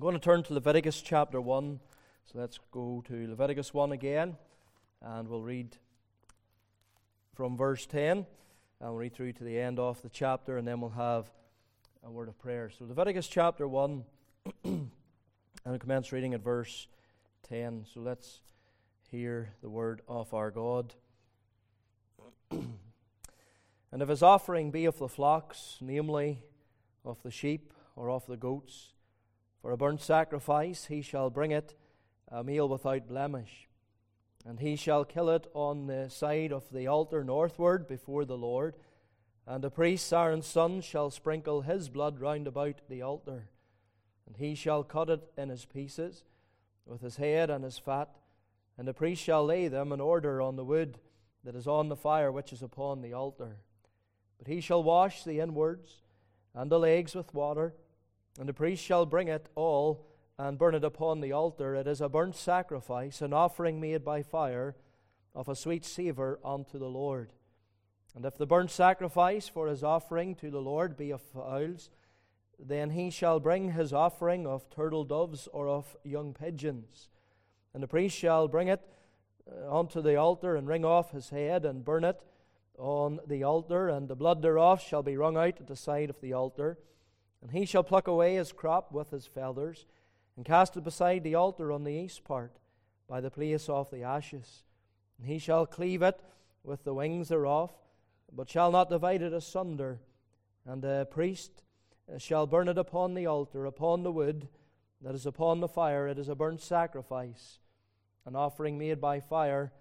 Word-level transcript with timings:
I'm 0.00 0.02
going 0.02 0.14
to 0.14 0.18
turn 0.18 0.42
to 0.44 0.54
Leviticus 0.54 1.02
chapter 1.02 1.42
1. 1.42 1.78
So 2.24 2.38
let's 2.38 2.58
go 2.70 3.04
to 3.06 3.28
Leviticus 3.28 3.74
1 3.74 3.92
again, 3.92 4.34
and 5.02 5.28
we'll 5.28 5.42
read 5.42 5.76
from 7.34 7.54
verse 7.54 7.84
10, 7.84 8.16
and 8.16 8.26
we'll 8.80 8.94
read 8.94 9.12
through 9.12 9.34
to 9.34 9.44
the 9.44 9.58
end 9.58 9.78
of 9.78 10.00
the 10.00 10.08
chapter, 10.08 10.56
and 10.56 10.66
then 10.66 10.80
we'll 10.80 10.88
have 10.88 11.30
a 12.02 12.10
word 12.10 12.28
of 12.28 12.38
prayer. 12.38 12.70
So, 12.70 12.86
Leviticus 12.86 13.28
chapter 13.28 13.68
1, 13.68 14.02
and 14.64 14.90
we'll 15.66 15.78
commence 15.78 16.12
reading 16.12 16.32
at 16.32 16.40
verse 16.40 16.88
10. 17.50 17.84
So, 17.92 18.00
let's 18.00 18.40
hear 19.10 19.50
the 19.60 19.68
word 19.68 20.00
of 20.08 20.32
our 20.32 20.50
God. 20.50 20.94
and 22.50 24.00
if 24.00 24.08
his 24.08 24.22
offering 24.22 24.70
be 24.70 24.86
of 24.86 24.98
the 24.98 25.08
flocks, 25.08 25.76
namely 25.82 26.38
of 27.04 27.22
the 27.22 27.30
sheep 27.30 27.74
or 27.96 28.08
of 28.08 28.24
the 28.24 28.38
goats, 28.38 28.94
for 29.60 29.72
a 29.72 29.76
burnt 29.76 30.00
sacrifice, 30.00 30.86
he 30.86 31.02
shall 31.02 31.30
bring 31.30 31.50
it 31.50 31.74
a 32.28 32.42
meal 32.42 32.68
without 32.68 33.08
blemish. 33.08 33.68
And 34.46 34.58
he 34.58 34.76
shall 34.76 35.04
kill 35.04 35.28
it 35.28 35.46
on 35.52 35.86
the 35.86 36.08
side 36.08 36.52
of 36.52 36.64
the 36.72 36.86
altar 36.86 37.22
northward 37.22 37.86
before 37.86 38.24
the 38.24 38.38
Lord. 38.38 38.76
And 39.46 39.62
the 39.62 39.70
priest 39.70 40.10
Aaron's 40.12 40.46
son 40.46 40.80
shall 40.80 41.10
sprinkle 41.10 41.62
his 41.62 41.88
blood 41.90 42.20
round 42.20 42.46
about 42.46 42.80
the 42.88 43.02
altar. 43.02 43.48
And 44.26 44.36
he 44.36 44.54
shall 44.54 44.82
cut 44.82 45.10
it 45.10 45.30
in 45.36 45.50
his 45.50 45.66
pieces, 45.66 46.24
with 46.86 47.02
his 47.02 47.16
head 47.16 47.50
and 47.50 47.64
his 47.64 47.78
fat. 47.78 48.08
And 48.78 48.88
the 48.88 48.94
priest 48.94 49.22
shall 49.22 49.44
lay 49.44 49.68
them 49.68 49.92
in 49.92 50.00
order 50.00 50.40
on 50.40 50.56
the 50.56 50.64
wood 50.64 50.98
that 51.44 51.54
is 51.54 51.66
on 51.66 51.88
the 51.88 51.96
fire 51.96 52.32
which 52.32 52.52
is 52.52 52.62
upon 52.62 53.02
the 53.02 53.12
altar. 53.12 53.58
But 54.38 54.48
he 54.48 54.62
shall 54.62 54.82
wash 54.82 55.22
the 55.22 55.40
inwards 55.40 55.96
and 56.54 56.70
the 56.70 56.78
legs 56.78 57.14
with 57.14 57.34
water 57.34 57.74
and 58.40 58.48
the 58.48 58.54
priest 58.54 58.82
shall 58.82 59.04
bring 59.04 59.28
it 59.28 59.50
all 59.54 60.06
and 60.38 60.56
burn 60.56 60.74
it 60.74 60.82
upon 60.82 61.20
the 61.20 61.30
altar. 61.30 61.74
It 61.74 61.86
is 61.86 62.00
a 62.00 62.08
burnt 62.08 62.34
sacrifice, 62.34 63.20
an 63.20 63.34
offering 63.34 63.78
made 63.78 64.02
by 64.02 64.22
fire 64.22 64.74
of 65.34 65.50
a 65.50 65.54
sweet 65.54 65.84
savour 65.84 66.38
unto 66.42 66.78
the 66.78 66.88
Lord. 66.88 67.34
And 68.16 68.24
if 68.24 68.38
the 68.38 68.46
burnt 68.46 68.70
sacrifice 68.70 69.46
for 69.46 69.68
his 69.68 69.84
offering 69.84 70.34
to 70.36 70.50
the 70.50 70.62
Lord 70.62 70.96
be 70.96 71.10
of 71.10 71.20
fowls, 71.20 71.90
then 72.58 72.90
he 72.90 73.10
shall 73.10 73.40
bring 73.40 73.72
his 73.72 73.92
offering 73.92 74.46
of 74.46 74.70
turtle 74.70 75.04
doves 75.04 75.46
or 75.52 75.68
of 75.68 75.94
young 76.02 76.32
pigeons. 76.32 77.10
And 77.74 77.82
the 77.82 77.88
priest 77.88 78.16
shall 78.16 78.48
bring 78.48 78.68
it 78.68 78.80
uh, 79.46 79.78
unto 79.78 80.00
the 80.00 80.16
altar 80.16 80.56
and 80.56 80.66
wring 80.66 80.86
off 80.86 81.10
his 81.10 81.28
head 81.28 81.66
and 81.66 81.84
burn 81.84 82.04
it 82.04 82.22
on 82.78 83.20
the 83.26 83.44
altar, 83.44 83.90
and 83.90 84.08
the 84.08 84.16
blood 84.16 84.40
thereof 84.40 84.80
shall 84.80 85.02
be 85.02 85.18
wrung 85.18 85.36
out 85.36 85.60
at 85.60 85.66
the 85.66 85.76
side 85.76 86.08
of 86.08 86.22
the 86.22 86.32
altar. 86.32 86.78
And 87.42 87.50
he 87.52 87.64
shall 87.64 87.82
pluck 87.82 88.06
away 88.06 88.34
his 88.34 88.52
crop 88.52 88.92
with 88.92 89.10
his 89.10 89.26
feathers, 89.26 89.86
and 90.36 90.44
cast 90.44 90.76
it 90.76 90.84
beside 90.84 91.24
the 91.24 91.34
altar 91.34 91.72
on 91.72 91.84
the 91.84 91.92
east 91.92 92.24
part, 92.24 92.58
by 93.08 93.20
the 93.20 93.30
place 93.30 93.68
of 93.68 93.90
the 93.90 94.02
ashes. 94.02 94.62
And 95.18 95.26
he 95.26 95.38
shall 95.38 95.66
cleave 95.66 96.02
it 96.02 96.20
with 96.62 96.84
the 96.84 96.94
wings 96.94 97.28
thereof, 97.28 97.72
but 98.32 98.48
shall 98.48 98.70
not 98.70 98.90
divide 98.90 99.22
it 99.22 99.32
asunder. 99.32 100.00
And 100.64 100.82
the 100.82 101.08
priest 101.10 101.62
shall 102.18 102.46
burn 102.46 102.68
it 102.68 102.78
upon 102.78 103.14
the 103.14 103.26
altar, 103.26 103.66
upon 103.66 104.02
the 104.02 104.12
wood 104.12 104.48
that 105.02 105.14
is 105.14 105.26
upon 105.26 105.60
the 105.60 105.68
fire. 105.68 106.06
It 106.08 106.18
is 106.18 106.28
a 106.28 106.34
burnt 106.34 106.60
sacrifice, 106.60 107.58
an 108.26 108.36
offering 108.36 108.78
made 108.78 109.00
by 109.00 109.20
fire 109.20 109.72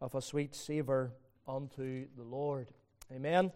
of 0.00 0.14
a 0.14 0.22
sweet 0.22 0.54
savour 0.54 1.12
unto 1.46 2.06
the 2.16 2.22
Lord. 2.22 2.68
Amen. 3.14 3.52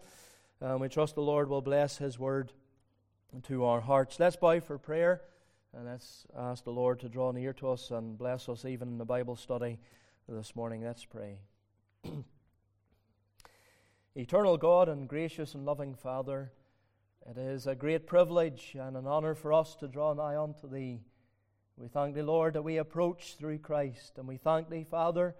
Um, 0.61 0.79
we 0.79 0.89
trust 0.89 1.15
the 1.15 1.21
Lord 1.21 1.49
will 1.49 1.61
bless 1.61 1.97
his 1.97 2.17
word 2.17 2.53
to 3.43 3.65
our 3.65 3.81
hearts. 3.81 4.19
Let's 4.19 4.35
bow 4.35 4.59
for 4.59 4.77
prayer 4.77 5.21
and 5.75 5.85
let's 5.85 6.25
ask 6.35 6.63
the 6.63 6.71
Lord 6.71 6.99
to 7.01 7.09
draw 7.09 7.31
near 7.31 7.53
to 7.53 7.69
us 7.69 7.91
and 7.91 8.17
bless 8.17 8.49
us 8.49 8.65
even 8.65 8.87
in 8.87 8.97
the 8.97 9.05
Bible 9.05 9.35
study 9.35 9.79
this 10.27 10.55
morning. 10.55 10.81
Let's 10.83 11.05
pray. 11.05 11.37
Eternal 14.15 14.57
God 14.57 14.89
and 14.89 15.07
gracious 15.07 15.53
and 15.53 15.65
loving 15.65 15.93
Father, 15.93 16.51
it 17.29 17.37
is 17.37 17.67
a 17.67 17.75
great 17.75 18.07
privilege 18.07 18.75
and 18.79 18.97
an 18.97 19.05
honor 19.05 19.35
for 19.35 19.53
us 19.53 19.75
to 19.75 19.87
draw 19.87 20.13
nigh 20.13 20.37
unto 20.37 20.67
Thee. 20.67 21.01
We 21.75 21.89
thank 21.89 22.15
Thee, 22.15 22.23
Lord, 22.23 22.53
that 22.53 22.63
we 22.63 22.77
approach 22.77 23.35
through 23.37 23.59
Christ, 23.59 24.13
and 24.17 24.27
we 24.27 24.37
thank 24.37 24.69
Thee, 24.69 24.85
Father, 24.89 25.35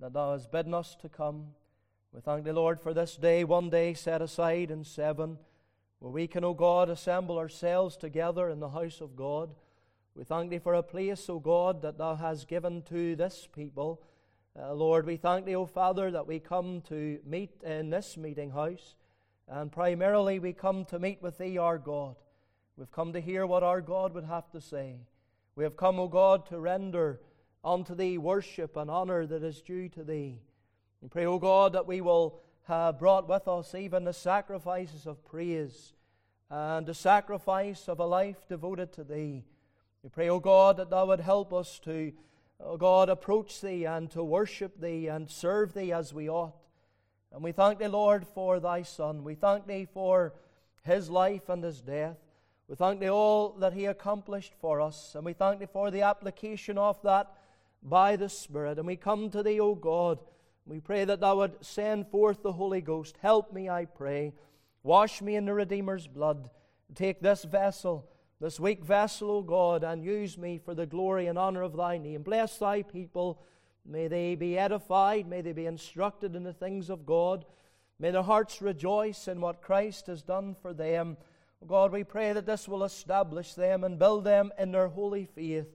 that 0.00 0.14
Thou 0.14 0.32
hast 0.32 0.50
bidden 0.50 0.74
us 0.74 0.96
to 1.02 1.08
come. 1.08 1.48
We 2.12 2.20
thank 2.22 2.44
Thee, 2.44 2.52
Lord, 2.52 2.80
for 2.80 2.92
this 2.92 3.14
day, 3.14 3.44
one 3.44 3.70
day 3.70 3.94
set 3.94 4.20
aside 4.20 4.70
in 4.72 4.82
seven 4.82 5.38
where 5.98 6.12
we 6.12 6.26
can, 6.26 6.44
O 6.44 6.54
God, 6.54 6.90
assemble 6.90 7.38
ourselves 7.38 7.96
together 7.96 8.48
in 8.50 8.60
the 8.60 8.68
house 8.68 9.00
of 9.00 9.16
God. 9.16 9.54
We 10.14 10.24
thank 10.24 10.50
Thee 10.50 10.58
for 10.58 10.74
a 10.74 10.82
place, 10.82 11.28
O 11.28 11.38
God, 11.38 11.82
that 11.82 11.98
Thou 11.98 12.14
hast 12.14 12.48
given 12.48 12.82
to 12.82 13.16
this 13.16 13.48
people. 13.54 14.02
Uh, 14.58 14.72
Lord, 14.72 15.06
we 15.06 15.16
thank 15.16 15.46
Thee, 15.46 15.56
O 15.56 15.66
Father, 15.66 16.10
that 16.10 16.26
we 16.26 16.38
come 16.38 16.80
to 16.88 17.18
meet 17.24 17.62
in 17.62 17.90
this 17.90 18.16
meeting 18.16 18.50
house. 18.50 18.96
And 19.48 19.70
primarily 19.70 20.38
we 20.38 20.52
come 20.52 20.84
to 20.86 20.98
meet 20.98 21.22
with 21.22 21.38
Thee, 21.38 21.58
our 21.58 21.78
God. 21.78 22.16
We've 22.76 22.90
come 22.90 23.12
to 23.12 23.20
hear 23.20 23.46
what 23.46 23.62
our 23.62 23.80
God 23.80 24.12
would 24.14 24.24
have 24.24 24.50
to 24.50 24.60
say. 24.60 24.96
We 25.54 25.64
have 25.64 25.76
come, 25.76 25.98
O 25.98 26.08
God, 26.08 26.46
to 26.46 26.58
render 26.58 27.20
unto 27.64 27.94
Thee 27.94 28.18
worship 28.18 28.76
and 28.76 28.90
honor 28.90 29.26
that 29.26 29.42
is 29.42 29.62
due 29.62 29.88
to 29.90 30.04
Thee. 30.04 30.40
We 31.00 31.08
pray, 31.08 31.26
O 31.26 31.38
God, 31.38 31.72
that 31.72 31.86
we 31.86 32.00
will 32.00 32.40
have 32.66 32.98
brought 32.98 33.28
with 33.28 33.46
us 33.46 33.74
even 33.74 34.04
the 34.04 34.12
sacrifices 34.12 35.06
of 35.06 35.24
praise 35.24 35.94
and 36.50 36.84
the 36.86 36.94
sacrifice 36.94 37.88
of 37.88 38.00
a 38.00 38.06
life 38.06 38.48
devoted 38.48 38.92
to 38.92 39.04
Thee. 39.04 39.44
We 40.02 40.10
pray, 40.10 40.28
O 40.28 40.40
God, 40.40 40.76
that 40.76 40.90
Thou 40.90 41.06
would 41.06 41.20
help 41.20 41.52
us 41.52 41.78
to, 41.84 42.12
O 42.60 42.76
God, 42.76 43.08
approach 43.08 43.60
Thee 43.60 43.84
and 43.84 44.10
to 44.10 44.22
worship 44.22 44.80
Thee 44.80 45.06
and 45.06 45.30
serve 45.30 45.74
Thee 45.74 45.92
as 45.92 46.12
we 46.12 46.28
ought. 46.28 46.56
And 47.32 47.42
we 47.42 47.52
thank 47.52 47.78
Thee, 47.78 47.86
Lord, 47.86 48.26
for 48.26 48.58
Thy 48.58 48.82
Son. 48.82 49.22
We 49.22 49.36
thank 49.36 49.66
Thee 49.66 49.86
for 49.92 50.34
His 50.82 51.08
life 51.08 51.48
and 51.48 51.62
His 51.62 51.80
death. 51.80 52.18
We 52.68 52.74
thank 52.74 52.98
Thee 52.98 53.10
all 53.10 53.50
that 53.60 53.74
He 53.74 53.86
accomplished 53.86 54.54
for 54.60 54.80
us. 54.80 55.14
And 55.14 55.24
we 55.24 55.34
thank 55.34 55.60
Thee 55.60 55.68
for 55.72 55.92
the 55.92 56.02
application 56.02 56.78
of 56.78 57.00
that 57.02 57.32
by 57.80 58.16
the 58.16 58.28
Spirit. 58.28 58.78
And 58.78 58.88
we 58.88 58.96
come 58.96 59.30
to 59.30 59.44
Thee, 59.44 59.60
O 59.60 59.76
God 59.76 60.18
we 60.66 60.80
pray 60.80 61.04
that 61.04 61.20
Thou 61.20 61.36
would 61.36 61.64
send 61.64 62.08
forth 62.08 62.42
the 62.42 62.52
Holy 62.52 62.80
Ghost. 62.80 63.16
Help 63.22 63.52
me, 63.52 63.68
I 63.68 63.84
pray. 63.84 64.32
Wash 64.82 65.22
me 65.22 65.36
in 65.36 65.44
the 65.44 65.54
Redeemer's 65.54 66.08
blood. 66.08 66.50
Take 66.94 67.20
this 67.20 67.44
vessel, 67.44 68.08
this 68.40 68.58
weak 68.58 68.84
vessel, 68.84 69.30
O 69.30 69.42
God, 69.42 69.84
and 69.84 70.04
use 70.04 70.36
me 70.36 70.58
for 70.58 70.74
the 70.74 70.86
glory 70.86 71.28
and 71.28 71.38
honor 71.38 71.62
of 71.62 71.76
Thy 71.76 71.98
name. 71.98 72.22
Bless 72.22 72.58
Thy 72.58 72.82
people. 72.82 73.40
May 73.84 74.08
they 74.08 74.34
be 74.34 74.58
edified. 74.58 75.28
May 75.28 75.40
they 75.40 75.52
be 75.52 75.66
instructed 75.66 76.34
in 76.34 76.42
the 76.42 76.52
things 76.52 76.90
of 76.90 77.06
God. 77.06 77.44
May 78.00 78.10
their 78.10 78.22
hearts 78.22 78.60
rejoice 78.60 79.28
in 79.28 79.40
what 79.40 79.62
Christ 79.62 80.08
has 80.08 80.22
done 80.22 80.56
for 80.60 80.74
them. 80.74 81.16
God, 81.66 81.92
we 81.92 82.04
pray 82.04 82.32
that 82.32 82.46
this 82.46 82.68
will 82.68 82.84
establish 82.84 83.54
them 83.54 83.84
and 83.84 83.98
build 83.98 84.24
them 84.24 84.52
in 84.58 84.72
their 84.72 84.88
holy 84.88 85.24
faith. 85.24 85.66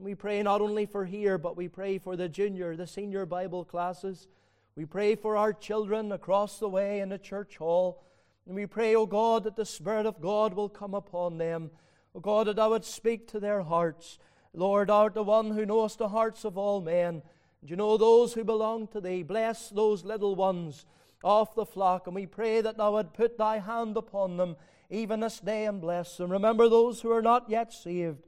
We 0.00 0.14
pray 0.14 0.40
not 0.44 0.60
only 0.60 0.86
for 0.86 1.04
here, 1.04 1.38
but 1.38 1.56
we 1.56 1.66
pray 1.66 1.98
for 1.98 2.14
the 2.14 2.28
junior, 2.28 2.76
the 2.76 2.86
senior 2.86 3.26
Bible 3.26 3.64
classes. 3.64 4.28
We 4.76 4.84
pray 4.84 5.16
for 5.16 5.36
our 5.36 5.52
children 5.52 6.12
across 6.12 6.60
the 6.60 6.68
way 6.68 7.00
in 7.00 7.08
the 7.08 7.18
church 7.18 7.56
hall. 7.56 8.04
And 8.46 8.54
we 8.54 8.64
pray, 8.66 8.94
O 8.94 9.00
oh 9.00 9.06
God, 9.06 9.42
that 9.42 9.56
the 9.56 9.66
Spirit 9.66 10.06
of 10.06 10.20
God 10.20 10.54
will 10.54 10.68
come 10.68 10.94
upon 10.94 11.38
them. 11.38 11.72
O 12.14 12.18
oh 12.18 12.20
God, 12.20 12.46
that 12.46 12.54
thou 12.54 12.70
would 12.70 12.84
speak 12.84 13.26
to 13.28 13.40
their 13.40 13.62
hearts. 13.62 14.20
Lord, 14.54 14.88
art 14.88 15.14
the 15.14 15.24
one 15.24 15.50
who 15.50 15.66
knowest 15.66 15.98
the 15.98 16.10
hearts 16.10 16.44
of 16.44 16.56
all 16.56 16.80
men. 16.80 17.20
And 17.60 17.68
you 17.68 17.74
know 17.74 17.96
those 17.96 18.34
who 18.34 18.44
belong 18.44 18.86
to 18.88 19.00
thee. 19.00 19.24
Bless 19.24 19.68
those 19.68 20.04
little 20.04 20.36
ones 20.36 20.86
of 21.24 21.52
the 21.56 21.66
flock. 21.66 22.06
And 22.06 22.14
we 22.14 22.26
pray 22.26 22.60
that 22.60 22.76
thou 22.76 22.92
would 22.92 23.14
put 23.14 23.36
thy 23.36 23.58
hand 23.58 23.96
upon 23.96 24.36
them 24.36 24.54
even 24.90 25.18
this 25.18 25.40
day 25.40 25.66
and 25.66 25.80
bless 25.80 26.16
them. 26.18 26.30
Remember 26.30 26.68
those 26.68 27.00
who 27.00 27.10
are 27.10 27.20
not 27.20 27.50
yet 27.50 27.72
saved. 27.72 28.27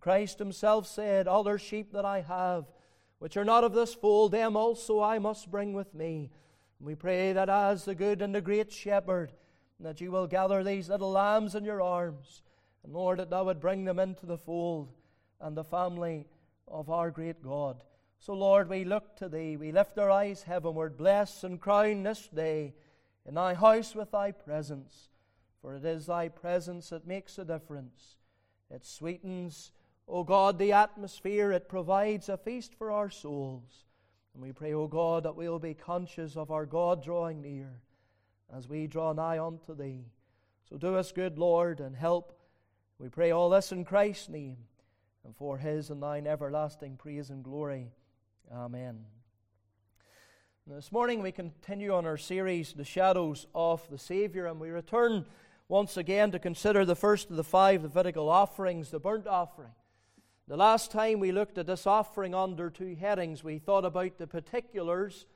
Christ 0.00 0.38
himself 0.38 0.86
said, 0.86 1.26
Other 1.26 1.58
sheep 1.58 1.92
that 1.92 2.04
I 2.04 2.20
have, 2.20 2.66
which 3.18 3.36
are 3.36 3.44
not 3.44 3.64
of 3.64 3.72
this 3.72 3.94
fold, 3.94 4.32
them 4.32 4.56
also 4.56 5.00
I 5.00 5.18
must 5.18 5.50
bring 5.50 5.72
with 5.72 5.94
me. 5.94 6.30
And 6.78 6.86
we 6.86 6.94
pray 6.94 7.32
that 7.32 7.48
as 7.48 7.84
the 7.84 7.94
good 7.94 8.22
and 8.22 8.34
the 8.34 8.40
great 8.40 8.72
shepherd, 8.72 9.32
that 9.80 10.00
you 10.00 10.10
will 10.10 10.26
gather 10.26 10.62
these 10.62 10.88
little 10.88 11.10
lambs 11.10 11.54
in 11.54 11.64
your 11.64 11.82
arms, 11.82 12.42
and 12.84 12.92
Lord, 12.92 13.18
that 13.18 13.30
thou 13.30 13.44
would 13.44 13.60
bring 13.60 13.84
them 13.84 13.98
into 13.98 14.26
the 14.26 14.38
fold 14.38 14.92
and 15.40 15.56
the 15.56 15.64
family 15.64 16.26
of 16.68 16.88
our 16.90 17.10
great 17.10 17.42
God. 17.42 17.82
So, 18.18 18.32
Lord, 18.32 18.68
we 18.68 18.84
look 18.84 19.16
to 19.16 19.28
thee, 19.28 19.56
we 19.56 19.72
lift 19.72 19.98
our 19.98 20.10
eyes 20.10 20.42
heavenward, 20.42 20.96
bless 20.96 21.44
and 21.44 21.60
crown 21.60 22.02
this 22.02 22.28
day 22.28 22.74
in 23.26 23.34
thy 23.34 23.54
house 23.54 23.94
with 23.94 24.10
thy 24.10 24.32
presence, 24.32 25.10
for 25.60 25.74
it 25.74 25.84
is 25.84 26.06
thy 26.06 26.28
presence 26.28 26.90
that 26.90 27.06
makes 27.06 27.38
a 27.38 27.44
difference. 27.44 28.16
It 28.70 28.84
sweetens 28.84 29.72
O 30.08 30.22
God, 30.22 30.58
the 30.58 30.72
atmosphere, 30.72 31.50
it 31.52 31.68
provides 31.68 32.28
a 32.28 32.36
feast 32.36 32.74
for 32.74 32.90
our 32.90 33.10
souls. 33.10 33.84
And 34.34 34.42
we 34.42 34.52
pray, 34.52 34.72
O 34.72 34.86
God, 34.86 35.24
that 35.24 35.34
we'll 35.34 35.58
be 35.58 35.74
conscious 35.74 36.36
of 36.36 36.50
our 36.50 36.66
God 36.66 37.02
drawing 37.02 37.40
near 37.40 37.80
as 38.54 38.68
we 38.68 38.86
draw 38.86 39.12
nigh 39.12 39.38
unto 39.38 39.74
Thee. 39.74 40.04
So 40.68 40.76
do 40.76 40.94
us 40.96 41.10
good, 41.10 41.38
Lord, 41.38 41.80
and 41.80 41.96
help. 41.96 42.38
We 42.98 43.08
pray 43.08 43.30
all 43.30 43.50
this 43.50 43.72
in 43.72 43.84
Christ's 43.84 44.28
name. 44.28 44.58
and 45.26 45.34
for 45.34 45.58
his 45.58 45.90
and 45.90 46.00
thine 46.00 46.26
everlasting 46.26 46.96
praise 46.96 47.30
and 47.30 47.42
glory. 47.42 47.90
Amen. 48.52 49.04
This 50.68 50.92
morning 50.92 51.20
we 51.20 51.32
continue 51.32 51.92
on 51.92 52.06
our 52.06 52.16
series, 52.16 52.72
The 52.72 52.84
Shadows 52.84 53.48
of 53.52 53.88
the 53.90 53.98
Saviour, 53.98 54.46
and 54.46 54.60
we 54.60 54.70
return 54.70 55.26
once 55.68 55.96
again 55.96 56.30
to 56.30 56.38
consider 56.38 56.84
the 56.84 56.94
first 56.94 57.28
of 57.28 57.36
the 57.36 57.44
five 57.44 57.82
Levitical 57.82 58.28
offerings, 58.28 58.90
the 58.90 59.00
burnt 59.00 59.26
offering. 59.26 59.72
The 60.48 60.56
last 60.56 60.92
time 60.92 61.18
we 61.18 61.32
looked 61.32 61.58
at 61.58 61.66
this 61.66 61.88
offering 61.88 62.32
under 62.32 62.70
two 62.70 62.94
headings, 62.94 63.42
we 63.42 63.58
thought 63.58 63.84
about 63.84 64.16
the 64.16 64.28
particulars 64.28 65.26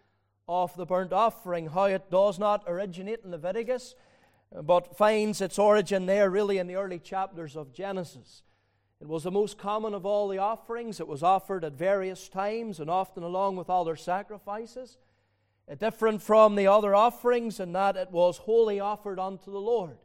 of 0.49 0.77
the 0.77 0.87
burnt 0.87 1.13
offering, 1.13 1.67
how 1.67 1.87
it 1.87 2.13
does 2.13 2.39
not 2.39 2.63
originate 2.69 3.23
in 3.25 3.33
Leviticus, 3.33 3.97
but 4.63 4.97
finds 4.97 5.41
its 5.41 5.59
origin 5.59 6.07
there 6.07 6.31
really 6.31 6.59
in 6.59 6.69
the 6.69 6.77
early 6.77 7.01
chapters 7.01 7.57
of 7.57 7.73
Genesis. 7.73 8.45
It 9.01 9.09
was 9.09 9.25
the 9.25 9.33
most 9.33 9.59
common 9.59 9.95
of 9.95 10.07
all 10.07 10.29
the 10.29 10.39
offerings. 10.39 11.01
It 11.01 11.09
was 11.09 11.25
offered 11.25 11.65
at 11.65 11.73
various 11.73 12.29
times 12.29 12.79
and 12.79 12.89
often 12.89 13.25
along 13.25 13.57
with 13.57 13.69
other 13.69 13.97
sacrifices 13.97 14.97
It 15.67 15.81
different 15.81 16.23
from 16.23 16.55
the 16.55 16.69
other 16.69 16.95
offerings 16.95 17.59
in 17.59 17.73
that 17.73 17.97
it 17.97 18.13
was 18.13 18.39
wholly 18.39 18.79
offered 18.79 19.19
unto 19.19 19.51
the 19.51 19.61
Lord. 19.61 19.99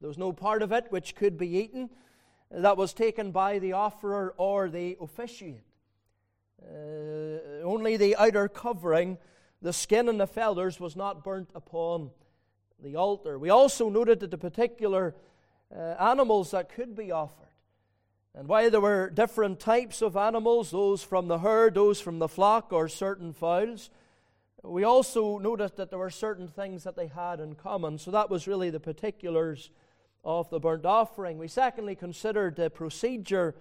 There 0.00 0.08
was 0.08 0.18
no 0.18 0.34
part 0.34 0.60
of 0.60 0.70
it 0.70 0.84
which 0.90 1.14
could 1.14 1.38
be 1.38 1.48
eaten 1.48 1.88
that 2.56 2.76
was 2.76 2.92
taken 2.92 3.30
by 3.30 3.58
the 3.58 3.72
offerer 3.72 4.34
or 4.36 4.68
the 4.68 4.96
officiant. 5.00 5.60
Uh, 6.62 7.62
only 7.64 7.96
the 7.96 8.16
outer 8.16 8.48
covering, 8.48 9.18
the 9.60 9.72
skin 9.72 10.08
and 10.08 10.20
the 10.20 10.26
feathers, 10.26 10.80
was 10.80 10.96
not 10.96 11.24
burnt 11.24 11.50
upon 11.54 12.10
the 12.82 12.96
altar. 12.96 13.38
We 13.38 13.50
also 13.50 13.88
noted 13.88 14.20
that 14.20 14.30
the 14.30 14.38
particular 14.38 15.14
uh, 15.74 15.78
animals 15.98 16.52
that 16.52 16.68
could 16.68 16.94
be 16.94 17.10
offered. 17.10 17.44
And 18.34 18.48
while 18.48 18.70
there 18.70 18.80
were 18.80 19.10
different 19.10 19.60
types 19.60 20.02
of 20.02 20.16
animals, 20.16 20.70
those 20.70 21.02
from 21.02 21.28
the 21.28 21.38
herd, 21.38 21.74
those 21.74 22.00
from 22.00 22.18
the 22.18 22.28
flock, 22.28 22.72
or 22.72 22.88
certain 22.88 23.32
fowls, 23.32 23.90
we 24.62 24.82
also 24.82 25.38
noticed 25.38 25.76
that 25.76 25.90
there 25.90 25.98
were 25.98 26.10
certain 26.10 26.48
things 26.48 26.84
that 26.84 26.96
they 26.96 27.06
had 27.08 27.38
in 27.38 27.54
common. 27.54 27.98
So 27.98 28.10
that 28.10 28.30
was 28.30 28.48
really 28.48 28.70
the 28.70 28.80
particulars 28.80 29.70
of 30.24 30.48
the 30.50 30.60
burnt 30.60 30.86
offering. 30.86 31.38
We 31.38 31.48
secondly 31.48 31.94
considered 31.94 32.56
the 32.56 32.70
procedure 32.70 33.54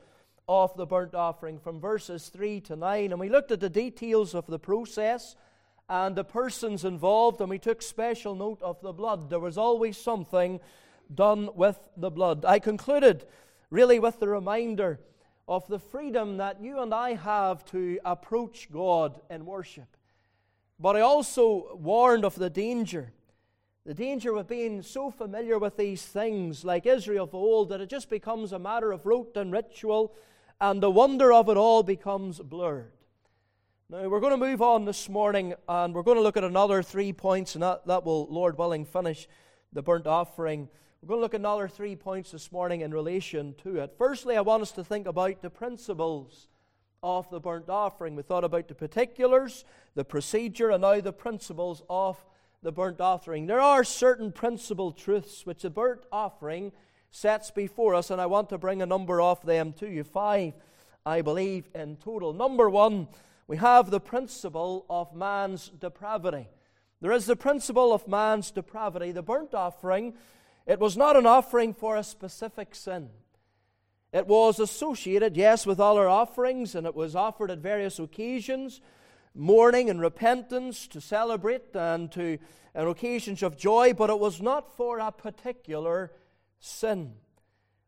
of 0.47 0.75
the 0.75 0.85
burnt 0.85 1.13
offering 1.13 1.59
from 1.59 1.79
verses 1.79 2.29
3 2.29 2.61
to 2.61 2.75
9, 2.75 3.11
and 3.11 3.19
we 3.19 3.29
looked 3.29 3.51
at 3.51 3.59
the 3.59 3.69
details 3.69 4.33
of 4.33 4.45
the 4.47 4.59
process 4.59 5.35
and 5.89 6.15
the 6.15 6.23
persons 6.23 6.85
involved, 6.85 7.41
and 7.41 7.49
we 7.49 7.59
took 7.59 7.81
special 7.81 8.35
note 8.35 8.61
of 8.61 8.81
the 8.81 8.93
blood. 8.93 9.29
There 9.29 9.39
was 9.39 9.57
always 9.57 9.97
something 9.97 10.59
done 11.13 11.49
with 11.55 11.79
the 11.97 12.09
blood. 12.09 12.45
I 12.45 12.59
concluded 12.59 13.25
really 13.69 13.99
with 13.99 14.19
the 14.19 14.27
reminder 14.27 14.99
of 15.47 15.67
the 15.67 15.79
freedom 15.79 16.37
that 16.37 16.61
you 16.61 16.79
and 16.79 16.93
I 16.93 17.15
have 17.15 17.65
to 17.65 17.99
approach 18.05 18.71
God 18.71 19.19
in 19.29 19.45
worship. 19.45 19.97
But 20.79 20.95
I 20.95 21.01
also 21.01 21.75
warned 21.75 22.25
of 22.25 22.35
the 22.35 22.49
danger. 22.49 23.11
The 23.85 23.93
danger 23.93 24.33
of 24.37 24.47
being 24.47 24.81
so 24.81 25.11
familiar 25.11 25.59
with 25.59 25.75
these 25.75 26.03
things, 26.03 26.63
like 26.63 26.85
Israel 26.85 27.25
of 27.25 27.35
old, 27.35 27.67
that 27.67 27.81
it 27.81 27.89
just 27.89 28.09
becomes 28.09 28.53
a 28.53 28.59
matter 28.59 28.93
of 28.93 29.05
rote 29.05 29.35
and 29.35 29.51
ritual, 29.51 30.15
and 30.61 30.81
the 30.81 30.89
wonder 30.89 31.33
of 31.33 31.49
it 31.49 31.57
all 31.57 31.83
becomes 31.83 32.39
blurred. 32.39 32.93
Now, 33.89 34.07
we're 34.07 34.21
going 34.21 34.31
to 34.31 34.37
move 34.37 34.61
on 34.61 34.85
this 34.85 35.09
morning, 35.09 35.53
and 35.67 35.93
we're 35.93 36.03
going 36.03 36.15
to 36.15 36.23
look 36.23 36.37
at 36.37 36.45
another 36.45 36.81
three 36.81 37.11
points, 37.11 37.55
and 37.55 37.63
that, 37.63 37.85
that 37.87 38.05
will, 38.05 38.25
Lord 38.27 38.57
willing, 38.57 38.85
finish 38.85 39.27
the 39.73 39.81
burnt 39.81 40.07
offering. 40.07 40.69
We're 41.01 41.09
going 41.09 41.17
to 41.17 41.21
look 41.23 41.33
at 41.33 41.41
another 41.41 41.67
three 41.67 41.97
points 41.97 42.31
this 42.31 42.53
morning 42.53 42.79
in 42.79 42.93
relation 42.93 43.53
to 43.63 43.79
it. 43.79 43.95
Firstly, 43.97 44.37
I 44.37 44.41
want 44.41 44.61
us 44.61 44.71
to 44.71 44.83
think 44.85 45.07
about 45.07 45.41
the 45.41 45.49
principles 45.49 46.47
of 47.03 47.29
the 47.29 47.41
burnt 47.41 47.67
offering. 47.67 48.15
We 48.15 48.23
thought 48.23 48.45
about 48.45 48.69
the 48.69 48.75
particulars, 48.75 49.65
the 49.93 50.05
procedure, 50.05 50.69
and 50.69 50.83
now 50.83 51.01
the 51.01 51.11
principles 51.11 51.83
of 51.89 52.23
the 52.63 52.71
burnt 52.71 53.01
offering. 53.01 53.45
There 53.45 53.61
are 53.61 53.83
certain 53.83 54.31
principal 54.31 54.91
truths 54.91 55.45
which 55.45 55.61
the 55.61 55.69
burnt 55.69 56.05
offering 56.11 56.71
sets 57.11 57.51
before 57.51 57.93
us, 57.93 58.09
and 58.09 58.19
I 58.19 58.25
want 58.25 58.49
to 58.49 58.57
bring 58.57 58.81
a 58.81 58.87
number 58.87 59.21
of 59.21 59.45
them 59.45 59.73
to 59.73 59.87
you. 59.87 60.03
Five, 60.03 60.53
I 61.05 61.21
believe, 61.21 61.69
in 61.75 61.97
total. 61.97 62.33
Number 62.33 62.69
one, 62.69 63.07
we 63.47 63.57
have 63.57 63.91
the 63.91 63.99
principle 63.99 64.85
of 64.89 65.13
man's 65.13 65.69
depravity. 65.69 66.47
There 67.01 67.11
is 67.11 67.25
the 67.25 67.35
principle 67.35 67.93
of 67.93 68.07
man's 68.07 68.49
depravity. 68.49 69.11
The 69.11 69.21
burnt 69.21 69.53
offering, 69.53 70.13
it 70.65 70.79
was 70.79 70.95
not 70.95 71.17
an 71.17 71.25
offering 71.25 71.73
for 71.73 71.97
a 71.97 72.03
specific 72.03 72.73
sin. 72.73 73.09
It 74.13 74.25
was 74.27 74.59
associated, 74.59 75.35
yes, 75.35 75.65
with 75.65 75.79
all 75.79 75.97
our 75.97 76.07
offerings, 76.07 76.75
and 76.75 76.87
it 76.87 76.95
was 76.95 77.15
offered 77.15 77.51
at 77.51 77.57
various 77.57 77.99
occasions 77.99 78.79
mourning 79.35 79.89
and 79.89 79.99
repentance 79.99 80.87
to 80.87 81.01
celebrate 81.01 81.75
and 81.75 82.11
to 82.11 82.37
and 82.75 82.87
occasions 82.87 83.43
of 83.43 83.57
joy, 83.57 83.93
but 83.93 84.09
it 84.09 84.19
was 84.19 84.41
not 84.41 84.75
for 84.75 84.99
a 84.99 85.11
particular 85.11 86.11
sin. 86.59 87.13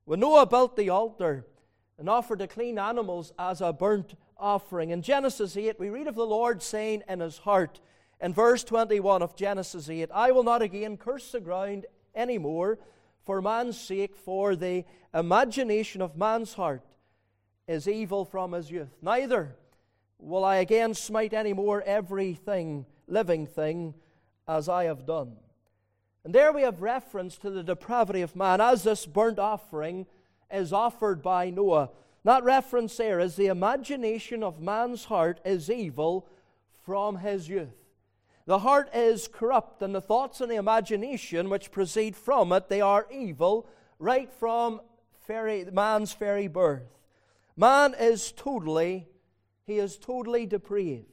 When 0.05 0.19
Noah 0.19 0.45
built 0.45 0.75
the 0.75 0.89
altar 0.89 1.47
and 1.97 2.09
offered 2.09 2.39
the 2.39 2.47
clean 2.47 2.77
animals 2.77 3.33
as 3.39 3.61
a 3.61 3.73
burnt 3.73 4.13
offering, 4.37 4.91
in 4.91 5.01
Genesis 5.01 5.57
8, 5.57 5.79
we 5.79 5.89
read 5.89 6.07
of 6.07 6.15
the 6.15 6.25
Lord 6.25 6.61
saying 6.61 7.03
in 7.09 7.19
his 7.19 7.39
heart, 7.39 7.79
in 8.21 8.33
verse 8.33 8.63
21 8.63 9.21
of 9.23 9.35
Genesis 9.35 9.89
8, 9.89 10.09
I 10.13 10.31
will 10.31 10.43
not 10.43 10.61
again 10.61 10.97
curse 10.97 11.31
the 11.31 11.39
ground 11.39 11.85
any 12.13 12.37
more 12.37 12.77
for 13.25 13.41
man's 13.41 13.79
sake, 13.79 14.15
for 14.15 14.55
the 14.55 14.85
imagination 15.13 16.01
of 16.01 16.15
man's 16.15 16.53
heart 16.53 16.83
is 17.67 17.87
evil 17.87 18.23
from 18.23 18.51
his 18.51 18.69
youth. 18.69 18.95
Neither 19.01 19.55
will 20.19 20.43
I 20.43 20.57
again 20.57 20.93
smite 20.93 21.33
any 21.33 21.53
more 21.53 21.81
everything, 21.83 22.85
living 23.07 23.45
thing, 23.45 23.93
as 24.47 24.69
I 24.69 24.85
have 24.85 25.05
done. 25.05 25.33
And 26.23 26.33
there 26.33 26.51
we 26.51 26.63
have 26.63 26.81
reference 26.81 27.37
to 27.37 27.49
the 27.49 27.63
depravity 27.63 28.21
of 28.21 28.35
man 28.35 28.59
as 28.59 28.83
this 28.83 29.05
burnt 29.05 29.39
offering 29.39 30.07
is 30.51 30.73
offered 30.73 31.21
by 31.21 31.49
Noah. 31.49 31.91
That 32.23 32.43
reference 32.43 32.97
there 32.97 33.19
is 33.19 33.35
the 33.35 33.47
imagination 33.47 34.41
of 34.43 34.59
man's 34.59 35.05
heart 35.05 35.39
is 35.45 35.69
evil 35.69 36.27
from 36.83 37.17
his 37.17 37.47
youth. 37.47 37.75
The 38.47 38.59
heart 38.59 38.89
is 38.93 39.27
corrupt, 39.27 39.81
and 39.81 39.93
the 39.93 40.01
thoughts 40.01 40.39
and 40.39 40.51
the 40.51 40.55
imagination 40.55 41.49
which 41.49 41.71
proceed 41.71 42.15
from 42.15 42.51
it, 42.51 42.69
they 42.69 42.81
are 42.81 43.07
evil, 43.11 43.67
right 43.97 44.31
from 44.31 44.81
very, 45.27 45.65
man's 45.65 46.13
very 46.13 46.47
birth. 46.47 46.99
Man 47.57 47.95
is 47.99 48.31
totally, 48.31 49.07
he 49.65 49.77
is 49.77 49.97
totally 49.97 50.45
depraved. 50.45 51.11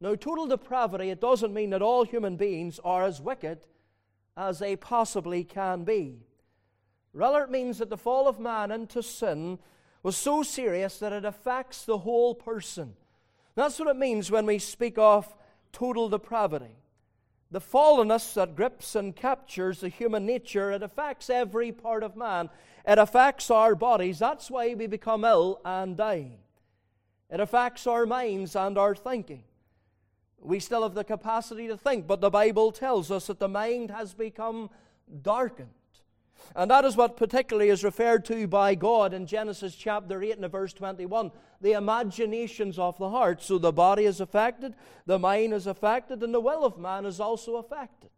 Now, 0.00 0.14
total 0.14 0.46
depravity, 0.46 1.10
it 1.10 1.20
doesn't 1.20 1.54
mean 1.54 1.70
that 1.70 1.82
all 1.82 2.04
human 2.04 2.36
beings 2.36 2.78
are 2.84 3.04
as 3.04 3.20
wicked 3.20 3.66
as 4.36 4.58
they 4.58 4.76
possibly 4.76 5.42
can 5.42 5.84
be. 5.84 6.26
Rather, 7.14 7.42
it 7.42 7.50
means 7.50 7.78
that 7.78 7.88
the 7.88 7.96
fall 7.96 8.28
of 8.28 8.38
man 8.38 8.70
into 8.70 9.02
sin 9.02 9.58
was 10.02 10.16
so 10.16 10.42
serious 10.42 10.98
that 10.98 11.14
it 11.14 11.24
affects 11.24 11.84
the 11.84 11.98
whole 11.98 12.34
person. 12.34 12.94
That's 13.54 13.78
what 13.78 13.88
it 13.88 13.96
means 13.96 14.30
when 14.30 14.44
we 14.44 14.58
speak 14.58 14.98
of 14.98 15.34
total 15.72 16.10
depravity. 16.10 16.76
The 17.50 17.60
fallenness 17.60 18.34
that 18.34 18.54
grips 18.54 18.94
and 18.94 19.16
captures 19.16 19.80
the 19.80 19.88
human 19.88 20.26
nature, 20.26 20.72
it 20.72 20.82
affects 20.82 21.30
every 21.30 21.72
part 21.72 22.02
of 22.02 22.16
man. 22.16 22.50
It 22.86 22.98
affects 22.98 23.50
our 23.50 23.74
bodies. 23.74 24.18
That's 24.18 24.50
why 24.50 24.74
we 24.74 24.86
become 24.86 25.24
ill 25.24 25.60
and 25.64 25.96
die. 25.96 26.32
It 27.30 27.40
affects 27.40 27.86
our 27.86 28.06
minds 28.06 28.54
and 28.54 28.78
our 28.78 28.94
thinking. 28.94 29.44
We 30.38 30.60
still 30.60 30.82
have 30.82 30.94
the 30.94 31.04
capacity 31.04 31.66
to 31.68 31.76
think, 31.76 32.06
but 32.06 32.20
the 32.20 32.30
Bible 32.30 32.70
tells 32.70 33.10
us 33.10 33.26
that 33.26 33.40
the 33.40 33.48
mind 33.48 33.90
has 33.90 34.14
become 34.14 34.70
darkened. 35.22 35.70
And 36.54 36.70
that 36.70 36.84
is 36.84 36.96
what 36.96 37.16
particularly 37.16 37.70
is 37.70 37.82
referred 37.82 38.24
to 38.26 38.46
by 38.46 38.74
God 38.74 39.12
in 39.12 39.26
Genesis 39.26 39.74
chapter 39.74 40.22
8 40.22 40.38
and 40.38 40.52
verse 40.52 40.72
21 40.72 41.32
the 41.60 41.72
imaginations 41.72 42.78
of 42.78 42.98
the 42.98 43.08
heart. 43.08 43.42
So 43.42 43.58
the 43.58 43.72
body 43.72 44.04
is 44.04 44.20
affected, 44.20 44.74
the 45.06 45.18
mind 45.18 45.54
is 45.54 45.66
affected, 45.66 46.22
and 46.22 46.34
the 46.34 46.40
will 46.40 46.64
of 46.64 46.78
man 46.78 47.06
is 47.06 47.20
also 47.20 47.56
affected. 47.56 48.10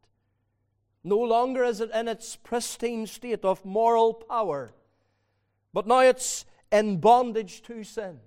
No 1.05 1.19
longer 1.19 1.63
is 1.65 1.81
it 1.81 1.91
in 1.93 2.09
its 2.09 2.37
pristine 2.37 3.07
state 3.07 3.45
of 3.45 3.65
moral 3.65 4.13
power, 4.13 4.73
but 5.73 5.87
now 5.87 6.01
it's 6.01 6.45
in 6.73 6.99
bondage 6.99 7.63
to 7.63 7.85
sin. 7.85 8.19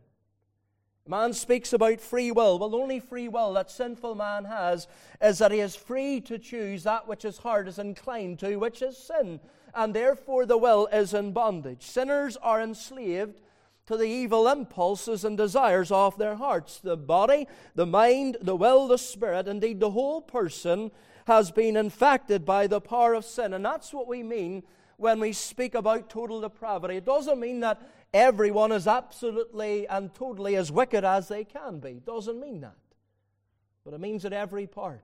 Man 1.08 1.34
speaks 1.34 1.74
about 1.74 2.00
free 2.00 2.32
will. 2.32 2.60
Well, 2.60 2.70
the 2.70 2.78
only 2.78 3.00
free 3.00 3.28
will 3.28 3.54
that 3.54 3.72
sinful 3.72 4.16
man 4.16 4.46
has 4.46 4.88
is 5.22 5.40
that 5.40 5.52
he 5.52 5.60
is 5.60 5.76
free 5.76 6.22
to 6.22 6.38
choose 6.38 6.84
that 6.84 7.08
which 7.08 7.24
his 7.24 7.40
heart 7.40 7.68
is 7.68 7.80
inclined 7.80 8.40
to, 8.40 8.58
which 8.58 8.82
is 8.82 8.98
sin 8.98 9.40
and 9.74 9.94
therefore 9.94 10.46
the 10.46 10.58
will 10.58 10.88
is 10.88 11.14
in 11.14 11.32
bondage. 11.32 11.84
Sinners 11.84 12.38
are 12.38 12.62
enslaved 12.62 13.42
to 13.88 13.98
the 13.98 14.08
evil 14.08 14.48
impulses 14.48 15.26
and 15.26 15.38
desires 15.38 15.92
of 15.92 16.18
their 16.18 16.36
hearts. 16.36 16.80
The 16.80 16.98
body, 16.98 17.48
the 17.76 17.86
mind, 17.86 18.38
the 18.42 18.56
will, 18.56 18.88
the 18.88 18.98
spirit, 18.98 19.48
indeed 19.48 19.80
the 19.80 19.92
whole 19.92 20.22
person 20.22 20.92
has 21.28 21.52
been 21.52 21.78
infected 21.78 22.46
by 22.46 22.68
the 22.68 22.82
power 22.82 23.14
of 23.14 23.26
sin. 23.26 23.54
And 23.54 23.66
that's 23.66 23.94
what 23.94 24.08
we 24.08 24.24
mean 24.24 24.64
when 24.98 25.20
we 25.20 25.34
speak 25.34 25.74
about 25.74 26.10
total 26.10 26.42
depravity. 26.42 26.98
It 26.98 27.06
doesn't 27.06 27.40
mean 27.40 27.62
that 27.62 27.82
everyone 28.14 28.72
is 28.72 28.88
absolutely 28.88 29.88
and 29.88 30.14
totally 30.14 30.56
as 30.56 30.72
wicked 30.72 31.04
as 31.04 31.28
they 31.28 31.44
can 31.44 31.80
be. 31.80 32.02
Doesn't 32.06 32.40
mean 32.40 32.62
that. 32.62 32.76
But 33.84 33.94
it 33.94 34.00
means 34.00 34.24
that 34.24 34.34
every 34.34 34.68
part 34.68 35.04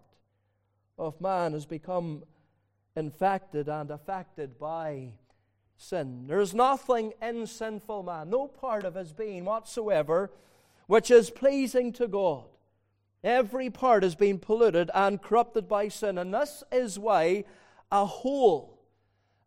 of 0.97 1.19
man 1.21 1.53
has 1.53 1.65
become 1.65 2.23
infected 2.95 3.67
and 3.69 3.91
affected 3.91 4.57
by 4.59 5.13
sin. 5.77 6.25
There 6.27 6.39
is 6.39 6.53
nothing 6.53 7.13
in 7.21 7.47
sinful 7.47 8.03
man, 8.03 8.29
no 8.29 8.47
part 8.47 8.83
of 8.83 8.95
his 8.95 9.13
being 9.13 9.45
whatsoever, 9.45 10.31
which 10.87 11.11
is 11.11 11.29
pleasing 11.29 11.93
to 11.93 12.07
God. 12.07 12.45
Every 13.23 13.69
part 13.69 14.03
has 14.03 14.15
been 14.15 14.39
polluted 14.39 14.89
and 14.93 15.21
corrupted 15.21 15.67
by 15.67 15.87
sin. 15.89 16.17
And 16.17 16.33
this 16.33 16.63
is 16.71 16.97
why 16.97 17.45
a 17.91 18.05
whole, 18.05 18.76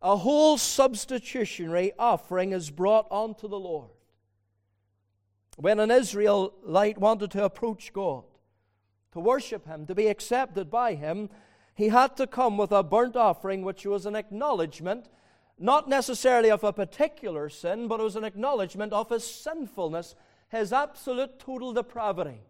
a 0.01 0.17
whole 0.17 0.57
substitutionary 0.57 1.91
offering 1.99 2.53
is 2.53 2.69
brought 2.69 3.11
unto 3.11 3.47
the 3.47 3.59
Lord. 3.59 3.89
When 5.57 5.79
an 5.79 5.91
Israelite 5.91 6.97
wanted 6.97 7.31
to 7.31 7.43
approach 7.43 7.93
God, 7.93 8.23
to 9.11 9.19
worship 9.19 9.67
Him, 9.67 9.85
to 9.85 9.95
be 9.95 10.07
accepted 10.07 10.71
by 10.71 10.95
Him, 10.95 11.29
he 11.75 11.89
had 11.89 12.17
to 12.17 12.27
come 12.27 12.57
with 12.57 12.71
a 12.71 12.83
burnt 12.83 13.15
offering, 13.15 13.63
which 13.63 13.85
was 13.85 14.05
an 14.05 14.15
acknowledgement, 14.15 15.07
not 15.57 15.87
necessarily 15.87 16.49
of 16.49 16.63
a 16.63 16.73
particular 16.73 17.49
sin, 17.49 17.87
but 17.87 17.99
it 17.99 18.03
was 18.03 18.15
an 18.15 18.23
acknowledgement 18.23 18.93
of 18.93 19.09
his 19.09 19.23
sinfulness, 19.23 20.15
his 20.49 20.73
absolute 20.73 21.39
total 21.39 21.73
depravity. 21.73 22.41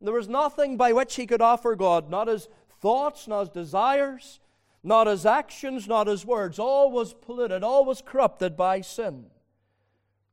There 0.00 0.12
was 0.12 0.28
nothing 0.28 0.76
by 0.76 0.92
which 0.92 1.14
he 1.16 1.26
could 1.26 1.40
offer 1.40 1.74
God, 1.74 2.10
not 2.10 2.28
his 2.28 2.48
thoughts, 2.80 3.26
not 3.26 3.40
his 3.40 3.48
desires, 3.50 4.40
not 4.86 5.08
his 5.08 5.26
actions, 5.26 5.88
not 5.88 6.06
his 6.06 6.24
words. 6.24 6.60
All 6.60 6.92
was 6.92 7.12
polluted, 7.12 7.64
all 7.64 7.84
was 7.84 8.00
corrupted 8.00 8.56
by 8.56 8.80
sin. 8.80 9.26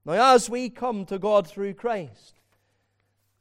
Now, 0.05 0.36
as 0.36 0.48
we 0.48 0.69
come 0.69 1.05
to 1.07 1.17
God 1.17 1.48
through 1.48 1.74
Christ, 1.74 2.39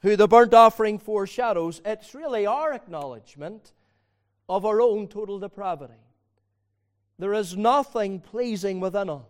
who 0.00 0.16
the 0.16 0.26
burnt 0.26 0.54
offering 0.54 0.98
foreshadows, 0.98 1.82
it's 1.84 2.14
really 2.14 2.46
our 2.46 2.72
acknowledgement 2.72 3.72
of 4.48 4.64
our 4.64 4.80
own 4.80 5.06
total 5.06 5.38
depravity. 5.38 5.92
There 7.18 7.34
is 7.34 7.56
nothing 7.56 8.18
pleasing 8.18 8.80
within 8.80 9.10
us 9.10 9.20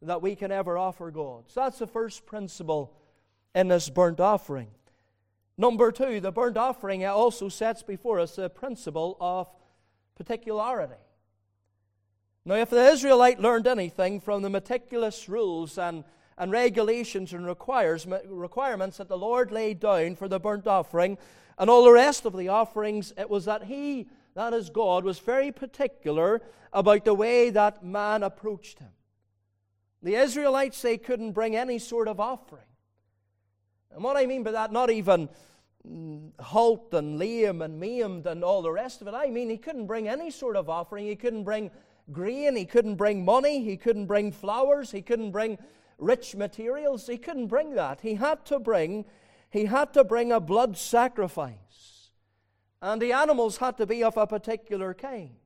that 0.00 0.22
we 0.22 0.36
can 0.36 0.50
ever 0.50 0.78
offer 0.78 1.10
God. 1.10 1.44
So 1.48 1.60
that's 1.60 1.78
the 1.80 1.86
first 1.86 2.24
principle 2.24 2.96
in 3.54 3.68
this 3.68 3.90
burnt 3.90 4.20
offering. 4.20 4.68
Number 5.58 5.92
two, 5.92 6.20
the 6.20 6.32
burnt 6.32 6.56
offering 6.56 7.04
also 7.04 7.50
sets 7.50 7.82
before 7.82 8.18
us 8.20 8.36
the 8.36 8.48
principle 8.48 9.18
of 9.20 9.48
particularity. 10.20 11.00
Now, 12.44 12.56
if 12.56 12.68
the 12.68 12.90
Israelite 12.90 13.40
learned 13.40 13.66
anything 13.66 14.20
from 14.20 14.42
the 14.42 14.50
meticulous 14.50 15.30
rules 15.30 15.78
and, 15.78 16.04
and 16.36 16.52
regulations 16.52 17.32
and 17.32 17.46
requires, 17.46 18.06
requirements 18.26 18.98
that 18.98 19.08
the 19.08 19.16
Lord 19.16 19.50
laid 19.50 19.80
down 19.80 20.16
for 20.16 20.28
the 20.28 20.38
burnt 20.38 20.66
offering 20.66 21.16
and 21.56 21.70
all 21.70 21.84
the 21.84 21.92
rest 21.92 22.26
of 22.26 22.36
the 22.36 22.48
offerings, 22.48 23.14
it 23.16 23.30
was 23.30 23.46
that 23.46 23.64
He, 23.64 24.08
that 24.34 24.52
is 24.52 24.68
God, 24.68 25.04
was 25.04 25.18
very 25.18 25.52
particular 25.52 26.42
about 26.70 27.06
the 27.06 27.14
way 27.14 27.48
that 27.48 27.82
man 27.82 28.22
approached 28.22 28.78
Him. 28.78 28.92
The 30.02 30.16
Israelites, 30.16 30.82
they 30.82 30.98
couldn't 30.98 31.32
bring 31.32 31.56
any 31.56 31.78
sort 31.78 32.08
of 32.08 32.20
offering. 32.20 32.68
And 33.90 34.04
what 34.04 34.18
I 34.18 34.26
mean 34.26 34.42
by 34.42 34.52
that, 34.52 34.70
not 34.70 34.90
even 34.90 35.30
halt 36.38 36.92
and 36.92 37.18
lame 37.18 37.62
and 37.62 37.80
maimed 37.80 38.26
and 38.26 38.44
all 38.44 38.62
the 38.62 38.70
rest 38.70 39.00
of 39.00 39.08
it. 39.08 39.14
I 39.14 39.30
mean, 39.30 39.48
he 39.48 39.56
couldn't 39.56 39.86
bring 39.86 40.08
any 40.08 40.30
sort 40.30 40.56
of 40.56 40.68
offering. 40.68 41.06
He 41.06 41.16
couldn't 41.16 41.44
bring 41.44 41.70
grain. 42.12 42.56
He 42.56 42.64
couldn't 42.64 42.96
bring 42.96 43.24
money. 43.24 43.62
He 43.64 43.76
couldn't 43.76 44.06
bring 44.06 44.32
flowers. 44.32 44.90
He 44.90 45.02
couldn't 45.02 45.30
bring 45.30 45.58
rich 45.98 46.34
materials. 46.36 47.06
He 47.06 47.18
couldn't 47.18 47.46
bring 47.46 47.74
that. 47.74 48.00
He 48.00 48.14
had 48.14 48.44
to 48.46 48.58
bring, 48.58 49.04
he 49.50 49.66
had 49.66 49.92
to 49.94 50.04
bring 50.04 50.32
a 50.32 50.40
blood 50.40 50.76
sacrifice. 50.76 52.10
And 52.82 53.00
the 53.00 53.12
animals 53.12 53.58
had 53.58 53.76
to 53.78 53.86
be 53.86 54.02
of 54.02 54.16
a 54.16 54.26
particular 54.26 54.94
kind. 54.94 55.36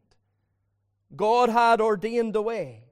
God 1.16 1.48
had 1.48 1.80
ordained 1.80 2.34
the 2.34 2.42
way. 2.42 2.84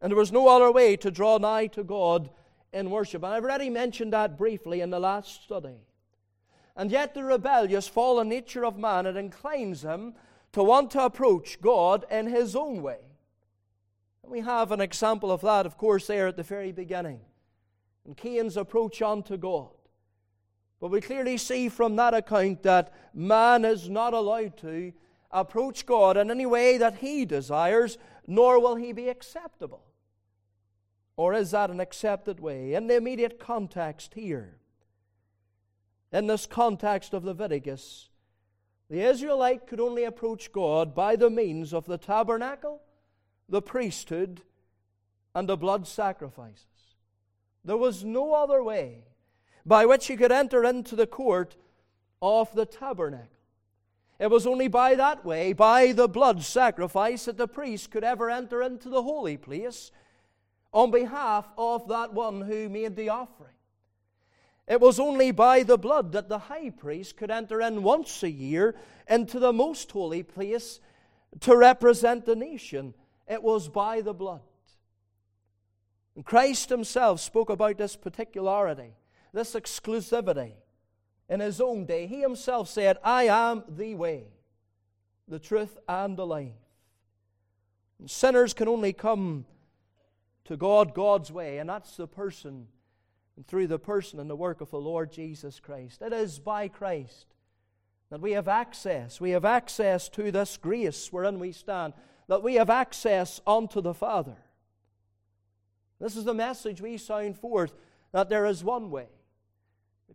And 0.00 0.10
there 0.10 0.18
was 0.18 0.32
no 0.32 0.48
other 0.48 0.72
way 0.72 0.96
to 0.96 1.10
draw 1.10 1.38
nigh 1.38 1.66
to 1.68 1.84
God 1.84 2.30
in 2.72 2.90
worship. 2.90 3.22
And 3.22 3.32
I've 3.32 3.44
already 3.44 3.70
mentioned 3.70 4.12
that 4.12 4.36
briefly 4.36 4.80
in 4.80 4.90
the 4.90 5.00
last 5.00 5.44
study. 5.44 5.86
And 6.76 6.90
yet, 6.90 7.14
the 7.14 7.24
rebellious, 7.24 7.86
fallen 7.86 8.28
nature 8.28 8.64
of 8.64 8.78
man, 8.78 9.06
it 9.06 9.16
inclines 9.16 9.82
him 9.82 10.14
to 10.52 10.62
want 10.62 10.90
to 10.92 11.04
approach 11.04 11.60
God 11.60 12.04
in 12.10 12.26
his 12.26 12.56
own 12.56 12.82
way. 12.82 12.98
We 14.24 14.40
have 14.40 14.72
an 14.72 14.80
example 14.80 15.30
of 15.30 15.42
that, 15.42 15.66
of 15.66 15.76
course, 15.76 16.06
there 16.06 16.28
at 16.28 16.36
the 16.36 16.42
very 16.42 16.72
beginning. 16.72 17.20
And 18.06 18.16
Cain's 18.16 18.56
approach 18.56 19.02
unto 19.02 19.36
God. 19.36 19.68
But 20.80 20.90
we 20.90 21.00
clearly 21.00 21.36
see 21.36 21.68
from 21.68 21.96
that 21.96 22.14
account 22.14 22.62
that 22.62 22.92
man 23.14 23.64
is 23.64 23.88
not 23.88 24.14
allowed 24.14 24.56
to 24.58 24.92
approach 25.30 25.86
God 25.86 26.16
in 26.16 26.30
any 26.30 26.46
way 26.46 26.78
that 26.78 26.96
he 26.96 27.24
desires, 27.24 27.98
nor 28.26 28.60
will 28.60 28.76
he 28.76 28.92
be 28.92 29.08
acceptable. 29.08 29.84
Or 31.16 31.34
is 31.34 31.50
that 31.50 31.70
an 31.70 31.80
accepted 31.80 32.40
way? 32.40 32.74
In 32.74 32.86
the 32.86 32.96
immediate 32.96 33.38
context 33.38 34.14
here, 34.14 34.56
in 36.12 36.26
this 36.26 36.46
context 36.46 37.14
of 37.14 37.24
Leviticus, 37.24 38.08
the 38.90 39.00
Israelite 39.00 39.66
could 39.66 39.80
only 39.80 40.04
approach 40.04 40.52
God 40.52 40.94
by 40.94 41.16
the 41.16 41.30
means 41.30 41.72
of 41.72 41.86
the 41.86 41.96
tabernacle, 41.96 42.82
the 43.48 43.62
priesthood, 43.62 44.42
and 45.34 45.48
the 45.48 45.56
blood 45.56 45.86
sacrifices. 45.86 46.66
There 47.64 47.76
was 47.76 48.04
no 48.04 48.34
other 48.34 48.62
way 48.62 49.04
by 49.64 49.86
which 49.86 50.08
he 50.08 50.16
could 50.16 50.32
enter 50.32 50.64
into 50.64 50.94
the 50.94 51.06
court 51.06 51.56
of 52.20 52.54
the 52.54 52.66
tabernacle. 52.66 53.28
It 54.18 54.30
was 54.30 54.46
only 54.46 54.68
by 54.68 54.94
that 54.96 55.24
way, 55.24 55.52
by 55.52 55.92
the 55.92 56.08
blood 56.08 56.42
sacrifice, 56.42 57.24
that 57.24 57.38
the 57.38 57.48
priest 57.48 57.90
could 57.90 58.04
ever 58.04 58.30
enter 58.30 58.62
into 58.62 58.88
the 58.88 59.02
holy 59.02 59.36
place 59.36 59.90
on 60.72 60.90
behalf 60.90 61.46
of 61.56 61.88
that 61.88 62.12
one 62.12 62.42
who 62.42 62.68
made 62.68 62.94
the 62.94 63.08
offering. 63.08 63.54
It 64.68 64.80
was 64.80 65.00
only 65.00 65.32
by 65.32 65.64
the 65.64 65.76
blood 65.76 66.12
that 66.12 66.28
the 66.28 66.38
high 66.38 66.70
priest 66.70 67.16
could 67.16 67.30
enter 67.30 67.60
in 67.60 67.82
once 67.82 68.22
a 68.22 68.30
year 68.30 68.76
into 69.08 69.38
the 69.38 69.52
most 69.52 69.90
holy 69.90 70.22
place 70.22 70.80
to 71.40 71.56
represent 71.56 72.24
the 72.24 72.36
nation. 72.36 72.94
It 73.28 73.42
was 73.42 73.68
by 73.68 74.00
the 74.00 74.14
blood. 74.14 74.42
And 76.14 76.24
Christ 76.24 76.68
himself 76.68 77.20
spoke 77.20 77.50
about 77.50 77.78
this 77.78 77.96
particularity, 77.96 78.94
this 79.32 79.54
exclusivity. 79.54 80.52
In 81.28 81.40
his 81.40 81.60
own 81.60 81.86
day, 81.86 82.06
he 82.06 82.20
himself 82.20 82.68
said, 82.68 82.98
I 83.02 83.24
am 83.24 83.64
the 83.68 83.94
way, 83.94 84.26
the 85.26 85.38
truth, 85.38 85.78
and 85.88 86.16
the 86.16 86.26
life. 86.26 86.52
And 87.98 88.10
sinners 88.10 88.52
can 88.52 88.68
only 88.68 88.92
come 88.92 89.46
to 90.44 90.56
God 90.56 90.92
God's 90.92 91.32
way, 91.32 91.58
and 91.58 91.70
that's 91.70 91.96
the 91.96 92.06
person 92.06 92.66
and 93.36 93.46
through 93.46 93.66
the 93.66 93.78
person 93.78 94.20
and 94.20 94.28
the 94.28 94.36
work 94.36 94.60
of 94.60 94.70
the 94.70 94.80
Lord 94.80 95.12
Jesus 95.12 95.60
Christ. 95.60 96.02
It 96.02 96.12
is 96.12 96.38
by 96.38 96.68
Christ 96.68 97.26
that 98.10 98.20
we 98.20 98.32
have 98.32 98.48
access. 98.48 99.20
We 99.20 99.30
have 99.30 99.46
access 99.46 100.08
to 100.10 100.30
this 100.30 100.58
grace 100.58 101.10
wherein 101.10 101.38
we 101.38 101.52
stand, 101.52 101.94
that 102.28 102.42
we 102.42 102.54
have 102.54 102.68
access 102.68 103.40
unto 103.46 103.80
the 103.80 103.94
Father. 103.94 104.36
This 105.98 106.16
is 106.16 106.24
the 106.24 106.34
message 106.34 106.80
we 106.80 106.98
sound 106.98 107.38
forth 107.38 107.74
that 108.12 108.28
there 108.28 108.44
is 108.44 108.62
one 108.62 108.90
way. 108.90 109.08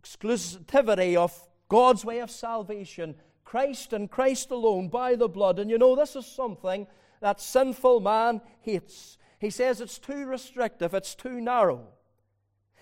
Exclusivity 0.00 1.16
of 1.16 1.36
God's 1.68 2.04
way 2.04 2.20
of 2.20 2.30
salvation, 2.30 3.16
Christ 3.44 3.92
and 3.92 4.10
Christ 4.10 4.50
alone 4.50 4.88
by 4.88 5.16
the 5.16 5.28
blood. 5.28 5.58
And 5.58 5.70
you 5.70 5.78
know, 5.78 5.96
this 5.96 6.14
is 6.14 6.26
something 6.26 6.86
that 7.20 7.40
sinful 7.40 8.00
man 8.00 8.40
hates. 8.60 9.18
He 9.40 9.50
says 9.50 9.80
it's 9.80 9.98
too 9.98 10.26
restrictive, 10.26 10.94
it's 10.94 11.14
too 11.14 11.40
narrow. 11.40 11.88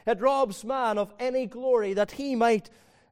It 0.06 0.20
robs 0.20 0.64
man 0.64 0.98
of 0.98 1.12
any 1.18 1.46
glory 1.46 1.92
that 1.94 2.12
he 2.12 2.36
might 2.36 2.70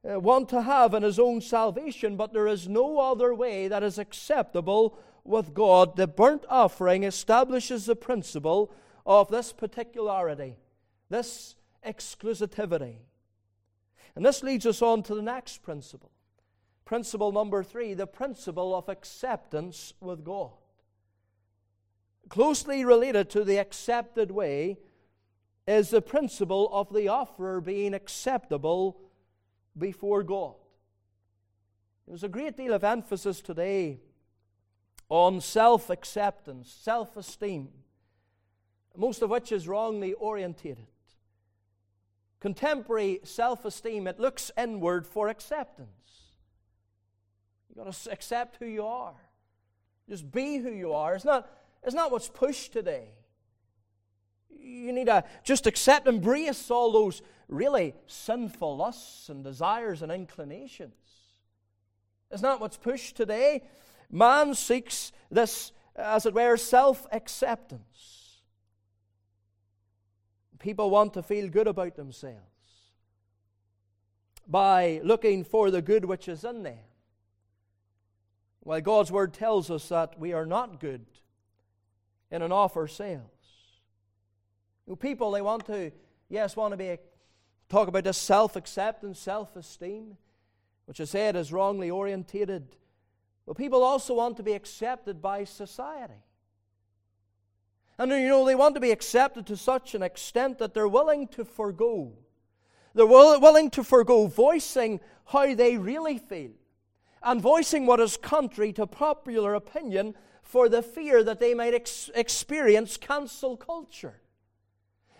uh, 0.09 0.19
want 0.19 0.49
to 0.49 0.61
have 0.61 0.93
in 0.93 1.03
his 1.03 1.19
own 1.19 1.41
salvation, 1.41 2.15
but 2.15 2.31
there 2.31 2.47
is 2.47 2.69
no 2.69 2.99
other 2.99 3.33
way 3.33 3.67
that 3.67 3.83
is 3.83 3.97
acceptable 3.97 4.97
with 5.23 5.53
God. 5.53 5.97
The 5.97 6.07
burnt 6.07 6.45
offering 6.49 7.03
establishes 7.03 7.85
the 7.85 7.95
principle 7.95 8.71
of 9.05 9.29
this 9.29 9.51
particularity, 9.51 10.55
this 11.09 11.55
exclusivity. 11.85 12.97
And 14.15 14.25
this 14.25 14.43
leads 14.43 14.65
us 14.65 14.81
on 14.81 15.03
to 15.03 15.15
the 15.15 15.21
next 15.21 15.63
principle. 15.63 16.11
Principle 16.85 17.31
number 17.31 17.63
three 17.63 17.93
the 17.93 18.07
principle 18.07 18.75
of 18.75 18.87
acceptance 18.87 19.93
with 19.99 20.23
God. 20.23 20.51
Closely 22.29 22.85
related 22.85 23.29
to 23.31 23.43
the 23.43 23.57
accepted 23.57 24.31
way 24.31 24.77
is 25.67 25.89
the 25.89 26.01
principle 26.01 26.69
of 26.71 26.93
the 26.93 27.07
offerer 27.07 27.59
being 27.59 27.93
acceptable 27.93 28.97
before 29.77 30.23
God. 30.23 30.55
There's 32.07 32.23
a 32.23 32.29
great 32.29 32.55
deal 32.55 32.73
of 32.73 32.83
emphasis 32.83 33.41
today 33.41 33.99
on 35.09 35.41
self 35.41 35.89
acceptance, 35.89 36.71
self 36.71 37.17
esteem. 37.17 37.69
most 38.95 39.21
of 39.21 39.29
which 39.29 39.51
is 39.51 39.67
wrongly 39.67 40.13
orientated. 40.13 40.87
Contemporary 42.39 43.21
self 43.23 43.65
esteem, 43.65 44.07
it 44.07 44.19
looks 44.19 44.51
inward 44.55 45.07
for 45.07 45.29
acceptance. 45.29 45.89
You've 47.67 47.83
got 47.83 47.91
to 47.91 48.11
accept 48.11 48.57
who 48.57 48.67
you 48.67 48.85
are. 48.85 49.15
Just 50.07 50.31
be 50.31 50.57
who 50.57 50.71
you 50.71 50.93
are. 50.93 51.15
It's 51.15 51.25
not, 51.25 51.51
it's 51.83 51.95
not 51.95 52.11
what's 52.11 52.29
pushed 52.29 52.71
today. 52.71 53.07
You 54.65 54.91
need 54.93 55.05
to 55.05 55.23
just 55.43 55.67
accept, 55.67 56.07
embrace 56.07 56.71
all 56.71 56.91
those 56.91 57.21
really 57.47 57.93
sinful 58.07 58.77
lusts 58.77 59.29
and 59.29 59.43
desires 59.43 60.01
and 60.01 60.11
inclinations. 60.11 60.93
It's 62.31 62.41
not 62.41 62.59
what's 62.59 62.77
pushed 62.77 63.15
today. 63.15 63.61
Man 64.09 64.55
seeks 64.55 65.11
this, 65.29 65.71
as 65.95 66.25
it 66.25 66.33
were, 66.33 66.57
self 66.57 67.05
acceptance. 67.11 68.41
People 70.57 70.89
want 70.89 71.13
to 71.13 71.21
feel 71.21 71.47
good 71.47 71.67
about 71.67 71.95
themselves 71.95 72.39
by 74.47 74.99
looking 75.03 75.43
for 75.43 75.69
the 75.69 75.81
good 75.81 76.05
which 76.05 76.27
is 76.27 76.43
in 76.43 76.63
them. 76.63 76.79
While 78.61 78.81
God's 78.81 79.11
Word 79.11 79.33
tells 79.33 79.69
us 79.69 79.89
that 79.89 80.19
we 80.19 80.33
are 80.33 80.45
not 80.45 80.79
good 80.79 81.05
in 82.31 82.41
and 82.41 82.51
of 82.51 82.75
ourselves. 82.75 83.34
People, 84.99 85.31
they 85.31 85.41
want 85.41 85.65
to, 85.65 85.91
yes, 86.29 86.55
want 86.55 86.73
to 86.73 86.77
be, 86.77 86.97
talk 87.69 87.87
about 87.87 88.03
this 88.03 88.17
self 88.17 88.55
acceptance, 88.55 89.19
self 89.19 89.55
esteem, 89.55 90.17
which 90.85 91.01
I 91.01 91.05
said 91.05 91.35
is 91.35 91.51
wrongly 91.51 91.89
orientated. 91.89 92.75
But 93.47 93.57
people 93.57 93.83
also 93.83 94.13
want 94.13 94.37
to 94.37 94.43
be 94.43 94.53
accepted 94.53 95.21
by 95.21 95.43
society. 95.43 96.21
And 97.97 98.11
you 98.11 98.27
know, 98.27 98.45
they 98.45 98.55
want 98.55 98.75
to 98.75 98.81
be 98.81 98.91
accepted 98.91 99.45
to 99.47 99.57
such 99.57 99.95
an 99.95 100.03
extent 100.03 100.59
that 100.59 100.73
they're 100.73 100.87
willing 100.87 101.27
to 101.29 101.45
forego. 101.45 102.11
They're 102.93 103.05
willing 103.05 103.69
to 103.71 103.83
forego 103.83 104.27
voicing 104.27 104.99
how 105.25 105.55
they 105.55 105.77
really 105.77 106.17
feel 106.17 106.51
and 107.23 107.41
voicing 107.41 107.85
what 107.85 107.99
is 107.99 108.17
contrary 108.17 108.71
to 108.73 108.85
popular 108.85 109.55
opinion 109.55 110.15
for 110.43 110.69
the 110.69 110.81
fear 110.81 111.23
that 111.23 111.39
they 111.39 111.53
might 111.53 111.73
ex- 111.73 112.11
experience 112.13 112.97
cancel 112.97 113.57
culture. 113.57 114.21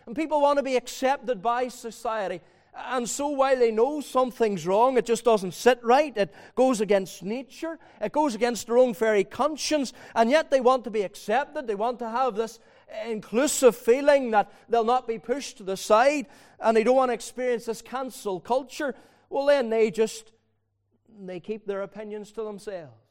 And 0.06 0.16
people 0.16 0.42
want 0.42 0.58
to 0.58 0.64
be 0.64 0.76
accepted 0.76 1.42
by 1.42 1.68
society. 1.68 2.42
And 2.78 3.10
so, 3.10 3.30
while 3.30 3.58
they 3.58 3.72
know 3.72 4.02
something's 4.02 4.68
wrong, 4.68 4.98
it 4.98 5.06
just 5.06 5.24
doesn't 5.24 5.54
sit 5.54 5.80
right, 5.82 6.16
it 6.18 6.34
goes 6.56 6.82
against 6.82 7.24
nature, 7.24 7.80
it 8.02 8.12
goes 8.12 8.36
against 8.36 8.68
their 8.68 8.78
own 8.78 8.94
very 8.94 9.24
conscience, 9.24 9.94
and 10.14 10.30
yet 10.30 10.52
they 10.52 10.60
want 10.60 10.84
to 10.84 10.92
be 10.92 11.04
accepted. 11.04 11.68
They 11.68 11.76
want 11.76 12.00
to 12.00 12.10
have 12.10 12.36
this 12.36 12.60
inclusive 13.06 13.78
feeling 13.78 14.32
that 14.32 14.52
they'll 14.68 14.84
not 14.84 15.08
be 15.08 15.20
pushed 15.20 15.58
to 15.58 15.64
the 15.64 15.78
side, 15.78 16.28
and 16.60 16.76
they 16.76 16.84
don't 16.84 16.98
want 16.98 17.10
to 17.10 17.14
experience 17.14 17.66
this 17.66 17.82
cancel 17.82 18.42
culture. 18.42 18.94
Well, 19.30 19.46
then 19.46 19.70
they 19.70 19.90
just 19.90 20.34
they 21.18 21.40
keep 21.40 21.66
their 21.66 21.82
opinions 21.82 22.34
to 22.34 22.44
themselves. 22.44 23.05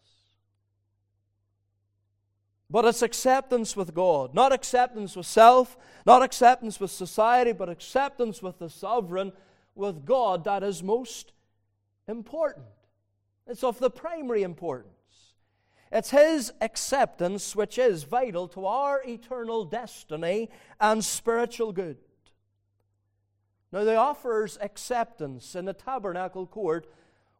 But 2.71 2.85
it's 2.87 3.03
acceptance 3.03 3.77
with 3.77 3.95
God, 3.95 4.35
not 4.35 4.53
acceptance 4.53 5.17
with 5.17 5.27
self, 5.27 5.77
not 6.07 6.23
acceptance 6.23 6.81
with 6.81 6.91
society, 6.91 7.53
but 7.53 7.69
acceptance 7.69 8.43
with 8.43 8.59
the 8.59 8.71
sovereign, 8.71 9.33
with 9.75 10.05
God 10.05 10.45
that 10.45 10.63
is 10.63 10.83
most 10.83 11.33
important. 12.09 12.67
It's 13.47 13.65
of 13.65 13.79
the 13.79 13.91
primary 13.91 14.43
importance. 14.43 14.91
It's 15.93 16.11
His 16.11 16.53
acceptance 16.61 17.55
which 17.55 17.79
is 17.79 18.05
vital 18.05 18.49
to 18.49 18.67
our 18.67 19.03
eternal 19.07 19.65
destiny 19.65 20.51
and 20.81 21.05
spiritual 21.05 21.73
good. 21.73 21.99
Now, 23.71 23.85
the 23.85 23.97
offerer's 23.97 24.57
acceptance 24.61 25.55
in 25.55 25.67
the 25.67 25.73
tabernacle 25.73 26.47
court 26.47 26.87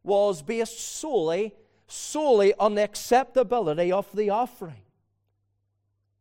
was 0.03 0.41
based 0.41 0.79
solely, 0.79 1.53
solely 1.87 2.53
on 2.55 2.75
the 2.75 2.83
acceptability 2.83 3.91
of 3.91 4.13
the 4.15 4.29
offering. 4.29 4.84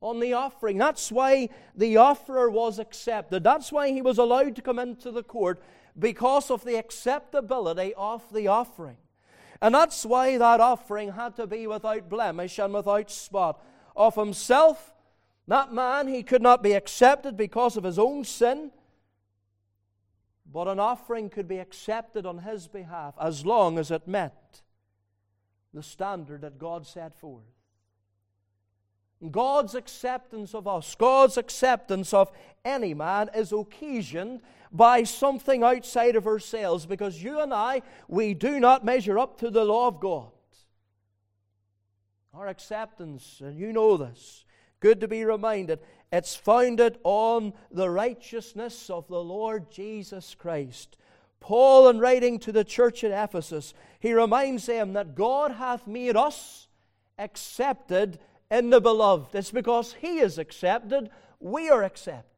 On 0.00 0.20
the 0.20 0.34
offering. 0.34 0.78
That's 0.78 1.10
why 1.10 1.48
the 1.74 1.96
offerer 1.96 2.50
was 2.50 2.78
accepted. 2.78 3.42
That's 3.42 3.72
why 3.72 3.90
he 3.90 4.02
was 4.02 4.18
allowed 4.18 4.56
to 4.56 4.62
come 4.62 4.78
into 4.78 5.10
the 5.10 5.22
court 5.22 5.62
because 5.98 6.50
of 6.50 6.64
the 6.64 6.76
acceptability 6.76 7.94
of 7.96 8.22
the 8.32 8.48
offering. 8.48 8.98
And 9.62 9.74
that's 9.74 10.04
why 10.04 10.36
that 10.36 10.60
offering 10.60 11.12
had 11.12 11.36
to 11.36 11.46
be 11.46 11.66
without 11.66 12.10
blemish 12.10 12.58
and 12.58 12.74
without 12.74 13.10
spot. 13.10 13.62
Of 13.96 14.14
himself, 14.14 14.92
that 15.48 15.72
man, 15.72 16.08
he 16.08 16.22
could 16.22 16.42
not 16.42 16.62
be 16.62 16.72
accepted 16.72 17.36
because 17.36 17.76
of 17.76 17.84
his 17.84 17.98
own 17.98 18.24
sin. 18.24 18.72
But 20.52 20.68
an 20.68 20.78
offering 20.78 21.30
could 21.30 21.48
be 21.48 21.58
accepted 21.58 22.26
on 22.26 22.38
his 22.38 22.68
behalf 22.68 23.14
as 23.20 23.46
long 23.46 23.78
as 23.78 23.90
it 23.90 24.06
met 24.06 24.62
the 25.72 25.82
standard 25.82 26.42
that 26.42 26.58
God 26.58 26.86
set 26.86 27.18
forth. 27.18 27.42
God's 29.30 29.74
acceptance 29.74 30.54
of 30.54 30.66
us, 30.66 30.94
God's 30.94 31.36
acceptance 31.36 32.12
of 32.12 32.30
any 32.64 32.94
man 32.94 33.30
is 33.34 33.52
occasioned 33.52 34.40
by 34.72 35.04
something 35.04 35.62
outside 35.62 36.16
of 36.16 36.26
ourselves 36.26 36.86
because 36.86 37.22
you 37.22 37.40
and 37.40 37.54
I, 37.54 37.82
we 38.08 38.34
do 38.34 38.58
not 38.58 38.84
measure 38.84 39.18
up 39.18 39.38
to 39.38 39.50
the 39.50 39.64
law 39.64 39.86
of 39.88 40.00
God. 40.00 40.30
Our 42.34 42.48
acceptance, 42.48 43.40
and 43.44 43.56
you 43.56 43.72
know 43.72 43.96
this, 43.96 44.44
good 44.80 45.00
to 45.00 45.08
be 45.08 45.24
reminded, 45.24 45.78
it's 46.12 46.34
founded 46.34 46.98
on 47.04 47.52
the 47.70 47.88
righteousness 47.88 48.90
of 48.90 49.06
the 49.06 49.22
Lord 49.22 49.70
Jesus 49.70 50.34
Christ. 50.34 50.96
Paul, 51.38 51.88
in 51.88 51.98
writing 51.98 52.38
to 52.40 52.52
the 52.52 52.64
church 52.64 53.04
at 53.04 53.12
Ephesus, 53.12 53.74
he 54.00 54.12
reminds 54.12 54.66
them 54.66 54.94
that 54.94 55.14
God 55.14 55.52
hath 55.52 55.86
made 55.86 56.16
us 56.16 56.68
accepted 57.18 58.18
in 58.50 58.70
the 58.70 58.80
beloved. 58.80 59.34
It's 59.34 59.50
because 59.50 59.94
he 59.94 60.18
is 60.18 60.38
accepted, 60.38 61.10
we 61.40 61.68
are 61.68 61.82
accepted. 61.82 62.30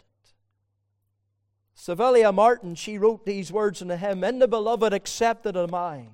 Civilla 1.76 2.32
Martin, 2.32 2.74
she 2.74 2.96
wrote 2.96 3.26
these 3.26 3.52
words 3.52 3.82
in 3.82 3.88
the 3.88 3.98
hymn 3.98 4.24
In 4.24 4.38
the 4.38 4.48
beloved 4.48 4.92
accepted 4.92 5.56
am 5.56 5.74
I, 5.74 6.08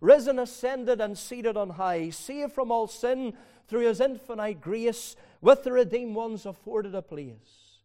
risen, 0.00 0.38
ascended, 0.38 1.00
and 1.00 1.16
seated 1.16 1.56
on 1.56 1.70
high, 1.70 2.10
saved 2.10 2.52
from 2.52 2.72
all 2.72 2.88
sin 2.88 3.34
through 3.68 3.86
his 3.86 4.00
infinite 4.00 4.60
grace 4.60 5.14
with 5.40 5.62
the 5.62 5.72
redeemed 5.72 6.16
ones 6.16 6.44
afforded 6.44 6.94
a 6.94 7.02
place. 7.02 7.80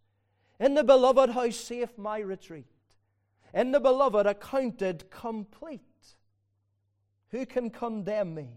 In 0.59 0.73
the 0.73 0.83
beloved, 0.83 1.31
how 1.31 1.49
safe 1.49 1.97
my 1.97 2.19
retreat. 2.19 2.65
In 3.53 3.71
the 3.71 3.79
beloved, 3.79 4.25
accounted 4.25 5.09
complete. 5.11 5.81
Who 7.29 7.45
can 7.45 7.69
condemn 7.69 8.33
me? 8.33 8.49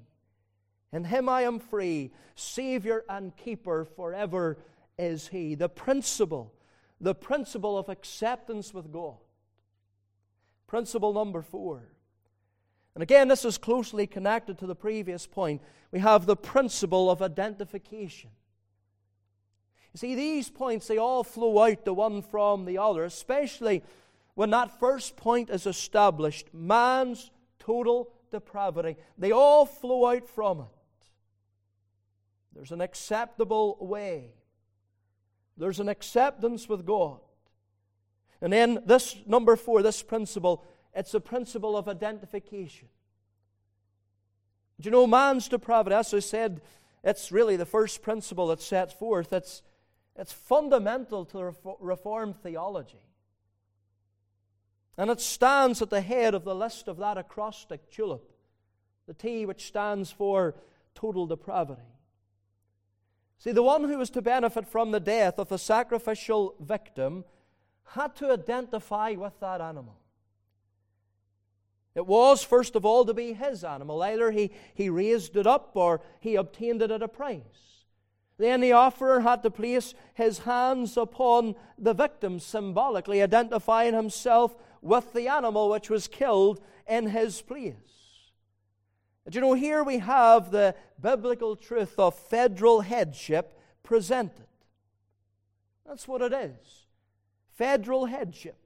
In 0.94 1.02
him 1.02 1.28
I 1.28 1.42
am 1.42 1.58
free. 1.58 2.12
Savior 2.36 3.04
and 3.08 3.36
keeper 3.36 3.84
forever 3.84 4.58
is 4.96 5.26
he. 5.26 5.56
The 5.56 5.68
principle, 5.68 6.54
the 7.00 7.16
principle 7.16 7.76
of 7.76 7.88
acceptance 7.88 8.72
with 8.72 8.92
God. 8.92 9.16
Principle 10.68 11.12
number 11.12 11.42
four. 11.42 11.82
And 12.94 13.02
again, 13.02 13.26
this 13.26 13.44
is 13.44 13.58
closely 13.58 14.06
connected 14.06 14.56
to 14.58 14.66
the 14.68 14.76
previous 14.76 15.26
point. 15.26 15.62
We 15.90 15.98
have 15.98 16.26
the 16.26 16.36
principle 16.36 17.10
of 17.10 17.20
identification. 17.22 18.30
You 19.92 19.98
see, 19.98 20.14
these 20.14 20.48
points, 20.48 20.86
they 20.86 20.98
all 20.98 21.24
flow 21.24 21.60
out 21.60 21.84
the 21.84 21.92
one 21.92 22.22
from 22.22 22.66
the 22.66 22.78
other, 22.78 23.02
especially 23.02 23.82
when 24.34 24.50
that 24.50 24.78
first 24.78 25.16
point 25.16 25.50
is 25.50 25.66
established 25.66 26.54
man's 26.54 27.32
total 27.58 28.12
depravity. 28.30 28.96
They 29.18 29.32
all 29.32 29.66
flow 29.66 30.06
out 30.06 30.28
from 30.28 30.60
it. 30.60 30.66
There's 32.54 32.72
an 32.72 32.80
acceptable 32.80 33.76
way, 33.80 34.32
there's 35.56 35.80
an 35.80 35.88
acceptance 35.88 36.68
with 36.68 36.86
God. 36.86 37.20
And 38.40 38.52
then 38.52 38.80
this 38.84 39.16
number 39.26 39.56
four, 39.56 39.82
this 39.82 40.02
principle, 40.02 40.64
it's 40.92 41.14
a 41.14 41.20
principle 41.20 41.76
of 41.76 41.88
identification. 41.88 42.88
Do 44.80 44.86
you 44.86 44.90
know 44.90 45.06
man's 45.06 45.48
depravity? 45.48 45.94
As 45.94 46.12
I 46.12 46.18
said, 46.18 46.60
it's 47.02 47.32
really 47.32 47.56
the 47.56 47.64
first 47.64 48.02
principle 48.02 48.48
that 48.48 48.60
sets 48.60 48.92
forth. 48.92 49.32
It's 49.32 49.62
it's 50.16 50.32
fundamental 50.32 51.24
to 51.26 51.54
Reformed 51.80 52.36
theology. 52.36 53.02
And 54.96 55.10
it 55.10 55.20
stands 55.20 55.82
at 55.82 55.90
the 55.90 56.00
head 56.00 56.34
of 56.34 56.44
the 56.44 56.54
list 56.54 56.86
of 56.86 56.98
that 56.98 57.18
acrostic 57.18 57.90
tulip, 57.90 58.32
the 59.08 59.14
T 59.14 59.44
which 59.44 59.66
stands 59.66 60.12
for 60.12 60.54
total 60.94 61.26
depravity. 61.26 61.82
See, 63.38 63.52
the 63.52 63.62
one 63.62 63.84
who 63.84 63.98
was 63.98 64.10
to 64.10 64.22
benefit 64.22 64.66
from 64.66 64.90
the 64.90 65.00
death 65.00 65.38
of 65.38 65.48
the 65.48 65.58
sacrificial 65.58 66.54
victim 66.60 67.24
had 67.84 68.16
to 68.16 68.32
identify 68.32 69.12
with 69.12 69.38
that 69.40 69.60
animal. 69.60 69.96
It 71.94 72.06
was, 72.06 72.42
first 72.42 72.74
of 72.74 72.84
all, 72.84 73.04
to 73.04 73.14
be 73.14 73.34
his 73.34 73.62
animal. 73.62 74.02
Either 74.02 74.30
he, 74.30 74.50
he 74.74 74.88
raised 74.88 75.36
it 75.36 75.46
up 75.46 75.72
or 75.74 76.00
he 76.20 76.34
obtained 76.34 76.82
it 76.82 76.90
at 76.90 77.02
a 77.02 77.08
price. 77.08 77.84
Then 78.36 78.60
the 78.60 78.72
offerer 78.72 79.20
had 79.20 79.44
to 79.44 79.50
place 79.50 79.94
his 80.14 80.40
hands 80.40 80.96
upon 80.96 81.54
the 81.78 81.94
victim, 81.94 82.40
symbolically 82.40 83.22
identifying 83.22 83.94
himself 83.94 84.56
with 84.82 85.12
the 85.12 85.28
animal 85.28 85.70
which 85.70 85.88
was 85.88 86.08
killed 86.08 86.60
in 86.88 87.08
his 87.08 87.40
place. 87.42 87.74
And 89.24 89.34
you 89.34 89.40
know, 89.40 89.54
here 89.54 89.82
we 89.82 89.98
have 89.98 90.50
the 90.50 90.74
biblical 91.00 91.56
truth 91.56 91.98
of 91.98 92.14
federal 92.14 92.82
headship 92.82 93.58
presented. 93.82 94.46
That's 95.86 96.08
what 96.08 96.22
it 96.22 96.32
is 96.32 96.84
federal 97.54 98.06
headship. 98.06 98.56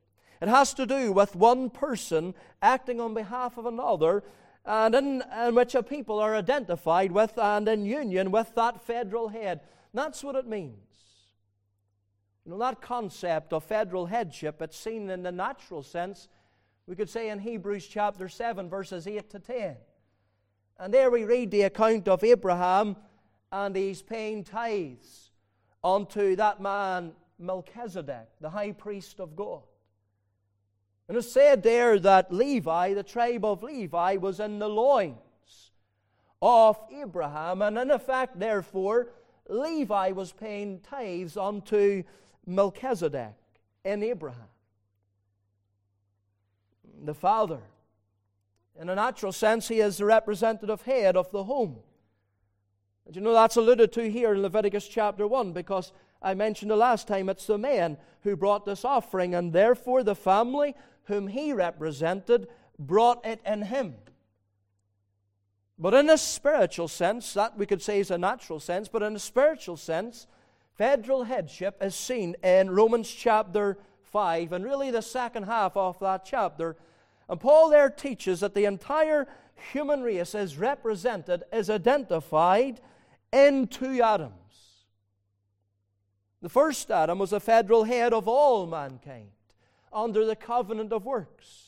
It 0.40 0.48
has 0.48 0.72
to 0.74 0.86
do 0.86 1.12
with 1.12 1.36
one 1.36 1.70
person 1.70 2.34
acting 2.62 3.00
on 3.00 3.14
behalf 3.14 3.58
of 3.58 3.66
another, 3.66 4.22
and 4.64 4.94
in, 4.94 5.22
in 5.46 5.54
which 5.54 5.74
a 5.74 5.82
people 5.82 6.18
are 6.18 6.36
identified 6.36 7.12
with 7.12 7.38
and 7.38 7.68
in 7.68 7.84
union 7.84 8.30
with 8.30 8.54
that 8.54 8.80
federal 8.80 9.28
head. 9.28 9.60
That's 9.94 10.22
what 10.22 10.36
it 10.36 10.46
means. 10.46 10.76
You 12.44 12.52
know, 12.52 12.58
that 12.58 12.80
concept 12.80 13.52
of 13.52 13.64
federal 13.64 14.06
headship, 14.06 14.62
it's 14.62 14.78
seen 14.78 15.10
in 15.10 15.22
the 15.22 15.32
natural 15.32 15.82
sense, 15.82 16.28
we 16.86 16.96
could 16.96 17.10
say 17.10 17.28
in 17.28 17.38
Hebrews 17.38 17.86
chapter 17.86 18.28
7, 18.28 18.70
verses 18.70 19.06
8 19.06 19.28
to 19.30 19.38
10. 19.38 19.76
And 20.78 20.94
there 20.94 21.10
we 21.10 21.24
read 21.24 21.50
the 21.50 21.62
account 21.62 22.06
of 22.06 22.22
Abraham, 22.22 22.96
and 23.50 23.74
he's 23.74 24.02
paying 24.02 24.44
tithes 24.44 25.30
unto 25.82 26.36
that 26.36 26.60
man 26.60 27.12
Melchizedek, 27.38 28.28
the 28.40 28.50
high 28.50 28.72
priest 28.72 29.20
of 29.20 29.34
God. 29.34 29.62
And 31.08 31.16
it's 31.16 31.32
said 31.32 31.62
there 31.62 31.98
that 32.00 32.32
Levi, 32.32 32.94
the 32.94 33.02
tribe 33.02 33.44
of 33.44 33.62
Levi, 33.62 34.16
was 34.16 34.40
in 34.40 34.58
the 34.58 34.68
loins 34.68 35.72
of 36.42 36.78
Abraham, 36.94 37.62
and 37.62 37.78
in 37.78 37.90
effect, 37.90 38.38
therefore, 38.38 39.08
Levi 39.48 40.12
was 40.12 40.32
paying 40.32 40.80
tithes 40.80 41.36
unto 41.36 42.02
Melchizedek 42.46 43.34
in 43.84 44.02
Abraham. 44.02 44.48
The 47.04 47.14
father, 47.14 47.60
in 48.80 48.88
a 48.88 48.94
natural 48.94 49.32
sense, 49.32 49.68
he 49.68 49.80
is 49.80 49.98
the 49.98 50.04
representative 50.04 50.82
head 50.82 51.16
of 51.16 51.30
the 51.30 51.44
home. 51.44 51.78
And 53.06 53.16
you 53.16 53.22
know 53.22 53.32
that's 53.32 53.56
alluded 53.56 53.92
to 53.92 54.10
here 54.10 54.34
in 54.34 54.42
Leviticus 54.42 54.86
chapter 54.86 55.26
1 55.26 55.52
because 55.52 55.92
I 56.22 56.34
mentioned 56.34 56.70
the 56.70 56.76
last 56.76 57.08
time 57.08 57.28
it's 57.28 57.46
the 57.46 57.58
man 57.58 57.96
who 58.22 58.36
brought 58.36 58.66
this 58.66 58.84
offering, 58.84 59.34
and 59.34 59.52
therefore 59.52 60.02
the 60.02 60.14
family 60.14 60.74
whom 61.04 61.28
he 61.28 61.52
represented 61.52 62.48
brought 62.78 63.24
it 63.24 63.40
in 63.46 63.62
him. 63.62 63.94
But 65.78 65.94
in 65.94 66.10
a 66.10 66.18
spiritual 66.18 66.88
sense, 66.88 67.32
that 67.34 67.56
we 67.56 67.66
could 67.66 67.82
say 67.82 68.00
is 68.00 68.10
a 68.10 68.18
natural 68.18 68.60
sense, 68.60 68.88
but 68.88 69.02
in 69.02 69.14
a 69.14 69.20
spiritual 69.20 69.76
sense, 69.76 70.26
federal 70.76 71.24
headship 71.24 71.78
is 71.80 71.94
seen 71.94 72.34
in 72.42 72.70
Romans 72.70 73.08
chapter 73.08 73.78
5, 74.02 74.52
and 74.52 74.64
really 74.64 74.90
the 74.90 75.02
second 75.02 75.44
half 75.44 75.76
of 75.76 75.98
that 76.00 76.24
chapter. 76.24 76.76
And 77.28 77.40
Paul 77.40 77.68
there 77.70 77.90
teaches 77.90 78.40
that 78.40 78.54
the 78.54 78.64
entire 78.64 79.28
human 79.72 80.02
race 80.02 80.34
is 80.34 80.56
represented, 80.56 81.42
is 81.52 81.68
identified 81.68 82.80
in 83.32 83.66
two 83.66 84.02
Adams. 84.02 84.32
The 86.40 86.48
first 86.48 86.90
Adam 86.90 87.18
was 87.18 87.32
a 87.32 87.40
federal 87.40 87.84
head 87.84 88.12
of 88.12 88.28
all 88.28 88.66
mankind 88.66 89.30
under 89.92 90.24
the 90.24 90.36
covenant 90.36 90.92
of 90.92 91.04
works. 91.04 91.64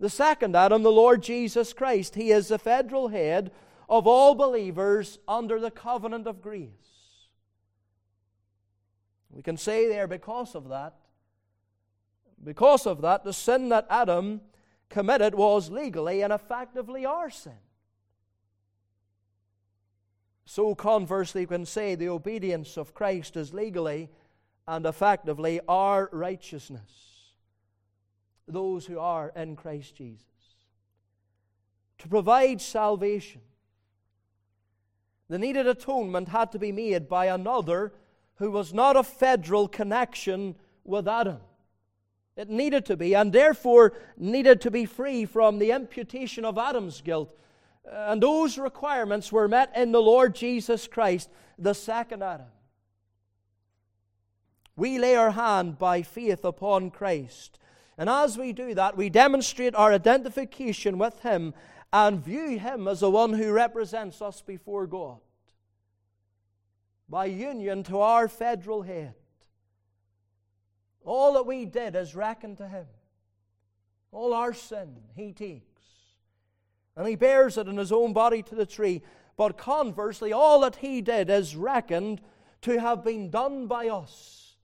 The 0.00 0.10
second 0.10 0.56
Adam, 0.56 0.82
the 0.82 0.90
Lord 0.90 1.22
Jesus 1.22 1.72
Christ, 1.72 2.14
he 2.14 2.30
is 2.30 2.48
the 2.48 2.58
federal 2.58 3.08
head 3.08 3.52
of 3.88 4.06
all 4.06 4.34
believers 4.34 5.18
under 5.28 5.60
the 5.60 5.70
covenant 5.70 6.26
of 6.26 6.42
grace. 6.42 6.70
We 9.30 9.42
can 9.42 9.56
say 9.56 9.88
there, 9.88 10.06
because 10.06 10.54
of 10.54 10.68
that, 10.70 10.94
because 12.42 12.86
of 12.86 13.02
that, 13.02 13.24
the 13.24 13.32
sin 13.32 13.68
that 13.70 13.86
Adam 13.90 14.40
committed 14.94 15.34
was 15.34 15.72
legally 15.72 16.22
and 16.22 16.32
effectively 16.32 17.04
our 17.04 17.28
sin. 17.28 17.58
So, 20.44 20.76
conversely, 20.76 21.42
we 21.42 21.46
can 21.48 21.66
say 21.66 21.96
the 21.96 22.10
obedience 22.10 22.76
of 22.76 22.94
Christ 22.94 23.36
is 23.36 23.52
legally 23.52 24.08
and 24.68 24.86
effectively 24.86 25.60
our 25.66 26.08
righteousness. 26.12 27.32
Those 28.46 28.86
who 28.86 29.00
are 29.00 29.32
in 29.34 29.56
Christ 29.56 29.96
Jesus. 29.96 30.26
To 31.98 32.08
provide 32.08 32.60
salvation, 32.60 33.40
the 35.28 35.40
needed 35.40 35.66
atonement 35.66 36.28
had 36.28 36.52
to 36.52 36.58
be 36.60 36.70
made 36.70 37.08
by 37.08 37.26
another 37.26 37.94
who 38.36 38.52
was 38.52 38.72
not 38.72 38.94
a 38.94 39.02
federal 39.02 39.66
connection 39.66 40.54
with 40.84 41.08
Adam. 41.08 41.40
It 42.36 42.50
needed 42.50 42.84
to 42.86 42.96
be, 42.96 43.14
and 43.14 43.32
therefore 43.32 43.92
needed 44.16 44.60
to 44.62 44.70
be 44.70 44.86
free 44.86 45.24
from 45.24 45.58
the 45.58 45.70
imputation 45.70 46.44
of 46.44 46.58
Adam's 46.58 47.00
guilt 47.00 47.36
uh, 47.86 48.06
and 48.08 48.22
those 48.22 48.58
requirements 48.58 49.30
were 49.30 49.48
met 49.48 49.70
in 49.76 49.92
the 49.92 50.00
Lord 50.00 50.34
Jesus 50.34 50.86
Christ, 50.86 51.28
the 51.58 51.74
second 51.74 52.22
Adam. 52.22 52.46
We 54.76 54.98
lay 54.98 55.14
our 55.16 55.32
hand 55.32 55.78
by 55.78 56.02
faith 56.02 56.44
upon 56.44 56.90
Christ. 56.90 57.58
And 57.96 58.08
as 58.08 58.36
we 58.36 58.52
do 58.52 58.74
that, 58.74 58.96
we 58.96 59.08
demonstrate 59.08 59.74
our 59.74 59.92
identification 59.92 60.98
with 60.98 61.20
Him 61.20 61.54
and 61.92 62.24
view 62.24 62.58
Him 62.58 62.88
as 62.88 63.00
the 63.00 63.10
one 63.10 63.34
who 63.34 63.52
represents 63.52 64.20
us 64.20 64.40
before 64.40 64.86
God. 64.86 65.18
By 67.08 67.26
union 67.26 67.84
to 67.84 68.00
our 68.00 68.26
federal 68.26 68.82
head. 68.82 69.14
All 71.04 71.34
that 71.34 71.46
we 71.46 71.64
did 71.66 71.94
is 71.94 72.14
reckoned 72.14 72.58
to 72.58 72.68
Him. 72.68 72.86
All 74.10 74.32
our 74.32 74.52
sin 74.52 74.96
He 75.14 75.32
takes 75.32 75.74
and 76.96 77.08
he 77.08 77.16
bears 77.16 77.58
it 77.58 77.68
in 77.68 77.76
his 77.76 77.92
own 77.92 78.12
body 78.12 78.42
to 78.42 78.54
the 78.54 78.66
tree. 78.66 79.02
But 79.36 79.58
conversely, 79.58 80.32
all 80.32 80.60
that 80.60 80.76
he 80.76 81.00
did 81.00 81.28
is 81.28 81.56
reckoned 81.56 82.20
to 82.62 82.80
have 82.80 83.04
been 83.04 83.30
done 83.30 83.66
by 83.66 83.88
us. 83.88 84.56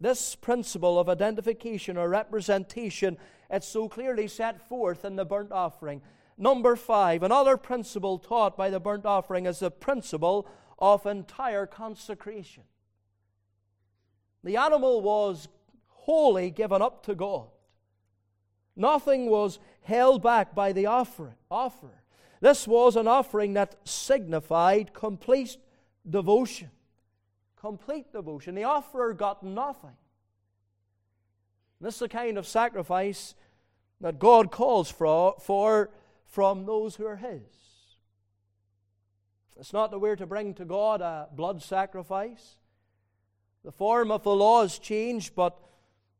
This 0.00 0.34
principle 0.34 0.98
of 0.98 1.08
identification 1.08 1.96
or 1.96 2.08
representation, 2.08 3.16
it's 3.50 3.66
so 3.66 3.88
clearly 3.88 4.28
set 4.28 4.68
forth 4.68 5.04
in 5.04 5.16
the 5.16 5.24
burnt 5.24 5.50
offering. 5.50 6.02
Number 6.36 6.76
five, 6.76 7.22
another 7.22 7.56
principle 7.56 8.18
taught 8.18 8.56
by 8.56 8.70
the 8.70 8.80
burnt 8.80 9.06
offering 9.06 9.46
is 9.46 9.60
the 9.60 9.70
principle 9.70 10.46
of 10.78 11.06
entire 11.06 11.66
consecration. 11.66 12.64
The 14.44 14.58
animal 14.58 15.00
was 15.00 15.48
wholly 15.88 16.50
given 16.50 16.82
up 16.82 17.04
to 17.06 17.14
God. 17.14 17.48
Nothing 18.76 19.30
was 19.30 19.58
held 19.82 20.22
back 20.22 20.54
by 20.54 20.72
the 20.72 20.86
offer. 20.86 21.34
This 22.40 22.68
was 22.68 22.96
an 22.96 23.08
offering 23.08 23.54
that 23.54 23.76
signified 23.88 24.92
complete 24.92 25.56
devotion. 26.08 26.70
Complete 27.56 28.12
devotion. 28.12 28.54
The 28.54 28.64
offerer 28.64 29.14
got 29.14 29.42
nothing. 29.42 29.96
This 31.80 31.94
is 31.94 32.00
the 32.00 32.08
kind 32.08 32.36
of 32.36 32.46
sacrifice 32.46 33.34
that 34.00 34.18
God 34.18 34.50
calls 34.50 34.90
for, 34.90 35.36
for 35.40 35.90
from 36.26 36.66
those 36.66 36.96
who 36.96 37.06
are 37.06 37.16
His. 37.16 37.40
It's 39.58 39.72
not 39.72 39.90
that 39.90 39.98
we're 39.98 40.16
to 40.16 40.26
bring 40.26 40.52
to 40.54 40.64
God 40.64 41.00
a 41.00 41.28
blood 41.32 41.62
sacrifice. 41.62 42.56
The 43.64 43.72
form 43.72 44.10
of 44.10 44.22
the 44.22 44.34
law 44.34 44.62
has 44.62 44.78
changed, 44.78 45.34
but 45.34 45.58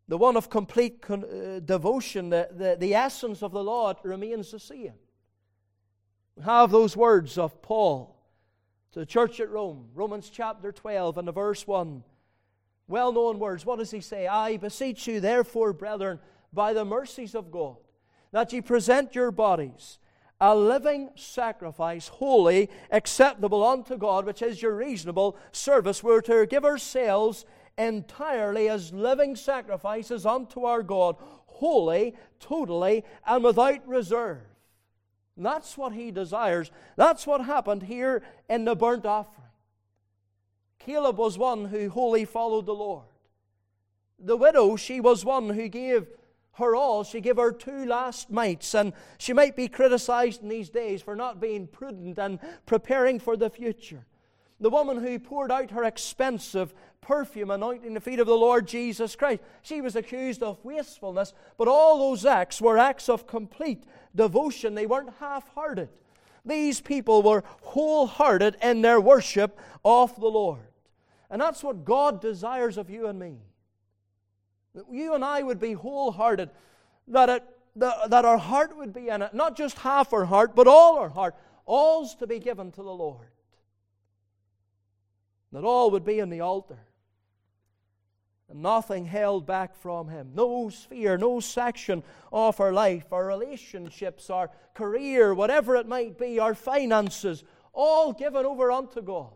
the 0.09 0.17
one 0.17 0.37
of 0.37 0.49
complete 0.49 1.03
con- 1.03 1.25
uh, 1.25 1.61
devotion, 1.61 2.31
the, 2.31 2.49
the, 2.51 2.77
the 2.79 2.95
essence 2.95 3.43
of 3.43 3.53
the 3.53 3.63
Lord 3.63 3.99
remains 4.03 4.51
the 4.51 4.59
same. 4.59 4.95
We 6.37 6.45
have 6.45 6.71
those 6.71 6.97
words 6.97 7.39
of 7.39 7.61
Paul 7.63 8.17
to 8.93 9.01
the 9.01 9.07
church 9.07 9.41
at 9.41 9.51
Rome, 9.51 9.89
Romans 9.95 10.31
chapter 10.31 10.73
12 10.73 11.19
and 11.19 11.29
the 11.29 11.33
verse 11.33 11.67
1. 11.67 12.03
Well 12.87 13.13
known 13.13 13.39
words. 13.39 13.65
What 13.65 13.79
does 13.79 13.91
he 13.91 14.01
say? 14.01 14.27
I 14.27 14.57
beseech 14.57 15.07
you, 15.07 15.21
therefore, 15.21 15.73
brethren, 15.73 16.21
by 16.53 16.73
the 16.73 16.85
mercies 16.85 17.35
of 17.35 17.51
God, 17.51 17.77
that 18.31 18.53
ye 18.53 18.61
present 18.61 19.15
your 19.15 19.31
bodies 19.31 19.99
a 20.41 20.55
living 20.55 21.11
sacrifice, 21.15 22.09
holy, 22.09 22.69
acceptable 22.91 23.65
unto 23.65 23.97
God, 23.97 24.27
which 24.27 24.43
is 24.43 24.61
your 24.61 24.75
reasonable 24.75 25.37
service. 25.53 26.03
We're 26.03 26.21
to 26.23 26.47
give 26.47 26.65
ourselves 26.65 27.45
entirely 27.79 28.69
as 28.69 28.93
living 28.93 29.37
sacrifices 29.37 30.27
unto 30.27 30.65
our 30.65 30.83
God, 30.83 31.17
holy, 31.47 32.15
totally, 32.41 33.05
and 33.27 33.45
without 33.45 33.87
reserve. 33.87 34.43
And 35.37 35.47
that's 35.47 35.77
what 35.77 35.93
he 35.93 36.11
desires. 36.11 36.71
That's 36.97 37.27
what 37.27 37.45
happened 37.45 37.85
here 37.85 38.23
in 38.49 38.65
the 38.65 38.77
burnt 38.77 39.07
offering. 39.07 39.49
Caleb 40.79 41.17
was 41.17 41.39
one 41.39 41.67
who 41.67 41.89
wholly 41.89 42.25
followed 42.25 42.67
the 42.67 42.75
Lord. 42.75 43.05
The 44.19 44.37
widow, 44.37 44.77
she 44.77 45.01
was 45.01 45.25
one 45.25 45.49
who 45.51 45.69
gave 45.69 46.07
her 46.55 46.75
all. 46.77 47.05
She 47.05 47.21
gave 47.21 47.37
her 47.37 47.53
two 47.53 47.85
last 47.85 48.31
mites, 48.31 48.75
and 48.75 48.93
she 49.19 49.33
might 49.33 49.57
be 49.57 49.69
criticized 49.69 50.43
in 50.43 50.49
these 50.49 50.71
days 50.71 51.03
for 51.03 51.17
not 51.17 51.41
being 51.41 51.67
prudent 51.67 52.19
and 52.19 52.39
preparing 52.67 53.19
for 53.19 53.37
the 53.37 53.51
future. 53.51 54.07
the 54.61 54.71
woman 54.71 55.03
who 55.03 55.19
poured 55.19 55.51
out 55.51 55.71
her 55.73 55.85
expensive 55.85 56.75
perfume 57.01 57.51
anointing 57.51 57.93
the 57.93 58.01
feet 58.01 58.19
of 58.19 58.27
the 58.27 58.35
Lord 58.35 58.67
Jesus 58.67 59.15
Christ. 59.15 59.43
She 59.63 59.81
was 59.81 59.97
accused 59.97 60.43
of 60.43 60.65
wastefulness, 60.65 61.35
but 61.59 61.69
all 61.69 61.99
those 61.99 62.25
acts 62.25 62.63
were 62.63 62.79
acts 62.79 63.09
of 63.09 63.27
complete 63.27 63.85
devotion. 64.15 64.75
They 64.75 64.87
weren't 64.87 65.13
half 65.21 65.49
hearted. 65.49 65.91
These 66.47 66.81
people 66.81 67.23
were 67.23 67.45
wholehearted 67.63 68.57
in 68.63 68.81
their 68.83 69.01
worship 69.01 69.59
of 69.85 70.19
the 70.19 70.29
Lord. 70.29 70.61
And 71.31 71.41
that's 71.41 71.63
what 71.63 71.85
God 71.85 72.21
desires 72.21 72.79
of 72.79 72.89
you 72.89 73.07
and 73.07 73.19
me. 73.19 73.39
You 74.91 75.15
and 75.15 75.25
I 75.25 75.43
would 75.43 75.61
be 75.61 75.73
wholehearted, 75.73 76.51
that, 77.09 77.29
it, 77.29 77.45
that 77.77 78.25
our 78.25 78.39
heart 78.39 78.77
would 78.77 78.93
be 78.93 79.09
in 79.09 79.23
it, 79.23 79.35
not 79.35 79.57
just 79.57 79.79
half 79.79 80.13
our 80.13 80.25
heart, 80.25 80.55
but 80.55 80.67
all 80.67 80.99
our 80.99 81.09
heart, 81.09 81.35
all's 81.67 82.15
to 82.17 82.27
be 82.27 82.39
given 82.39 82.73
to 82.73 82.83
the 82.83 82.95
Lord. 82.95 83.29
That 85.53 85.65
all 85.65 85.91
would 85.93 86.05
be 86.05 86.19
in 86.19 86.31
the 86.31 86.41
altar 86.41 86.79
and 88.49 88.63
nothing 88.63 89.07
held 89.07 89.47
back 89.47 89.75
from 89.77 90.09
Him. 90.09 90.33
No 90.35 90.69
sphere, 90.69 91.17
no 91.17 91.41
section 91.41 92.03
of 92.33 92.61
our 92.61 92.73
life, 92.73 93.13
our 93.13 93.27
relationships, 93.27 94.31
our 94.31 94.51
career, 94.75 95.35
whatever 95.35 95.77
it 95.77 95.89
might 95.89 96.19
be, 96.19 96.39
our 96.39 96.55
finances, 96.55 97.45
all 97.73 98.13
given 98.13 98.45
over 98.45 98.71
unto 98.71 99.03
God. 99.03 99.33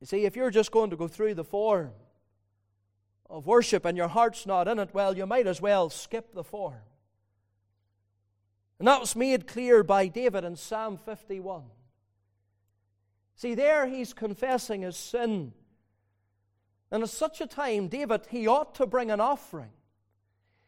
You 0.00 0.06
see, 0.06 0.24
if 0.24 0.36
you're 0.36 0.50
just 0.50 0.70
going 0.70 0.90
to 0.90 0.96
go 0.96 1.08
through 1.08 1.34
the 1.34 1.44
form 1.44 1.92
of 3.28 3.46
worship 3.46 3.84
and 3.84 3.96
your 3.96 4.08
heart's 4.08 4.46
not 4.46 4.68
in 4.68 4.78
it, 4.78 4.90
well, 4.92 5.16
you 5.16 5.26
might 5.26 5.46
as 5.46 5.60
well 5.60 5.90
skip 5.90 6.34
the 6.34 6.44
form. 6.44 6.82
And 8.78 8.86
that 8.86 9.00
was 9.00 9.16
made 9.16 9.46
clear 9.46 9.82
by 9.82 10.08
David 10.08 10.44
in 10.44 10.56
Psalm 10.56 10.98
51. 10.98 11.62
See, 13.36 13.54
there 13.54 13.86
he's 13.86 14.12
confessing 14.12 14.82
his 14.82 14.96
sin. 14.96 15.52
And 16.90 17.02
at 17.02 17.08
such 17.08 17.40
a 17.40 17.46
time, 17.46 17.88
David, 17.88 18.22
he 18.28 18.46
ought 18.46 18.74
to 18.76 18.86
bring 18.86 19.10
an 19.10 19.20
offering. 19.20 19.72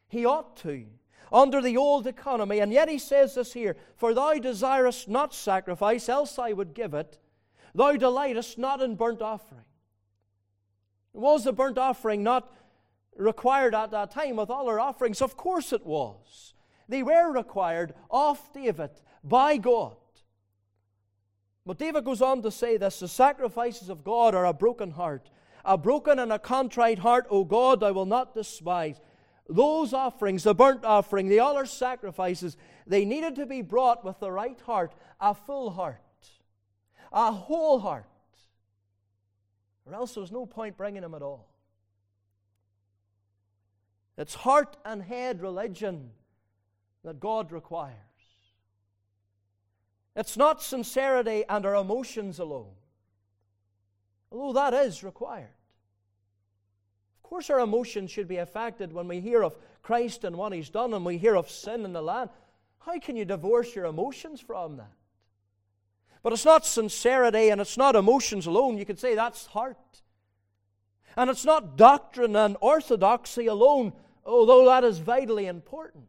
He 0.08 0.24
ought 0.24 0.56
to, 0.58 0.86
under 1.30 1.60
the 1.60 1.76
old 1.76 2.06
economy. 2.06 2.60
And 2.60 2.72
yet 2.72 2.88
he 2.88 2.98
says 2.98 3.34
this 3.34 3.52
here 3.52 3.76
For 3.96 4.14
thou 4.14 4.34
desirest 4.34 5.08
not 5.08 5.34
sacrifice, 5.34 6.08
else 6.08 6.38
I 6.38 6.52
would 6.52 6.74
give 6.74 6.94
it. 6.94 7.18
Thou 7.74 7.96
delightest 7.96 8.58
not 8.58 8.80
in 8.80 8.96
burnt 8.96 9.22
offering. 9.22 9.64
Was 11.12 11.44
the 11.44 11.52
burnt 11.52 11.78
offering 11.78 12.22
not 12.22 12.52
required 13.16 13.74
at 13.74 13.90
that 13.90 14.10
time 14.10 14.36
with 14.36 14.50
all 14.50 14.68
our 14.68 14.80
offerings? 14.80 15.20
Of 15.20 15.36
course 15.36 15.72
it 15.72 15.84
was. 15.84 16.54
They 16.88 17.02
were 17.02 17.32
required 17.32 17.94
of 18.10 18.40
David 18.54 18.90
by 19.22 19.56
God. 19.56 19.96
But 21.66 21.78
David 21.78 22.04
goes 22.04 22.22
on 22.22 22.40
to 22.42 22.50
say 22.50 22.78
this 22.78 23.00
the 23.00 23.08
sacrifices 23.08 23.90
of 23.90 24.04
God 24.04 24.34
are 24.34 24.46
a 24.46 24.54
broken 24.54 24.92
heart. 24.92 25.30
A 25.64 25.76
broken 25.76 26.18
and 26.18 26.32
a 26.32 26.38
contrite 26.38 27.00
heart, 27.00 27.26
O 27.28 27.44
God, 27.44 27.82
I 27.82 27.90
will 27.90 28.06
not 28.06 28.34
despise. 28.34 29.00
Those 29.50 29.92
offerings, 29.92 30.44
the 30.44 30.54
burnt 30.54 30.84
offering, 30.84 31.28
the 31.28 31.40
other 31.40 31.66
sacrifices, 31.66 32.56
they 32.86 33.04
needed 33.04 33.36
to 33.36 33.44
be 33.44 33.60
brought 33.60 34.04
with 34.04 34.18
the 34.20 34.30
right 34.30 34.58
heart, 34.62 34.94
a 35.20 35.34
full 35.34 35.70
heart, 35.70 36.00
a 37.12 37.32
whole 37.32 37.78
heart. 37.78 38.06
Or 39.86 39.94
else 39.94 40.14
there's 40.14 40.32
no 40.32 40.46
point 40.46 40.76
bringing 40.76 41.02
them 41.02 41.14
at 41.14 41.22
all. 41.22 41.48
It's 44.16 44.34
heart 44.34 44.76
and 44.84 45.02
head 45.02 45.40
religion 45.40 46.10
that 47.04 47.20
God 47.20 47.52
requires. 47.52 47.94
It's 50.16 50.36
not 50.36 50.60
sincerity 50.60 51.44
and 51.48 51.64
our 51.64 51.76
emotions 51.76 52.40
alone, 52.40 52.74
although 54.32 54.60
that 54.60 54.74
is 54.74 55.04
required. 55.04 55.54
Of 57.22 57.22
course, 57.22 57.48
our 57.50 57.60
emotions 57.60 58.10
should 58.10 58.26
be 58.26 58.38
affected 58.38 58.92
when 58.92 59.06
we 59.06 59.20
hear 59.20 59.44
of 59.44 59.56
Christ 59.82 60.24
and 60.24 60.36
what 60.36 60.52
He's 60.52 60.70
done 60.70 60.92
and 60.92 61.04
we 61.04 61.18
hear 61.18 61.36
of 61.36 61.48
sin 61.48 61.84
in 61.84 61.92
the 61.92 62.02
land. 62.02 62.30
How 62.80 62.98
can 62.98 63.14
you 63.14 63.24
divorce 63.24 63.76
your 63.76 63.84
emotions 63.84 64.40
from 64.40 64.78
that? 64.78 64.97
But 66.22 66.32
it's 66.32 66.44
not 66.44 66.66
sincerity 66.66 67.50
and 67.50 67.60
it's 67.60 67.76
not 67.76 67.96
emotions 67.96 68.46
alone. 68.46 68.78
You 68.78 68.84
could 68.84 68.98
say 68.98 69.14
that's 69.14 69.46
heart. 69.46 69.76
And 71.16 71.30
it's 71.30 71.44
not 71.44 71.76
doctrine 71.76 72.36
and 72.36 72.56
orthodoxy 72.60 73.46
alone, 73.46 73.92
although 74.24 74.66
that 74.66 74.84
is 74.84 74.98
vitally 74.98 75.46
important. 75.46 76.04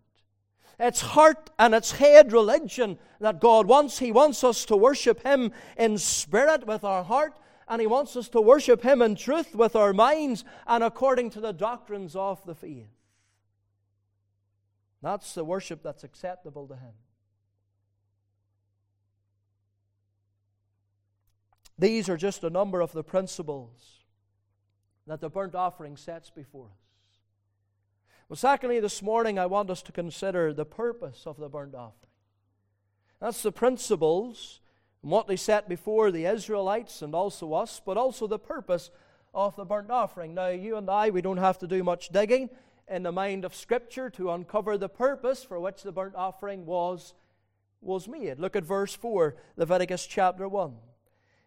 It's 0.79 1.01
heart 1.01 1.49
and 1.59 1.75
it's 1.75 1.91
head 1.91 2.31
religion 2.31 2.97
that 3.19 3.41
God 3.41 3.67
wants. 3.67 3.99
He 3.99 4.11
wants 4.11 4.43
us 4.43 4.65
to 4.65 4.77
worship 4.77 5.23
Him 5.23 5.51
in 5.77 5.97
spirit 5.97 6.65
with 6.65 6.83
our 6.83 7.03
heart, 7.03 7.33
and 7.67 7.81
He 7.81 7.87
wants 7.87 8.15
us 8.15 8.29
to 8.29 8.41
worship 8.41 8.81
Him 8.81 9.01
in 9.01 9.15
truth 9.15 9.53
with 9.55 9.75
our 9.75 9.93
minds 9.93 10.45
and 10.65 10.83
according 10.83 11.31
to 11.31 11.41
the 11.41 11.51
doctrines 11.51 12.15
of 12.15 12.43
the 12.45 12.55
faith. 12.55 12.87
That's 15.01 15.33
the 15.33 15.43
worship 15.43 15.83
that's 15.83 16.03
acceptable 16.03 16.67
to 16.67 16.75
Him. 16.75 16.93
These 21.79 22.09
are 22.09 22.17
just 22.17 22.43
a 22.43 22.49
number 22.49 22.81
of 22.81 22.91
the 22.91 23.03
principles 23.03 24.03
that 25.07 25.21
the 25.21 25.29
burnt 25.29 25.55
offering 25.55 25.95
sets 25.95 26.29
before 26.29 26.65
us. 26.65 27.19
Well, 28.27 28.35
secondly, 28.35 28.81
this 28.81 29.01
morning 29.01 29.39
I 29.39 29.45
want 29.45 29.69
us 29.69 29.81
to 29.83 29.93
consider 29.93 30.53
the 30.53 30.65
purpose 30.65 31.23
of 31.25 31.37
the 31.37 31.47
burnt 31.47 31.73
offering. 31.73 32.11
That's 33.21 33.41
the 33.41 33.53
principles 33.53 34.59
and 35.01 35.11
what 35.11 35.27
they 35.27 35.37
set 35.37 35.69
before 35.69 36.11
the 36.11 36.25
Israelites 36.25 37.01
and 37.01 37.15
also 37.15 37.53
us, 37.53 37.81
but 37.83 37.95
also 37.95 38.27
the 38.27 38.37
purpose 38.37 38.91
of 39.33 39.55
the 39.55 39.63
burnt 39.63 39.89
offering. 39.89 40.33
Now, 40.33 40.49
you 40.49 40.75
and 40.75 40.89
I, 40.89 41.11
we 41.11 41.21
don't 41.21 41.37
have 41.37 41.59
to 41.59 41.67
do 41.67 41.81
much 41.81 42.09
digging 42.09 42.49
in 42.89 43.03
the 43.03 43.11
mind 43.13 43.45
of 43.45 43.55
Scripture 43.55 44.09
to 44.11 44.31
uncover 44.31 44.77
the 44.77 44.89
purpose 44.89 45.45
for 45.45 45.59
which 45.61 45.83
the 45.83 45.93
burnt 45.93 46.15
offering 46.15 46.65
was, 46.65 47.13
was 47.79 48.05
made. 48.05 48.37
Look 48.37 48.57
at 48.57 48.65
verse 48.65 48.93
4, 48.93 49.37
Leviticus 49.55 50.05
chapter 50.05 50.49
1. 50.49 50.75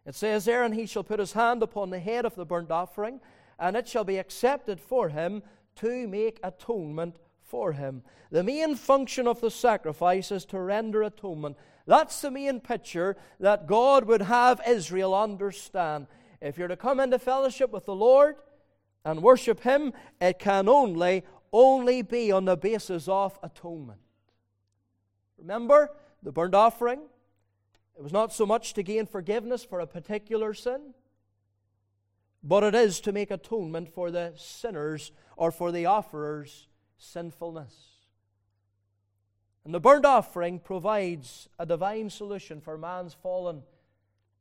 It 0.05 0.15
says 0.15 0.45
there, 0.45 0.63
And 0.63 0.75
he 0.75 0.87
shall 0.87 1.05
put 1.05 1.21
his 1.21 1.33
hand 1.33 1.63
upon 1.63 1.91
the 1.91 2.01
head 2.01 2.25
of 2.25 2.35
the 2.35 2.45
burnt 2.45 2.71
offering, 2.71 3.21
and 3.59 3.77
it 3.77 3.89
shall 3.89 4.05
be 4.05 4.19
accepted 4.19 4.81
for 4.81 5.09
him 5.09 5.43
to 5.77 6.09
make 6.09 6.41
atonement 6.43 7.17
for 7.41 7.73
him. 7.73 8.03
The 8.31 8.43
main 8.43 8.75
function 8.75 9.27
of 9.27 9.41
the 9.41 9.51
sacrifice 9.51 10.33
is 10.33 10.45
to 10.47 10.59
render 10.59 11.03
atonement. 11.03 11.57
That's 11.87 12.21
the 12.21 12.31
main 12.31 12.61
picture 12.61 13.17
that 13.41 13.67
God 13.67 14.05
would 14.07 14.23
have 14.23 14.61
Israel 14.67 15.15
understand. 15.15 16.07
If 16.41 16.59
you're 16.59 16.69
to 16.69 16.77
come 16.77 16.99
into 16.99 17.19
fellowship 17.19 17.71
with 17.71 17.85
the 17.85 17.95
Lord 17.95 18.37
and 19.05 19.23
worship 19.23 19.61
Him, 19.61 19.93
it 20.21 20.39
can 20.39 20.69
only, 20.69 21.25
only 21.53 22.03
be 22.03 22.33
on 22.33 22.47
the 22.47 22.57
basis 22.57 23.07
of 23.07 23.39
atonement. 23.43 24.01
Remember 25.39 25.91
the 26.23 26.33
burnt 26.33 26.55
offering? 26.55 27.01
It 28.03 28.07
was 28.07 28.13
not 28.13 28.33
so 28.33 28.45
much 28.45 28.75
to 28.75 28.83
gain 28.83 29.07
forgiveness 29.07 29.63
for 29.63 29.79
a 29.79 29.87
particular 29.87 30.55
sin, 30.55 30.93
but 32.43 32.65
it 32.65 32.75
is 32.75 32.99
to 33.03 33.13
make 33.13 33.31
atonement 33.31 33.95
for 33.95 34.11
the 34.11 34.33
sinners 34.35 35.13
or 35.37 35.53
for 35.53 35.71
the 35.71 35.85
offerer's 35.85 36.67
sinfulness. 36.99 37.73
And 39.65 39.73
the 39.73 39.79
burnt 39.79 40.05
offering 40.05 40.59
provides 40.59 41.49
a 41.61 41.65
divine 41.65 42.11
solution 42.11 42.61
for 42.61 42.77
man's 42.77 43.15
fallen 43.15 43.63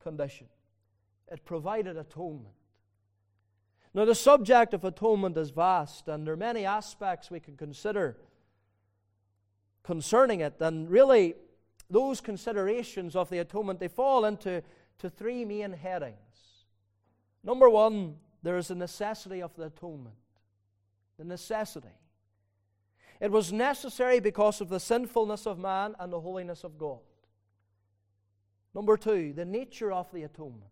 condition. 0.01 0.47
It 1.31 1.45
provided 1.45 1.97
atonement. 1.97 2.55
Now, 3.93 4.05
the 4.05 4.15
subject 4.15 4.73
of 4.73 4.83
atonement 4.83 5.37
is 5.37 5.51
vast, 5.51 6.07
and 6.07 6.25
there 6.25 6.33
are 6.33 6.35
many 6.35 6.65
aspects 6.65 7.29
we 7.29 7.39
can 7.39 7.57
consider 7.57 8.17
concerning 9.83 10.39
it. 10.39 10.55
And 10.59 10.89
really, 10.89 11.35
those 11.91 12.21
considerations 12.21 13.15
of 13.15 13.29
the 13.29 13.39
atonement, 13.39 13.79
they 13.79 13.87
fall 13.87 14.25
into 14.25 14.63
to 14.99 15.09
three 15.09 15.45
main 15.45 15.73
headings. 15.73 16.15
Number 17.43 17.69
one, 17.69 18.15
there 18.41 18.57
is 18.57 18.71
a 18.71 18.75
necessity 18.75 19.41
of 19.41 19.55
the 19.55 19.65
atonement 19.65 20.15
the 21.21 21.27
necessity. 21.27 21.87
It 23.19 23.31
was 23.31 23.53
necessary 23.53 24.19
because 24.19 24.59
of 24.59 24.69
the 24.69 24.79
sinfulness 24.79 25.45
of 25.45 25.59
man 25.59 25.93
and 25.99 26.11
the 26.11 26.19
holiness 26.19 26.63
of 26.63 26.79
God. 26.79 26.97
Number 28.73 28.97
two, 28.97 29.31
the 29.31 29.45
nature 29.45 29.91
of 29.91 30.11
the 30.11 30.23
atonement. 30.23 30.71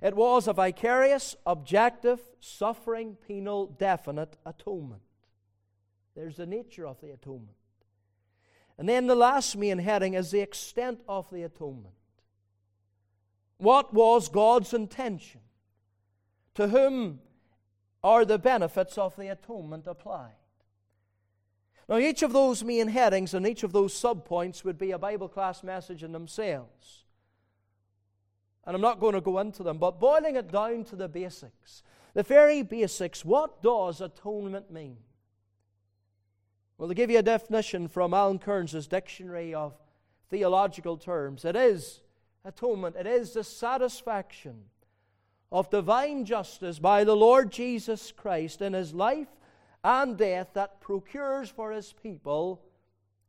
It 0.00 0.14
was 0.14 0.46
a 0.46 0.52
vicarious, 0.52 1.34
objective, 1.44 2.20
suffering, 2.38 3.16
penal, 3.26 3.66
definite 3.66 4.36
atonement. 4.46 5.02
There's 6.14 6.36
the 6.36 6.46
nature 6.46 6.86
of 6.86 7.00
the 7.00 7.10
atonement. 7.10 7.56
And 8.76 8.88
then 8.88 9.06
the 9.06 9.14
last 9.14 9.56
main 9.56 9.78
heading 9.78 10.14
is 10.14 10.30
the 10.30 10.40
extent 10.40 11.00
of 11.08 11.30
the 11.30 11.42
atonement. 11.42 11.94
What 13.58 13.94
was 13.94 14.28
God's 14.28 14.74
intention? 14.74 15.40
To 16.56 16.68
whom 16.68 17.20
are 18.02 18.24
the 18.24 18.38
benefits 18.38 18.98
of 18.98 19.16
the 19.16 19.28
atonement 19.28 19.86
applied. 19.86 20.34
Now, 21.88 21.98
each 21.98 22.22
of 22.22 22.32
those 22.32 22.64
main 22.64 22.88
headings 22.88 23.34
and 23.34 23.46
each 23.46 23.62
of 23.62 23.72
those 23.72 23.94
subpoints 23.94 24.64
would 24.64 24.78
be 24.78 24.90
a 24.92 24.98
Bible 24.98 25.28
class 25.28 25.62
message 25.62 26.02
in 26.02 26.12
themselves. 26.12 27.04
And 28.66 28.74
I'm 28.74 28.82
not 28.82 29.00
going 29.00 29.14
to 29.14 29.20
go 29.20 29.38
into 29.38 29.62
them, 29.62 29.78
but 29.78 30.00
boiling 30.00 30.36
it 30.36 30.50
down 30.50 30.84
to 30.84 30.96
the 30.96 31.08
basics, 31.08 31.82
the 32.14 32.22
very 32.22 32.62
basics, 32.62 33.24
what 33.24 33.62
does 33.62 34.00
atonement 34.00 34.70
mean? 34.70 34.96
Well, 36.76 36.88
to 36.88 36.94
give 36.94 37.10
you 37.10 37.18
a 37.18 37.22
definition 37.22 37.86
from 37.86 38.12
Alan 38.12 38.40
Cairns' 38.40 38.86
Dictionary 38.88 39.54
of 39.54 39.74
Theological 40.28 40.96
Terms, 40.96 41.44
it 41.44 41.54
is 41.54 42.00
atonement, 42.44 42.96
it 42.96 43.06
is 43.06 43.32
the 43.32 43.44
satisfaction 43.44 44.64
of 45.52 45.70
divine 45.70 46.24
justice 46.24 46.80
by 46.80 47.04
the 47.04 47.14
Lord 47.14 47.52
Jesus 47.52 48.10
Christ 48.10 48.60
in 48.60 48.72
his 48.72 48.92
life 48.92 49.28
and 49.84 50.16
death 50.16 50.48
that 50.54 50.80
procures 50.80 51.48
for 51.48 51.70
his 51.70 51.92
people 51.92 52.60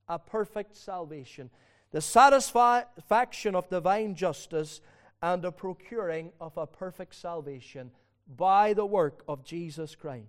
a 0.10 0.17
perfect 0.17 0.75
salvation. 0.75 1.51
The 1.91 2.01
satisfaction 2.01 3.55
of 3.55 3.69
divine 3.69 4.15
justice 4.15 4.81
and 5.21 5.43
the 5.43 5.51
procuring 5.51 6.31
of 6.41 6.58
a 6.58 6.65
perfect 6.65 7.13
salvation 7.13 7.91
by 8.36 8.73
the 8.73 8.86
work 8.86 9.23
of 9.27 9.45
Jesus 9.45 9.95
Christ. 9.95 10.25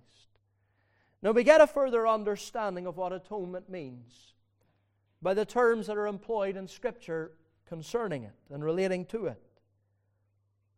Now 1.27 1.33
we 1.33 1.43
get 1.43 1.61
a 1.61 1.67
further 1.67 2.07
understanding 2.07 2.87
of 2.87 2.97
what 2.97 3.13
atonement 3.13 3.69
means 3.69 4.35
by 5.21 5.35
the 5.35 5.45
terms 5.45 5.89
that 5.89 5.97
are 5.97 6.07
employed 6.07 6.57
in 6.57 6.69
Scripture 6.69 7.33
concerning 7.69 8.23
it 8.23 8.37
and 8.49 8.63
relating 8.63 9.05
to 9.07 9.27
it. 9.27 9.43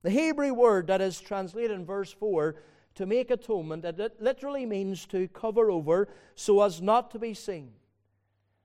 The 0.01 0.09
Hebrew 0.09 0.55
word 0.55 0.87
that 0.87 1.03
is 1.03 1.21
translated 1.21 1.73
in 1.73 1.85
verse 1.85 2.15
4 2.15 2.57
to 2.95 3.05
make 3.05 3.31
atonement, 3.31 3.85
it 3.85 4.23
literally 4.23 4.65
means 4.65 5.05
to 5.09 5.29
cover 5.29 5.71
over 5.71 6.09
so 6.35 6.63
as 6.63 6.81
not 6.81 7.11
to 7.11 7.19
be 7.19 7.35
seen. 7.35 7.73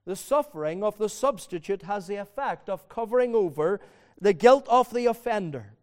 The 0.06 0.16
suffering 0.16 0.82
of 0.82 0.96
the 0.96 1.10
substitute 1.10 1.82
has 1.82 2.06
the 2.06 2.16
effect 2.16 2.70
of 2.70 2.88
covering 2.88 3.34
over 3.34 3.78
the 4.18 4.32
guilt 4.32 4.66
of 4.70 4.90
the 4.90 5.04
offender, 5.04 5.74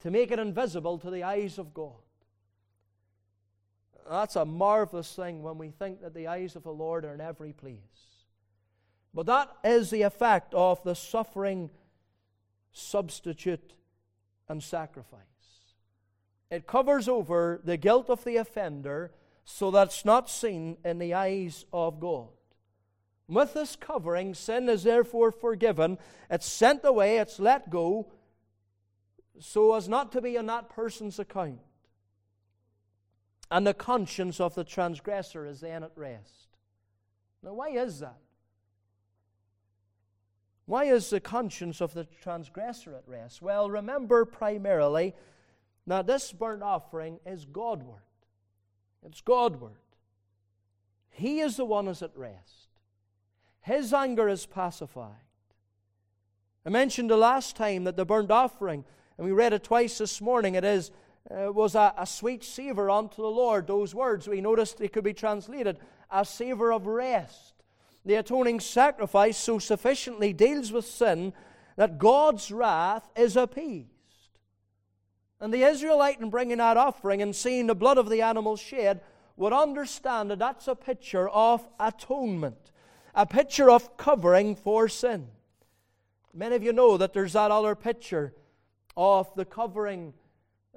to 0.00 0.10
make 0.10 0.30
it 0.30 0.38
invisible 0.38 0.98
to 0.98 1.10
the 1.10 1.22
eyes 1.22 1.56
of 1.56 1.72
God. 1.72 2.02
That's 4.08 4.36
a 4.36 4.44
marvelous 4.44 5.14
thing 5.14 5.42
when 5.42 5.58
we 5.58 5.70
think 5.70 6.00
that 6.02 6.14
the 6.14 6.28
eyes 6.28 6.56
of 6.56 6.62
the 6.62 6.72
Lord 6.72 7.04
are 7.04 7.14
in 7.14 7.20
every 7.20 7.52
place. 7.52 7.78
But 9.12 9.26
that 9.26 9.50
is 9.64 9.90
the 9.90 10.02
effect 10.02 10.54
of 10.54 10.82
the 10.82 10.94
suffering 10.94 11.70
substitute 12.72 13.74
and 14.48 14.62
sacrifice. 14.62 15.20
It 16.50 16.66
covers 16.66 17.08
over 17.08 17.60
the 17.62 17.76
guilt 17.76 18.08
of 18.08 18.24
the 18.24 18.36
offender 18.36 19.12
so 19.44 19.70
that 19.70 19.88
it's 19.88 20.04
not 20.04 20.30
seen 20.30 20.78
in 20.84 20.98
the 20.98 21.14
eyes 21.14 21.66
of 21.72 22.00
God. 22.00 22.28
With 23.28 23.52
this 23.52 23.76
covering, 23.76 24.34
sin 24.34 24.68
is 24.68 24.84
therefore 24.84 25.32
forgiven. 25.32 25.98
It's 26.30 26.46
sent 26.46 26.84
away, 26.84 27.18
it's 27.18 27.38
let 27.38 27.68
go, 27.68 28.10
so 29.38 29.74
as 29.74 29.88
not 29.88 30.12
to 30.12 30.22
be 30.22 30.38
on 30.38 30.46
that 30.46 30.70
person's 30.70 31.18
account. 31.18 31.60
And 33.50 33.66
the 33.66 33.74
conscience 33.74 34.40
of 34.40 34.54
the 34.54 34.64
transgressor 34.64 35.46
is 35.46 35.60
then 35.60 35.82
at 35.82 35.92
rest. 35.96 36.48
Now, 37.42 37.54
why 37.54 37.70
is 37.70 38.00
that? 38.00 38.18
Why 40.66 40.84
is 40.84 41.08
the 41.08 41.20
conscience 41.20 41.80
of 41.80 41.94
the 41.94 42.04
transgressor 42.20 42.94
at 42.94 43.08
rest? 43.08 43.40
Well, 43.40 43.70
remember 43.70 44.26
primarily 44.26 45.14
now, 45.88 46.02
this 46.02 46.32
burnt 46.32 46.62
offering 46.62 47.18
is 47.24 47.46
Godward. 47.46 48.02
It's 49.02 49.22
Godward. 49.22 49.78
He 51.08 51.40
is 51.40 51.56
the 51.56 51.64
one 51.64 51.86
who's 51.86 52.02
at 52.02 52.14
rest. 52.14 52.68
His 53.62 53.94
anger 53.94 54.28
is 54.28 54.44
pacified. 54.44 55.24
I 56.66 56.68
mentioned 56.68 57.08
the 57.08 57.16
last 57.16 57.56
time 57.56 57.84
that 57.84 57.96
the 57.96 58.04
burnt 58.04 58.30
offering, 58.30 58.84
and 59.16 59.26
we 59.26 59.32
read 59.32 59.54
it 59.54 59.64
twice 59.64 59.96
this 59.96 60.20
morning, 60.20 60.56
it 60.56 60.64
is 60.64 60.90
uh, 61.30 61.52
was 61.52 61.74
a, 61.74 61.94
a 61.96 62.06
sweet 62.06 62.44
savor 62.44 62.90
unto 62.90 63.16
the 63.22 63.28
Lord. 63.28 63.66
Those 63.66 63.94
words 63.94 64.28
we 64.28 64.40
noticed 64.40 64.78
they 64.78 64.88
could 64.88 65.04
be 65.04 65.14
translated 65.14 65.78
a 66.10 66.24
savor 66.24 66.72
of 66.72 66.86
rest. 66.86 67.54
The 68.04 68.14
atoning 68.14 68.60
sacrifice 68.60 69.36
so 69.36 69.58
sufficiently 69.58 70.32
deals 70.32 70.72
with 70.72 70.86
sin 70.86 71.32
that 71.76 71.98
God's 71.98 72.50
wrath 72.50 73.08
is 73.16 73.36
appeased. 73.36 73.88
And 75.40 75.52
the 75.52 75.62
Israelite, 75.62 76.20
in 76.20 76.30
bringing 76.30 76.58
that 76.58 76.76
offering 76.76 77.22
and 77.22 77.34
seeing 77.34 77.66
the 77.66 77.74
blood 77.74 77.98
of 77.98 78.08
the 78.08 78.22
animal 78.22 78.56
shed, 78.56 79.00
would 79.36 79.52
understand 79.52 80.30
that 80.30 80.40
that's 80.40 80.66
a 80.66 80.74
picture 80.74 81.28
of 81.28 81.66
atonement, 81.78 82.72
a 83.14 83.24
picture 83.24 83.70
of 83.70 83.96
covering 83.96 84.56
for 84.56 84.88
sin. 84.88 85.28
Many 86.34 86.56
of 86.56 86.62
you 86.62 86.72
know 86.72 86.96
that 86.96 87.12
there's 87.12 87.34
that 87.34 87.50
other 87.50 87.74
picture 87.76 88.34
of 88.96 89.32
the 89.36 89.44
covering, 89.44 90.12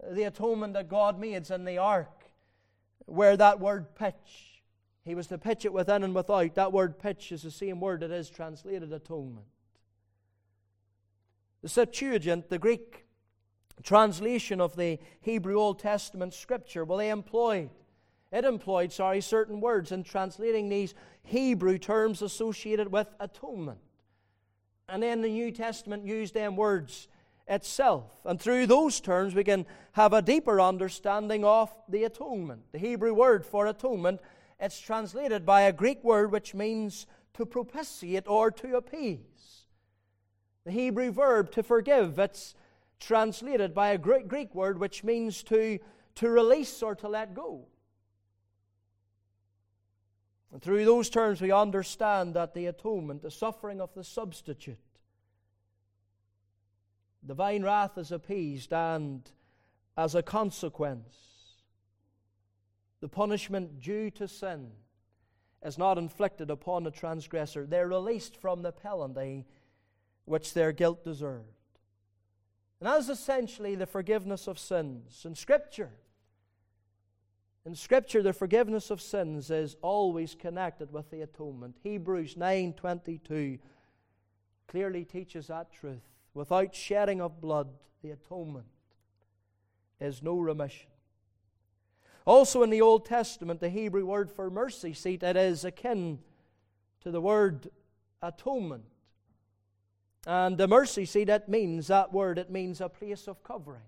the 0.09 0.23
atonement 0.23 0.73
that 0.73 0.89
God 0.89 1.19
made 1.19 1.49
in 1.49 1.65
the 1.65 1.77
ark, 1.77 2.25
where 3.05 3.37
that 3.37 3.59
word 3.59 3.95
pitch, 3.95 4.61
he 5.03 5.15
was 5.15 5.27
to 5.27 5.37
pitch 5.37 5.65
it 5.65 5.73
within 5.73 6.03
and 6.03 6.15
without. 6.15 6.55
That 6.55 6.73
word 6.73 6.99
pitch 6.99 7.31
is 7.31 7.43
the 7.43 7.51
same 7.51 7.79
word 7.79 8.01
that 8.01 8.11
is 8.11 8.29
translated 8.29 8.91
atonement. 8.93 9.45
The 11.61 11.69
Septuagint, 11.69 12.49
the 12.49 12.59
Greek 12.59 13.05
translation 13.83 14.61
of 14.61 14.75
the 14.75 14.99
Hebrew 15.21 15.57
Old 15.57 15.79
Testament 15.79 16.33
scripture, 16.33 16.85
well, 16.85 16.97
they 16.97 17.09
employed, 17.09 17.69
it 18.31 18.45
employed, 18.45 18.91
sorry, 18.91 19.21
certain 19.21 19.59
words 19.59 19.91
in 19.91 20.03
translating 20.03 20.69
these 20.69 20.93
Hebrew 21.23 21.77
terms 21.77 22.21
associated 22.21 22.91
with 22.91 23.07
atonement. 23.19 23.79
And 24.87 25.01
then 25.03 25.21
the 25.21 25.29
New 25.29 25.51
Testament 25.51 26.05
used 26.05 26.33
them 26.33 26.55
words 26.55 27.07
itself. 27.47 28.05
And 28.25 28.39
through 28.39 28.67
those 28.67 28.99
terms, 28.99 29.35
we 29.35 29.43
can 29.43 29.65
have 29.93 30.13
a 30.13 30.21
deeper 30.21 30.61
understanding 30.61 31.43
of 31.43 31.69
the 31.89 32.03
atonement. 32.03 32.61
The 32.71 32.79
Hebrew 32.79 33.13
word 33.13 33.45
for 33.45 33.67
atonement, 33.67 34.21
it's 34.59 34.79
translated 34.79 35.45
by 35.45 35.61
a 35.61 35.73
Greek 35.73 36.03
word 36.03 36.31
which 36.31 36.53
means 36.53 37.07
to 37.33 37.45
propitiate 37.45 38.27
or 38.27 38.51
to 38.51 38.75
appease. 38.75 39.65
The 40.65 40.71
Hebrew 40.71 41.11
verb 41.11 41.51
to 41.51 41.63
forgive, 41.63 42.19
it's 42.19 42.53
translated 42.99 43.73
by 43.73 43.89
a 43.89 43.97
Greek 43.97 44.53
word 44.53 44.79
which 44.79 45.03
means 45.03 45.43
to, 45.43 45.79
to 46.15 46.29
release 46.29 46.83
or 46.83 46.95
to 46.95 47.07
let 47.07 47.33
go. 47.33 47.65
And 50.51 50.61
through 50.61 50.85
those 50.85 51.09
terms, 51.09 51.41
we 51.41 51.51
understand 51.51 52.33
that 52.35 52.53
the 52.53 52.67
atonement, 52.67 53.21
the 53.21 53.31
suffering 53.31 53.79
of 53.79 53.93
the 53.93 54.03
substitute, 54.03 54.77
divine 57.25 57.63
wrath 57.63 57.97
is 57.97 58.11
appeased, 58.11 58.73
and 58.73 59.29
as 59.97 60.15
a 60.15 60.23
consequence, 60.23 61.15
the 63.01 63.09
punishment 63.09 63.81
due 63.81 64.09
to 64.11 64.27
sin 64.27 64.71
is 65.63 65.77
not 65.77 65.97
inflicted 65.97 66.49
upon 66.49 66.83
the 66.83 66.91
transgressor. 66.91 67.65
They're 67.65 67.87
released 67.87 68.35
from 68.35 68.61
the 68.61 68.71
penalty 68.71 69.45
which 70.25 70.53
their 70.53 70.71
guilt 70.71 71.03
deserved. 71.03 71.45
And 72.79 72.89
that 72.89 72.99
is 72.99 73.09
essentially 73.09 73.75
the 73.75 73.85
forgiveness 73.85 74.47
of 74.47 74.57
sins. 74.57 75.23
In 75.25 75.35
Scripture, 75.35 75.91
in 77.63 77.75
Scripture, 77.75 78.23
the 78.23 78.33
forgiveness 78.33 78.89
of 78.89 79.01
sins 79.01 79.51
is 79.51 79.75
always 79.83 80.33
connected 80.33 80.91
with 80.91 81.11
the 81.11 81.21
atonement. 81.21 81.77
Hebrews 81.83 82.35
9:22 82.35 83.59
clearly 84.67 85.05
teaches 85.05 85.47
that 85.47 85.71
truth. 85.71 86.10
Without 86.33 86.73
shedding 86.73 87.21
of 87.21 87.41
blood, 87.41 87.69
the 88.01 88.11
atonement 88.11 88.67
is 89.99 90.23
no 90.23 90.37
remission. 90.37 90.89
Also 92.25 92.63
in 92.63 92.69
the 92.69 92.81
Old 92.81 93.05
Testament, 93.05 93.59
the 93.59 93.69
Hebrew 93.69 94.05
word 94.05 94.31
for 94.31 94.49
mercy 94.49 94.93
seat, 94.93 95.23
it 95.23 95.35
is 95.35 95.65
akin 95.65 96.19
to 97.01 97.11
the 97.11 97.21
word 97.21 97.69
atonement. 98.21 98.83
And 100.27 100.57
the 100.57 100.67
mercy 100.67 101.05
seat, 101.05 101.25
that 101.25 101.49
means, 101.49 101.87
that 101.87 102.13
word, 102.13 102.37
it 102.37 102.51
means 102.51 102.79
a 102.79 102.89
place 102.89 103.27
of 103.27 103.43
covering. 103.43 103.81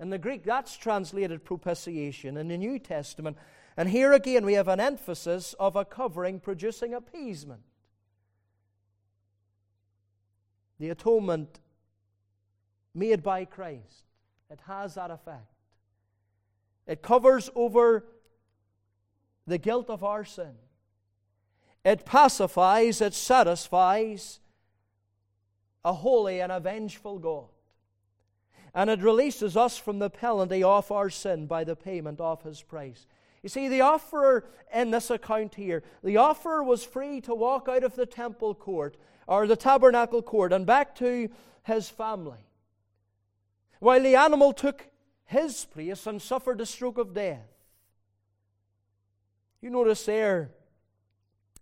In 0.00 0.10
the 0.10 0.18
Greek, 0.18 0.42
that's 0.44 0.76
translated 0.76 1.44
propitiation 1.44 2.36
in 2.36 2.48
the 2.48 2.58
New 2.58 2.80
Testament. 2.80 3.36
And 3.76 3.88
here 3.88 4.12
again, 4.12 4.44
we 4.44 4.54
have 4.54 4.68
an 4.68 4.80
emphasis 4.80 5.54
of 5.60 5.76
a 5.76 5.84
covering 5.84 6.40
producing 6.40 6.92
appeasement. 6.92 7.62
The 10.78 10.90
atonement 10.90 11.60
made 12.94 13.22
by 13.22 13.44
Christ, 13.44 14.04
it 14.50 14.60
has 14.66 14.94
that 14.94 15.10
effect. 15.10 15.54
It 16.86 17.02
covers 17.02 17.50
over 17.54 18.04
the 19.46 19.58
guilt 19.58 19.90
of 19.90 20.04
our 20.04 20.24
sin. 20.24 20.54
It 21.84 22.04
pacifies, 22.04 23.00
it 23.00 23.14
satisfies, 23.14 24.40
a 25.84 25.92
holy 25.92 26.40
and 26.40 26.50
a 26.50 26.60
vengeful 26.60 27.18
God. 27.18 27.48
And 28.74 28.90
it 28.90 29.00
releases 29.00 29.56
us 29.56 29.78
from 29.78 29.98
the 29.98 30.10
penalty 30.10 30.62
of 30.62 30.90
our 30.90 31.10
sin 31.10 31.46
by 31.46 31.64
the 31.64 31.76
payment 31.76 32.20
of 32.20 32.42
His 32.42 32.62
price. 32.62 33.06
You 33.42 33.48
see, 33.48 33.68
the 33.68 33.82
offerer 33.82 34.46
in 34.72 34.90
this 34.90 35.10
account 35.10 35.54
here, 35.54 35.82
the 36.02 36.16
offerer 36.16 36.64
was 36.64 36.82
free 36.82 37.20
to 37.20 37.34
walk 37.34 37.68
out 37.68 37.84
of 37.84 37.94
the 37.94 38.06
temple 38.06 38.54
court 38.54 38.96
or 39.26 39.46
the 39.46 39.56
tabernacle 39.56 40.22
court 40.22 40.52
and 40.52 40.66
back 40.66 40.94
to 40.96 41.28
his 41.64 41.88
family. 41.88 42.46
While 43.80 44.02
the 44.02 44.16
animal 44.16 44.52
took 44.52 44.86
his 45.26 45.64
place 45.64 46.06
and 46.06 46.20
suffered 46.20 46.60
a 46.60 46.66
stroke 46.66 46.98
of 46.98 47.14
death. 47.14 47.48
You 49.60 49.70
notice 49.70 50.04
there 50.04 50.50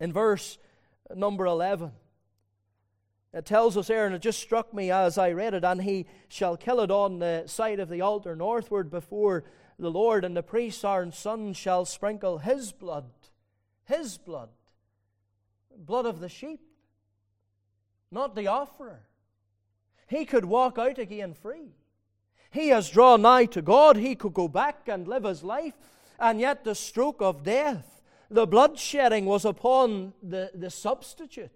in 0.01 0.13
verse 0.13 0.59
number 1.15 1.47
11, 1.47 1.93
it 3.33 3.47
tells 3.47 3.77
us 3.77 3.87
there, 3.87 4.05
and 4.05 4.15
it 4.15 4.21
just 4.21 4.41
struck 4.41 4.75
me 4.75 4.91
as 4.91 5.17
I 5.17 5.33
read 5.33 5.55
it, 5.55 5.65
and 5.65 5.81
he 5.81 6.07
shall 6.29 6.57
kill 6.57 6.81
it 6.81 6.91
on 6.91 7.19
the 7.19 7.45
side 7.47 7.81
of 7.81 7.89
the 7.89 8.03
altar 8.03 8.37
northward 8.37 8.91
before 8.91 9.45
the 9.79 9.91
Lord, 9.91 10.25
and 10.25 10.37
the 10.37 10.43
priest, 10.43 10.85
Aaron's 10.85 11.17
son, 11.17 11.55
shall 11.55 11.87
sprinkle 11.87 12.39
his 12.39 12.73
blood, 12.73 13.11
his 13.85 14.19
blood, 14.19 14.51
blood 15.75 16.05
of 16.05 16.21
the 16.21 16.29
sheep, 16.29 16.61
not 18.13 18.35
the 18.35 18.47
offerer. 18.47 19.01
He 20.07 20.25
could 20.25 20.45
walk 20.45 20.79
out 20.79 20.99
again 20.99 21.35
free. 21.35 21.75
He 22.51 22.69
has 22.69 22.91
drawn 22.91 23.23
nigh 23.23 23.47
to 23.47 23.63
God. 23.63 23.97
He 23.97 24.15
could 24.15 24.35
go 24.35 24.47
back 24.47 24.87
and 24.87 25.09
live 25.09 25.25
his 25.25 25.43
life, 25.43 25.75
and 26.19 26.39
yet 26.39 26.65
the 26.65 26.75
stroke 26.75 27.23
of 27.23 27.43
death, 27.43 28.03
the 28.31 28.47
bloodshedding 28.47 29.25
was 29.25 29.45
upon 29.45 30.13
the, 30.23 30.51
the 30.55 30.71
substitute. 30.71 31.51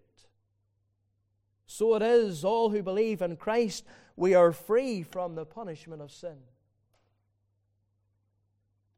So 1.66 1.94
it 1.96 2.02
is, 2.02 2.44
all 2.44 2.70
who 2.70 2.82
believe 2.82 3.20
in 3.20 3.36
Christ, 3.36 3.84
we 4.16 4.34
are 4.34 4.52
free 4.52 5.02
from 5.02 5.34
the 5.34 5.44
punishment 5.44 6.00
of 6.00 6.11
sin. 6.11 6.38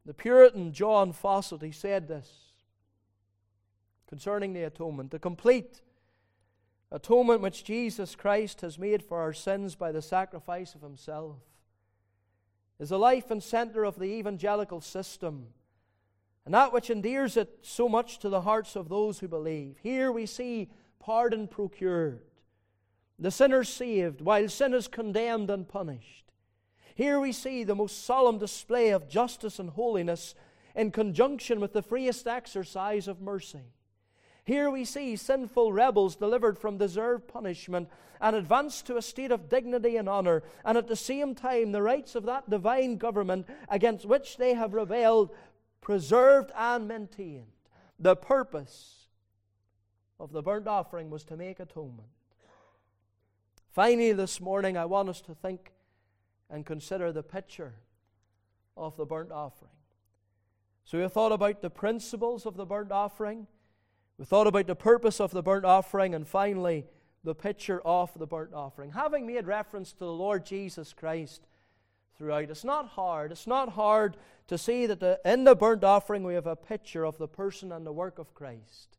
The 0.06 0.14
Puritan 0.14 0.72
John 0.72 1.12
Fawcett, 1.12 1.62
he 1.62 1.72
said 1.72 2.08
this 2.08 2.30
concerning 4.08 4.54
the 4.54 4.62
atonement 4.62 5.10
the 5.10 5.18
complete 5.18 5.82
atonement 6.90 7.40
which 7.40 7.64
Jesus 7.64 8.14
Christ 8.14 8.60
has 8.62 8.78
made 8.78 9.02
for 9.02 9.18
our 9.18 9.32
sins 9.32 9.74
by 9.74 9.92
the 9.92 10.02
sacrifice 10.02 10.74
of 10.74 10.80
himself 10.80 11.36
is 12.78 12.90
the 12.90 12.98
life 12.98 13.30
and 13.30 13.42
center 13.42 13.84
of 13.84 13.98
the 13.98 14.04
evangelical 14.06 14.80
system 14.80 15.48
and 16.48 16.54
that 16.54 16.72
which 16.72 16.88
endears 16.88 17.36
it 17.36 17.58
so 17.60 17.90
much 17.90 18.18
to 18.20 18.30
the 18.30 18.40
hearts 18.40 18.74
of 18.74 18.88
those 18.88 19.18
who 19.18 19.28
believe. 19.28 19.76
Here 19.82 20.10
we 20.10 20.24
see 20.24 20.70
pardon 20.98 21.46
procured, 21.46 22.22
the 23.18 23.30
sinner 23.30 23.64
saved, 23.64 24.22
while 24.22 24.48
sin 24.48 24.72
is 24.72 24.88
condemned 24.88 25.50
and 25.50 25.68
punished. 25.68 26.32
Here 26.94 27.20
we 27.20 27.32
see 27.32 27.64
the 27.64 27.74
most 27.74 28.06
solemn 28.06 28.38
display 28.38 28.88
of 28.88 29.10
justice 29.10 29.58
and 29.58 29.68
holiness 29.68 30.34
in 30.74 30.90
conjunction 30.90 31.60
with 31.60 31.74
the 31.74 31.82
freest 31.82 32.26
exercise 32.26 33.08
of 33.08 33.20
mercy. 33.20 33.74
Here 34.48 34.70
we 34.70 34.86
see 34.86 35.14
sinful 35.14 35.74
rebels 35.74 36.16
delivered 36.16 36.58
from 36.58 36.78
deserved 36.78 37.28
punishment 37.28 37.90
and 38.18 38.34
advanced 38.34 38.86
to 38.86 38.96
a 38.96 39.02
state 39.02 39.30
of 39.30 39.50
dignity 39.50 39.98
and 39.98 40.08
honor, 40.08 40.42
and 40.64 40.78
at 40.78 40.88
the 40.88 40.96
same 40.96 41.34
time, 41.34 41.72
the 41.72 41.82
rights 41.82 42.14
of 42.14 42.24
that 42.24 42.48
divine 42.48 42.96
government 42.96 43.46
against 43.68 44.06
which 44.06 44.38
they 44.38 44.54
have 44.54 44.72
rebelled 44.72 45.36
preserved 45.82 46.50
and 46.56 46.88
maintained. 46.88 47.52
The 47.98 48.16
purpose 48.16 49.08
of 50.18 50.32
the 50.32 50.40
burnt 50.40 50.66
offering 50.66 51.10
was 51.10 51.24
to 51.24 51.36
make 51.36 51.60
atonement. 51.60 52.08
Finally, 53.68 54.14
this 54.14 54.40
morning, 54.40 54.78
I 54.78 54.86
want 54.86 55.10
us 55.10 55.20
to 55.20 55.34
think 55.34 55.72
and 56.48 56.64
consider 56.64 57.12
the 57.12 57.22
picture 57.22 57.74
of 58.78 58.96
the 58.96 59.04
burnt 59.04 59.30
offering. 59.30 59.72
So 60.84 60.98
we 60.98 61.06
thought 61.06 61.32
about 61.32 61.60
the 61.60 61.68
principles 61.68 62.46
of 62.46 62.56
the 62.56 62.64
burnt 62.64 62.92
offering, 62.92 63.46
we 64.18 64.24
thought 64.24 64.48
about 64.48 64.66
the 64.66 64.74
purpose 64.74 65.20
of 65.20 65.30
the 65.30 65.42
burnt 65.42 65.64
offering, 65.64 66.14
and 66.14 66.26
finally, 66.26 66.84
the 67.24 67.34
picture 67.34 67.80
of 67.84 68.10
the 68.18 68.26
burnt 68.26 68.52
offering. 68.52 68.90
Having 68.90 69.26
made 69.26 69.46
reference 69.46 69.92
to 69.92 70.00
the 70.00 70.12
Lord 70.12 70.44
Jesus 70.44 70.92
Christ 70.92 71.46
throughout, 72.16 72.50
it's 72.50 72.64
not 72.64 72.88
hard. 72.88 73.30
It's 73.30 73.46
not 73.46 73.70
hard 73.70 74.16
to 74.48 74.58
see 74.58 74.86
that 74.86 74.98
the, 74.98 75.20
in 75.24 75.44
the 75.44 75.54
burnt 75.54 75.84
offering 75.84 76.24
we 76.24 76.34
have 76.34 76.46
a 76.46 76.56
picture 76.56 77.04
of 77.04 77.18
the 77.18 77.28
person 77.28 77.70
and 77.70 77.86
the 77.86 77.92
work 77.92 78.18
of 78.18 78.34
Christ. 78.34 78.96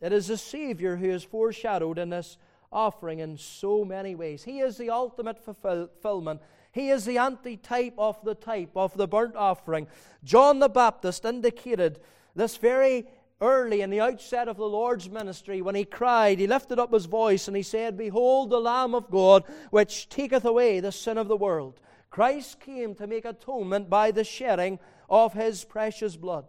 It 0.00 0.12
is 0.12 0.28
the 0.28 0.38
Savior 0.38 0.96
who 0.96 1.10
is 1.10 1.22
foreshadowed 1.22 1.98
in 1.98 2.10
this 2.10 2.38
offering 2.72 3.18
in 3.18 3.36
so 3.36 3.84
many 3.84 4.14
ways. 4.14 4.44
He 4.44 4.60
is 4.60 4.78
the 4.78 4.90
ultimate 4.90 5.38
fulfillment. 5.38 6.40
He 6.72 6.88
is 6.88 7.04
the 7.04 7.18
antitype 7.18 7.94
of 7.98 8.22
the 8.24 8.34
type 8.34 8.70
of 8.74 8.96
the 8.96 9.06
burnt 9.06 9.36
offering. 9.36 9.88
John 10.24 10.58
the 10.58 10.70
Baptist 10.70 11.24
indicated 11.24 12.00
this 12.34 12.56
very 12.56 13.06
early 13.42 13.82
in 13.82 13.90
the 13.90 14.00
outset 14.00 14.48
of 14.48 14.56
the 14.56 14.64
Lord's 14.64 15.10
ministry 15.10 15.60
when 15.60 15.74
he 15.74 15.84
cried, 15.84 16.38
he 16.38 16.46
lifted 16.46 16.78
up 16.78 16.92
his 16.92 17.06
voice 17.06 17.48
and 17.48 17.56
he 17.56 17.62
said, 17.62 17.98
Behold 17.98 18.48
the 18.48 18.60
Lamb 18.60 18.94
of 18.94 19.10
God, 19.10 19.44
which 19.70 20.08
taketh 20.08 20.44
away 20.44 20.80
the 20.80 20.92
sin 20.92 21.18
of 21.18 21.28
the 21.28 21.36
world. 21.36 21.80
Christ 22.08 22.60
came 22.60 22.94
to 22.94 23.06
make 23.06 23.24
atonement 23.24 23.90
by 23.90 24.10
the 24.10 24.24
shedding 24.24 24.78
of 25.10 25.32
his 25.32 25.64
precious 25.64 26.16
blood. 26.16 26.46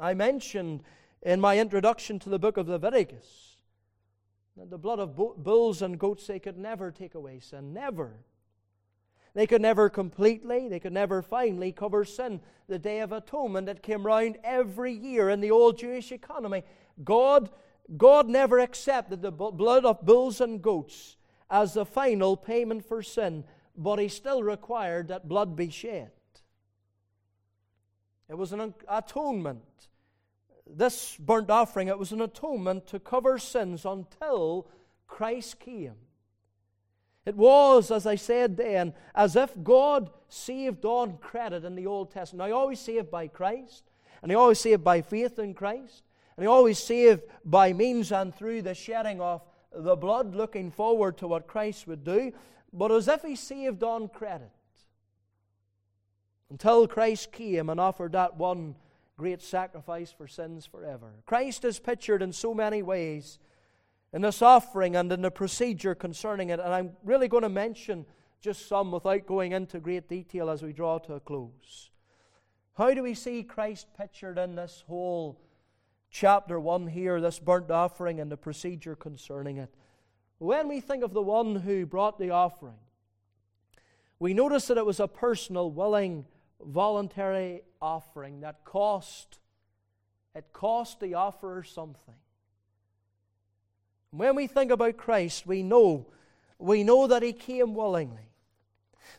I 0.00 0.14
mentioned 0.14 0.82
in 1.22 1.40
my 1.40 1.58
introduction 1.58 2.18
to 2.20 2.28
the 2.28 2.38
book 2.38 2.56
of 2.56 2.68
Leviticus 2.68 3.56
that 4.56 4.70
the 4.70 4.78
blood 4.78 4.98
of 4.98 5.16
bulls 5.16 5.82
and 5.82 5.98
goats, 5.98 6.26
they 6.26 6.38
could 6.38 6.58
never 6.58 6.90
take 6.90 7.14
away 7.14 7.40
sin. 7.40 7.72
Never. 7.72 8.18
They 9.34 9.46
could 9.46 9.62
never 9.62 9.90
completely, 9.90 10.68
they 10.68 10.80
could 10.80 10.92
never 10.92 11.20
finally 11.20 11.72
cover 11.72 12.04
sin. 12.04 12.40
The 12.68 12.78
Day 12.78 13.00
of 13.00 13.12
Atonement 13.12 13.66
that 13.66 13.82
came 13.82 14.06
round 14.06 14.38
every 14.44 14.92
year 14.92 15.28
in 15.28 15.40
the 15.40 15.50
old 15.50 15.78
Jewish 15.78 16.12
economy. 16.12 16.62
God, 17.02 17.50
God 17.96 18.28
never 18.28 18.60
accepted 18.60 19.22
the 19.22 19.32
blood 19.32 19.84
of 19.84 20.06
bulls 20.06 20.40
and 20.40 20.62
goats 20.62 21.16
as 21.50 21.74
the 21.74 21.84
final 21.84 22.36
payment 22.36 22.86
for 22.86 23.02
sin, 23.02 23.44
but 23.76 23.98
He 23.98 24.08
still 24.08 24.42
required 24.42 25.08
that 25.08 25.28
blood 25.28 25.56
be 25.56 25.68
shed. 25.68 26.10
It 28.28 28.38
was 28.38 28.52
an 28.52 28.72
atonement 28.88 29.62
this 30.66 31.16
burnt 31.16 31.50
offering, 31.50 31.88
it 31.88 31.98
was 31.98 32.12
an 32.12 32.20
atonement 32.20 32.86
to 32.88 32.98
cover 32.98 33.38
sins 33.38 33.84
until 33.84 34.66
Christ 35.06 35.60
came. 35.60 35.94
It 37.26 37.36
was, 37.36 37.90
as 37.90 38.06
I 38.06 38.16
said 38.16 38.56
then, 38.56 38.92
as 39.14 39.34
if 39.34 39.50
God 39.62 40.10
saved 40.28 40.84
on 40.84 41.16
credit 41.18 41.64
in 41.64 41.74
the 41.74 41.86
Old 41.86 42.10
Testament. 42.10 42.48
He 42.48 42.52
always 42.52 42.80
saved 42.80 43.10
by 43.10 43.28
Christ, 43.28 43.84
and 44.22 44.30
He 44.30 44.36
always 44.36 44.60
saved 44.60 44.84
by 44.84 45.00
faith 45.00 45.38
in 45.38 45.54
Christ, 45.54 46.02
and 46.36 46.44
He 46.44 46.48
always 46.48 46.78
saved 46.78 47.22
by 47.44 47.72
means 47.72 48.12
and 48.12 48.34
through 48.34 48.62
the 48.62 48.74
shedding 48.74 49.20
of 49.20 49.42
the 49.74 49.96
blood, 49.96 50.34
looking 50.34 50.70
forward 50.70 51.16
to 51.18 51.28
what 51.28 51.46
Christ 51.46 51.86
would 51.86 52.04
do, 52.04 52.32
but 52.72 52.92
as 52.92 53.08
if 53.08 53.22
He 53.22 53.36
saved 53.36 53.82
on 53.82 54.08
credit. 54.08 54.50
Until 56.50 56.86
Christ 56.86 57.32
came 57.32 57.70
and 57.70 57.80
offered 57.80 58.12
that 58.12 58.36
one 58.36 58.76
great 59.16 59.42
sacrifice 59.42 60.12
for 60.12 60.28
sins 60.28 60.66
forever. 60.66 61.10
Christ 61.24 61.64
is 61.64 61.78
pictured 61.78 62.20
in 62.20 62.32
so 62.32 62.52
many 62.52 62.82
ways 62.82 63.38
in 64.14 64.22
this 64.22 64.40
offering 64.40 64.94
and 64.94 65.12
in 65.12 65.22
the 65.22 65.30
procedure 65.30 65.94
concerning 65.94 66.50
it, 66.50 66.60
and 66.60 66.72
I'm 66.72 66.92
really 67.02 67.26
going 67.26 67.42
to 67.42 67.48
mention 67.48 68.06
just 68.40 68.68
some 68.68 68.92
without 68.92 69.26
going 69.26 69.52
into 69.52 69.80
great 69.80 70.08
detail 70.08 70.48
as 70.48 70.62
we 70.62 70.72
draw 70.72 70.98
to 70.98 71.14
a 71.14 71.20
close. 71.20 71.90
How 72.78 72.94
do 72.94 73.02
we 73.02 73.14
see 73.14 73.42
Christ 73.42 73.88
pictured 73.98 74.38
in 74.38 74.54
this 74.54 74.84
whole 74.86 75.40
chapter 76.10 76.60
1 76.60 76.86
here, 76.86 77.20
this 77.20 77.40
burnt 77.40 77.72
offering 77.72 78.20
and 78.20 78.30
the 78.30 78.36
procedure 78.36 78.94
concerning 78.94 79.56
it? 79.56 79.74
When 80.38 80.68
we 80.68 80.80
think 80.80 81.02
of 81.02 81.12
the 81.12 81.22
one 81.22 81.56
who 81.56 81.84
brought 81.84 82.18
the 82.18 82.30
offering, 82.30 82.78
we 84.20 84.32
notice 84.32 84.68
that 84.68 84.78
it 84.78 84.86
was 84.86 85.00
a 85.00 85.08
personal, 85.08 85.70
willing, 85.72 86.24
voluntary 86.60 87.62
offering 87.82 88.40
that 88.42 88.64
cost 88.64 89.38
it 90.36 90.52
cost 90.52 90.98
the 90.98 91.14
offerer 91.14 91.62
something. 91.62 92.14
When 94.16 94.36
we 94.36 94.46
think 94.46 94.70
about 94.70 94.96
Christ, 94.96 95.46
we 95.46 95.62
know 95.62 96.06
we 96.58 96.84
know 96.84 97.06
that 97.06 97.22
he 97.22 97.32
came 97.32 97.74
willingly. 97.74 98.30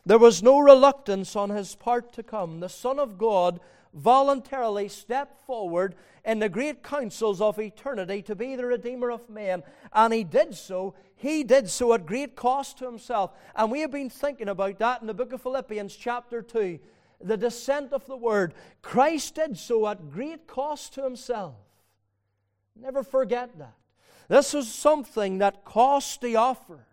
There 0.04 0.18
was 0.18 0.42
no 0.42 0.58
reluctance 0.58 1.36
on 1.36 1.50
his 1.50 1.74
part 1.74 2.12
to 2.14 2.22
come. 2.22 2.60
The 2.60 2.68
Son 2.68 2.98
of 2.98 3.18
God 3.18 3.60
voluntarily 3.92 4.88
stepped 4.88 5.44
forward 5.46 5.94
in 6.24 6.38
the 6.38 6.48
great 6.48 6.82
councils 6.82 7.40
of 7.40 7.58
eternity 7.58 8.22
to 8.22 8.34
be 8.34 8.56
the 8.56 8.66
Redeemer 8.66 9.10
of 9.10 9.28
men. 9.28 9.62
And 9.92 10.12
he 10.12 10.24
did 10.24 10.54
so. 10.54 10.94
He 11.14 11.44
did 11.44 11.68
so 11.68 11.92
at 11.92 12.06
great 12.06 12.36
cost 12.36 12.78
to 12.78 12.86
himself. 12.86 13.32
And 13.54 13.70
we 13.70 13.80
have 13.80 13.92
been 13.92 14.10
thinking 14.10 14.48
about 14.48 14.78
that 14.78 15.00
in 15.00 15.06
the 15.06 15.14
book 15.14 15.32
of 15.32 15.42
Philippians, 15.42 15.94
chapter 15.94 16.42
2 16.42 16.78
the 17.18 17.36
descent 17.38 17.94
of 17.94 18.04
the 18.04 18.16
Word. 18.16 18.52
Christ 18.82 19.36
did 19.36 19.56
so 19.56 19.88
at 19.88 20.10
great 20.10 20.46
cost 20.46 20.92
to 20.94 21.02
himself. 21.02 21.54
Never 22.78 23.02
forget 23.02 23.56
that. 23.58 23.72
This 24.28 24.52
was 24.52 24.72
something 24.72 25.38
that 25.38 25.64
cost 25.64 26.20
the 26.20 26.36
offer. 26.36 26.86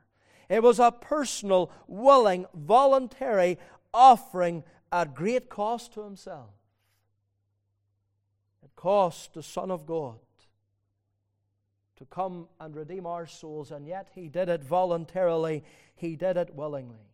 It 0.50 0.62
was 0.62 0.80
a 0.80 0.92
personal, 0.92 1.72
willing, 1.88 2.46
voluntary 2.54 3.58
offering 3.94 4.64
at 4.92 5.16
great 5.16 5.50
cost 5.50 5.94
to 5.94 6.04
himself. 6.04 6.50
It 8.64 8.72
cost 8.76 9.34
the 9.34 9.44
Son 9.44 9.72
of 9.72 9.86
God 9.86 10.20
to 11.98 12.06
come 12.06 12.48
and 12.60 12.76
redeem 12.76 13.06
our 13.06 13.26
souls, 13.26 13.72
and 13.72 13.88
yet 13.88 14.10
he 14.14 14.28
did 14.28 14.50
it 14.50 14.64
voluntarily, 14.64 15.64
he 15.96 16.16
did 16.16 16.38
it 16.38 16.54
willingly. 16.54 17.10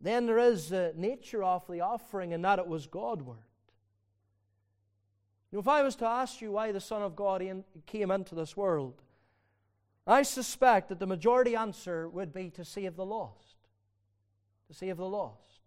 Then 0.00 0.26
there 0.26 0.38
is 0.38 0.68
the 0.68 0.92
nature 0.96 1.42
of 1.42 1.66
the 1.66 1.80
offering, 1.80 2.34
and 2.34 2.44
that 2.44 2.58
it 2.58 2.66
was 2.66 2.86
Godward. 2.86 3.38
Know, 5.54 5.60
if 5.60 5.68
I 5.68 5.82
was 5.82 5.94
to 5.96 6.06
ask 6.06 6.40
you 6.40 6.50
why 6.50 6.72
the 6.72 6.80
Son 6.80 7.00
of 7.00 7.14
God 7.14 7.40
came 7.86 8.10
into 8.10 8.34
this 8.34 8.56
world, 8.56 9.00
I 10.04 10.24
suspect 10.24 10.88
that 10.88 10.98
the 10.98 11.06
majority 11.06 11.54
answer 11.54 12.08
would 12.08 12.32
be 12.32 12.50
to 12.50 12.64
save 12.64 12.96
the 12.96 13.06
lost. 13.06 13.54
To 14.66 14.74
save 14.74 14.96
the 14.96 15.06
lost. 15.06 15.60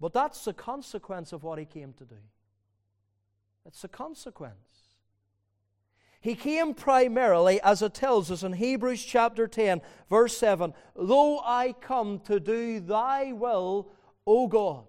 But 0.00 0.12
that's 0.12 0.44
the 0.44 0.52
consequence 0.52 1.32
of 1.32 1.42
what 1.42 1.58
he 1.58 1.64
came 1.64 1.94
to 1.94 2.04
do. 2.04 2.14
It's 3.66 3.82
a 3.82 3.88
consequence. 3.88 4.54
He 6.20 6.36
came 6.36 6.74
primarily, 6.74 7.60
as 7.60 7.82
it 7.82 7.94
tells 7.94 8.30
us 8.30 8.44
in 8.44 8.52
Hebrews 8.52 9.04
chapter 9.04 9.48
10, 9.48 9.80
verse 10.08 10.36
7 10.36 10.74
Though 10.94 11.40
I 11.40 11.74
come 11.80 12.20
to 12.20 12.38
do 12.38 12.78
thy 12.78 13.32
will, 13.32 13.88
O 14.28 14.46
God. 14.46 14.84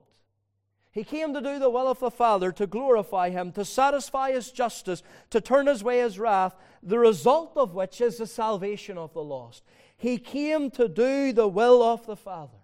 He 0.97 1.03
came 1.03 1.31
to 1.35 1.41
do 1.41 1.59
the 1.59 1.69
will 1.69 1.87
of 1.87 1.99
the 1.99 2.09
Father, 2.09 2.51
to 2.53 2.65
glorify 2.65 3.29
Him, 3.29 3.51
to 3.51 3.63
satisfy 3.63 4.31
His 4.31 4.49
justice, 4.49 5.03
to 5.29 5.39
turn 5.39 5.67
away 5.67 5.99
His 5.99 6.17
wrath, 6.17 6.55
the 6.81 6.97
result 6.97 7.55
of 7.55 7.75
which 7.75 8.01
is 8.01 8.17
the 8.17 8.25
salvation 8.25 8.97
of 8.97 9.13
the 9.13 9.23
lost. 9.23 9.63
He 9.95 10.17
came 10.17 10.71
to 10.71 10.87
do 10.87 11.33
the 11.33 11.47
will 11.47 11.83
of 11.83 12.07
the 12.07 12.15
Father. 12.15 12.57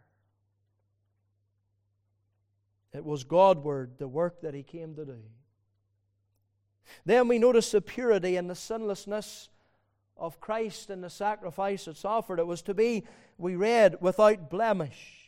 It 2.91 3.05
was 3.05 3.23
Godward, 3.23 3.99
the 3.99 4.07
work 4.07 4.41
that 4.41 4.55
He 4.55 4.63
came 4.63 4.95
to 4.95 5.05
do. 5.05 5.19
Then 7.05 7.27
we 7.27 7.37
notice 7.37 7.69
the 7.69 7.81
purity 7.81 8.35
and 8.35 8.49
the 8.49 8.55
sinlessness 8.55 9.49
of 10.17 10.39
Christ 10.39 10.89
in 10.89 11.01
the 11.01 11.09
sacrifice 11.11 11.85
that's 11.85 12.03
offered. 12.03 12.39
It 12.39 12.47
was 12.47 12.63
to 12.63 12.73
be, 12.73 13.03
we 13.37 13.55
read, 13.55 13.97
without 14.01 14.49
blemish. 14.49 15.22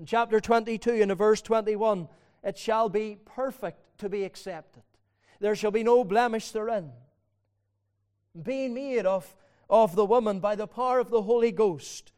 In 0.00 0.06
chapter 0.06 0.40
22 0.40 1.02
and 1.02 1.14
verse 1.14 1.42
21, 1.42 2.08
it 2.42 2.56
shall 2.56 2.88
be 2.88 3.18
perfect 3.26 3.98
to 3.98 4.08
be 4.08 4.24
accepted. 4.24 4.82
There 5.40 5.54
shall 5.54 5.70
be 5.70 5.82
no 5.82 6.04
blemish 6.04 6.52
therein. 6.52 6.90
Being 8.42 8.72
made 8.72 9.04
of, 9.04 9.36
of 9.68 9.94
the 9.94 10.06
woman 10.06 10.40
by 10.40 10.54
the 10.54 10.66
power 10.66 11.00
of 11.00 11.10
the 11.10 11.20
Holy 11.20 11.52
Ghost, 11.52 12.12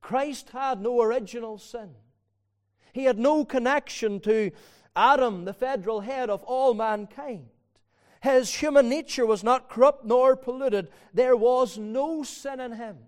Christ 0.00 0.50
had 0.50 0.80
no 0.80 1.02
original 1.02 1.58
sin. 1.58 1.90
He 2.92 3.02
had 3.02 3.18
no 3.18 3.44
connection 3.44 4.20
to 4.20 4.52
Adam, 4.94 5.44
the 5.44 5.52
federal 5.52 6.02
head 6.02 6.30
of 6.30 6.44
all 6.44 6.72
mankind. 6.72 7.48
His 8.22 8.54
human 8.54 8.88
nature 8.88 9.26
was 9.26 9.42
not 9.42 9.68
corrupt 9.68 10.04
nor 10.04 10.36
polluted. 10.36 10.86
There 11.12 11.36
was 11.36 11.78
no 11.78 12.22
sin 12.22 12.60
in 12.60 12.74
him. 12.74 12.98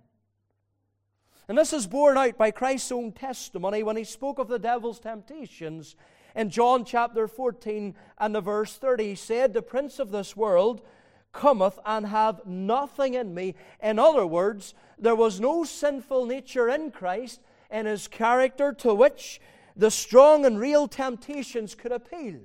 And 1.51 1.59
this 1.59 1.73
is 1.73 1.89
borne 1.89 2.17
out 2.17 2.39
by 2.39 2.53
Christ's 2.53 2.93
own 2.93 3.11
testimony 3.11 3.83
when 3.83 3.97
he 3.97 4.05
spoke 4.05 4.39
of 4.39 4.47
the 4.47 4.57
devil's 4.61 5.01
temptations 5.01 5.97
in 6.37 6.49
John 6.49 6.85
chapter 6.85 7.27
14 7.27 7.97
and 8.19 8.33
the 8.33 8.41
verse 8.41 8.77
30. 8.77 9.05
He 9.05 9.15
said, 9.17 9.53
The 9.53 9.61
prince 9.61 9.99
of 9.99 10.13
this 10.13 10.37
world 10.37 10.81
cometh 11.33 11.77
and 11.85 12.07
have 12.07 12.47
nothing 12.47 13.15
in 13.15 13.35
me. 13.35 13.57
In 13.83 13.99
other 13.99 14.25
words, 14.25 14.75
there 14.97 15.17
was 15.17 15.41
no 15.41 15.65
sinful 15.65 16.25
nature 16.25 16.69
in 16.69 16.93
Christ 16.93 17.41
in 17.69 17.85
his 17.85 18.07
character 18.07 18.73
to 18.75 18.95
which 18.95 19.41
the 19.75 19.91
strong 19.91 20.47
and 20.47 20.57
real 20.57 20.87
temptations 20.87 21.75
could 21.75 21.91
appeal. 21.91 22.43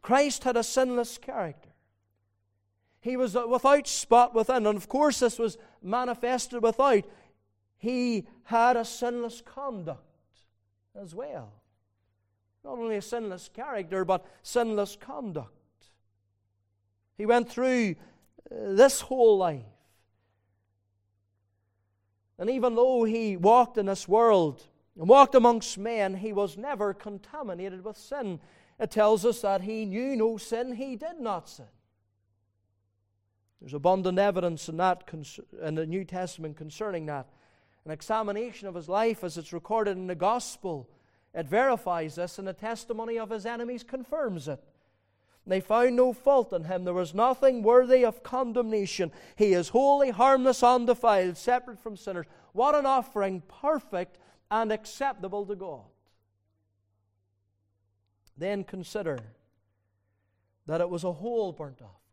Christ 0.00 0.44
had 0.44 0.56
a 0.56 0.62
sinless 0.62 1.18
character. 1.18 1.73
He 3.04 3.18
was 3.18 3.34
without 3.34 3.86
spot 3.86 4.34
within, 4.34 4.66
and 4.66 4.78
of 4.78 4.88
course, 4.88 5.20
this 5.20 5.38
was 5.38 5.58
manifested 5.82 6.62
without. 6.62 7.04
He 7.76 8.26
had 8.44 8.78
a 8.78 8.84
sinless 8.84 9.42
conduct 9.42 10.00
as 10.98 11.14
well. 11.14 11.52
Not 12.64 12.78
only 12.78 12.96
a 12.96 13.02
sinless 13.02 13.50
character, 13.52 14.06
but 14.06 14.24
sinless 14.42 14.96
conduct. 14.96 15.50
He 17.18 17.26
went 17.26 17.50
through 17.50 17.96
uh, 18.50 18.54
this 18.72 19.02
whole 19.02 19.36
life. 19.36 19.62
And 22.38 22.48
even 22.48 22.74
though 22.74 23.04
he 23.04 23.36
walked 23.36 23.76
in 23.76 23.84
this 23.84 24.08
world 24.08 24.66
and 24.98 25.06
walked 25.06 25.34
amongst 25.34 25.76
men, 25.76 26.14
he 26.14 26.32
was 26.32 26.56
never 26.56 26.94
contaminated 26.94 27.84
with 27.84 27.98
sin 27.98 28.40
it 28.78 28.90
tells 28.90 29.24
us 29.24 29.40
that 29.42 29.62
he 29.62 29.84
knew 29.84 30.16
no 30.16 30.36
sin, 30.36 30.74
he 30.74 30.96
did 30.96 31.20
not 31.20 31.48
sin. 31.48 31.66
There's 33.60 33.74
abundant 33.74 34.18
evidence 34.18 34.68
in 34.68 34.76
that 34.78 35.08
in 35.62 35.74
the 35.74 35.86
New 35.86 36.04
Testament 36.04 36.56
concerning 36.56 37.06
that. 37.06 37.28
An 37.84 37.90
examination 37.90 38.68
of 38.68 38.74
his 38.74 38.88
life 38.88 39.24
as 39.24 39.36
it's 39.36 39.52
recorded 39.52 39.96
in 39.96 40.06
the 40.06 40.14
gospel, 40.14 40.88
it 41.34 41.46
verifies 41.46 42.14
this, 42.14 42.38
and 42.38 42.48
the 42.48 42.52
testimony 42.52 43.18
of 43.18 43.30
his 43.30 43.46
enemies 43.46 43.82
confirms 43.82 44.48
it. 44.48 44.62
They 45.46 45.60
found 45.60 45.96
no 45.96 46.12
fault 46.14 46.52
in 46.54 46.64
him. 46.64 46.84
There 46.84 46.94
was 46.94 47.14
nothing 47.14 47.62
worthy 47.62 48.04
of 48.04 48.22
condemnation. 48.22 49.12
He 49.36 49.52
is 49.52 49.68
holy, 49.68 50.10
harmless, 50.10 50.62
undefiled, 50.62 51.36
separate 51.36 51.78
from 51.78 51.96
sinners. 51.96 52.26
What 52.52 52.74
an 52.74 52.86
offering, 52.86 53.42
perfect 53.48 54.18
and 54.50 54.72
acceptable 54.72 55.44
to 55.46 55.54
God. 55.54 55.82
Then 58.38 58.64
consider 58.64 59.18
that 60.66 60.80
it 60.80 60.88
was 60.88 61.04
a 61.04 61.12
whole 61.12 61.52
burnt 61.52 61.82
offering. 61.82 62.03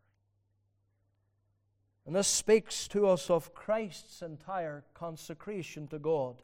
And 2.05 2.15
this 2.15 2.27
speaks 2.27 2.87
to 2.89 3.07
us 3.07 3.29
of 3.29 3.53
Christ's 3.53 4.21
entire 4.21 4.83
consecration 4.93 5.87
to 5.89 5.99
God. 5.99 6.41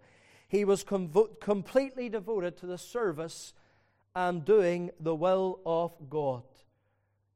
He 0.47 0.63
was 0.63 0.83
convo- 0.83 1.39
completely 1.39 2.09
devoted 2.09 2.57
to 2.57 2.67
the 2.67 2.77
service 2.77 3.53
and 4.15 4.45
doing 4.45 4.91
the 4.99 5.15
will 5.15 5.59
of 5.65 6.09
God. 6.09 6.43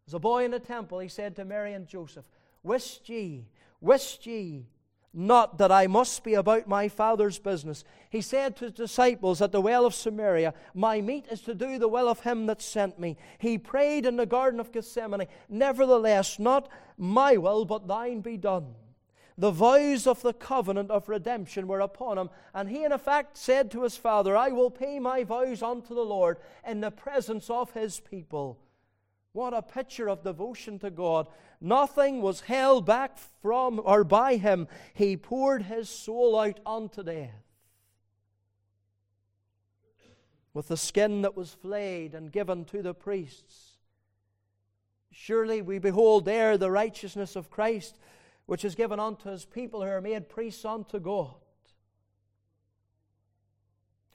As 0.08 0.14
a 0.14 0.20
boy 0.20 0.46
in 0.46 0.52
the 0.52 0.60
temple, 0.60 1.00
he 1.00 1.08
said 1.08 1.36
to 1.36 1.46
Mary 1.46 1.74
and 1.74 1.88
Joseph, 1.88 2.26
Wist 2.64 3.10
ye, 3.10 3.46
wist 3.80 4.26
ye 4.26 4.68
not 5.14 5.58
that 5.58 5.72
I 5.72 5.88
must 5.88 6.24
be 6.24 6.36
about 6.36 6.68
my 6.68 6.88
Father's 6.88 7.38
business. 7.38 7.84
He 8.10 8.22
said 8.22 8.56
to 8.56 8.66
his 8.66 8.74
disciples 8.74 9.42
at 9.42 9.52
the 9.52 9.62
well 9.62 9.86
of 9.86 9.94
Samaria, 9.94 10.54
My 10.74 11.02
meat 11.02 11.26
is 11.30 11.42
to 11.42 11.54
do 11.54 11.78
the 11.78 11.90
will 11.90 12.08
of 12.08 12.22
him 12.22 12.46
that 12.46 12.62
sent 12.62 12.98
me. 12.98 13.18
He 13.38 13.58
prayed 13.58 14.06
in 14.06 14.16
the 14.16 14.26
Garden 14.26 14.60
of 14.60 14.72
Gethsemane, 14.72 15.28
Nevertheless, 15.50 16.40
not 16.40 16.70
my 16.98 17.36
will, 17.36 17.66
but 17.66 17.88
thine 17.88 18.22
be 18.22 18.38
done. 18.38 18.76
The 19.38 19.52
vows 19.52 20.08
of 20.08 20.22
the 20.22 20.34
covenant 20.34 20.92
of 20.92 21.10
redemption 21.10 21.68
were 21.68 21.80
upon 21.80 22.18
him, 22.18 22.30
and 22.54 22.70
he 22.70 22.84
in 22.84 22.92
effect 22.92 23.38
said 23.38 23.72
to 23.72 23.84
his 23.84 23.98
Father, 23.98 24.38
I 24.38 24.50
will 24.50 24.70
pay 24.70 25.00
my 25.00 25.24
vows 25.24 25.64
unto 25.64 25.94
the 25.94 26.06
Lord 26.06 26.38
in 26.66 26.80
the 26.80 26.92
presence 26.92 27.50
of 27.50 27.72
his 27.72 28.00
people. 28.00 28.60
What 29.34 29.54
a 29.54 29.62
picture 29.62 30.10
of 30.10 30.24
devotion 30.24 30.78
to 30.80 30.92
God. 30.92 31.28
Nothing 31.64 32.24
was 32.24 32.42
held 32.42 32.88
back 32.88 33.20
from 33.44 33.80
or 33.84 34.04
by 34.04 34.38
him. 34.38 34.68
He 34.96 35.16
poured 35.16 35.62
his 35.62 35.88
soul 35.90 36.40
out 36.40 36.60
unto 36.66 37.04
death. 37.04 37.30
With 40.56 40.70
the 40.70 40.76
skin 40.76 41.22
that 41.22 41.38
was 41.38 41.54
flayed 41.54 42.16
and 42.16 42.32
given 42.32 42.66
to 42.66 42.82
the 42.82 42.96
priests. 42.96 43.78
Surely 45.12 45.62
we 45.62 45.78
behold 45.78 46.26
there 46.26 46.58
the 46.58 46.72
righteousness 46.72 47.36
of 47.36 47.52
Christ, 47.52 48.00
which 48.48 48.66
is 48.66 48.74
given 48.74 49.00
unto 49.00 49.30
his 49.30 49.46
people 49.46 49.82
who 49.82 49.88
are 49.88 50.02
made 50.02 50.30
priests 50.30 50.66
unto 50.66 51.00
God. 51.00 51.36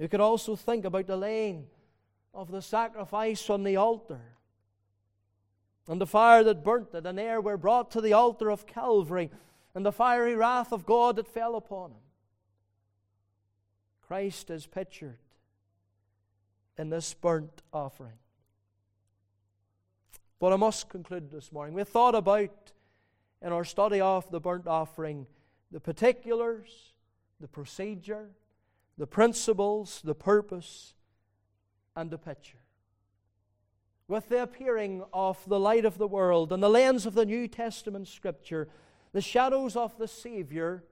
You 0.01 0.09
could 0.09 0.21
also 0.21 0.57
think 0.57 0.85
about 0.85 1.07
the 1.07 1.17
laying 1.17 1.69
of 2.35 2.51
the 2.51 2.61
sacrifice 2.61 3.49
on 3.49 3.63
the 3.63 3.77
altar 3.77 4.36
and 5.89 6.01
the 6.01 6.07
fire 6.07 6.43
that 6.45 6.65
burnt 6.65 6.95
it, 6.95 7.07
and 7.07 7.19
ere 7.19 7.41
were 7.41 7.57
brought 7.57 7.91
to 7.93 8.01
the 8.01 8.13
altar 8.13 8.51
of 8.51 8.67
Calvary, 8.67 9.31
and 9.75 9.87
the 9.87 9.93
fiery 9.93 10.35
wrath 10.35 10.73
of 10.73 10.87
God 10.87 11.17
that 11.17 11.29
fell 11.29 11.55
upon 11.55 11.93
him. 11.93 12.03
Christ 14.07 14.51
is 14.51 14.67
pictured 14.67 15.19
in 16.79 16.91
this 16.91 17.15
burnt 17.15 17.63
offering. 17.73 18.19
But 20.39 20.53
I 20.53 20.57
must 20.57 20.89
conclude 20.89 21.31
this 21.31 21.51
morning. 21.51 21.75
We 21.75 21.85
thought 21.85 22.15
about, 22.15 22.73
in 23.43 23.53
our 23.53 23.65
study 23.65 24.01
of 24.01 24.31
the 24.31 24.41
burnt 24.41 24.67
offering, 24.67 25.27
the 25.71 25.81
particulars, 25.81 26.95
the 27.41 27.49
procedure, 27.49 28.31
the 28.99 29.07
principles, 29.07 30.01
the 30.05 30.15
purpose, 30.15 30.95
and 31.95 32.11
the 32.11 32.19
picture 32.19 32.59
with 34.09 34.29
the 34.29 34.43
appearing 34.43 35.03
of 35.13 35.39
the 35.49 35.59
light 35.59 35.85
of 35.85 35.99
the 35.99 36.07
world 36.07 36.53
and 36.53 36.63
the 36.63 36.69
lens 36.69 37.07
of 37.07 37.15
the 37.15 37.27
New 37.27 37.49
Testament 37.49 38.09
Scripture, 38.09 38.69
the 39.13 39.21
shadows 39.21 39.77
of 39.77 39.97
the 39.99 40.09
Savior 40.09 40.85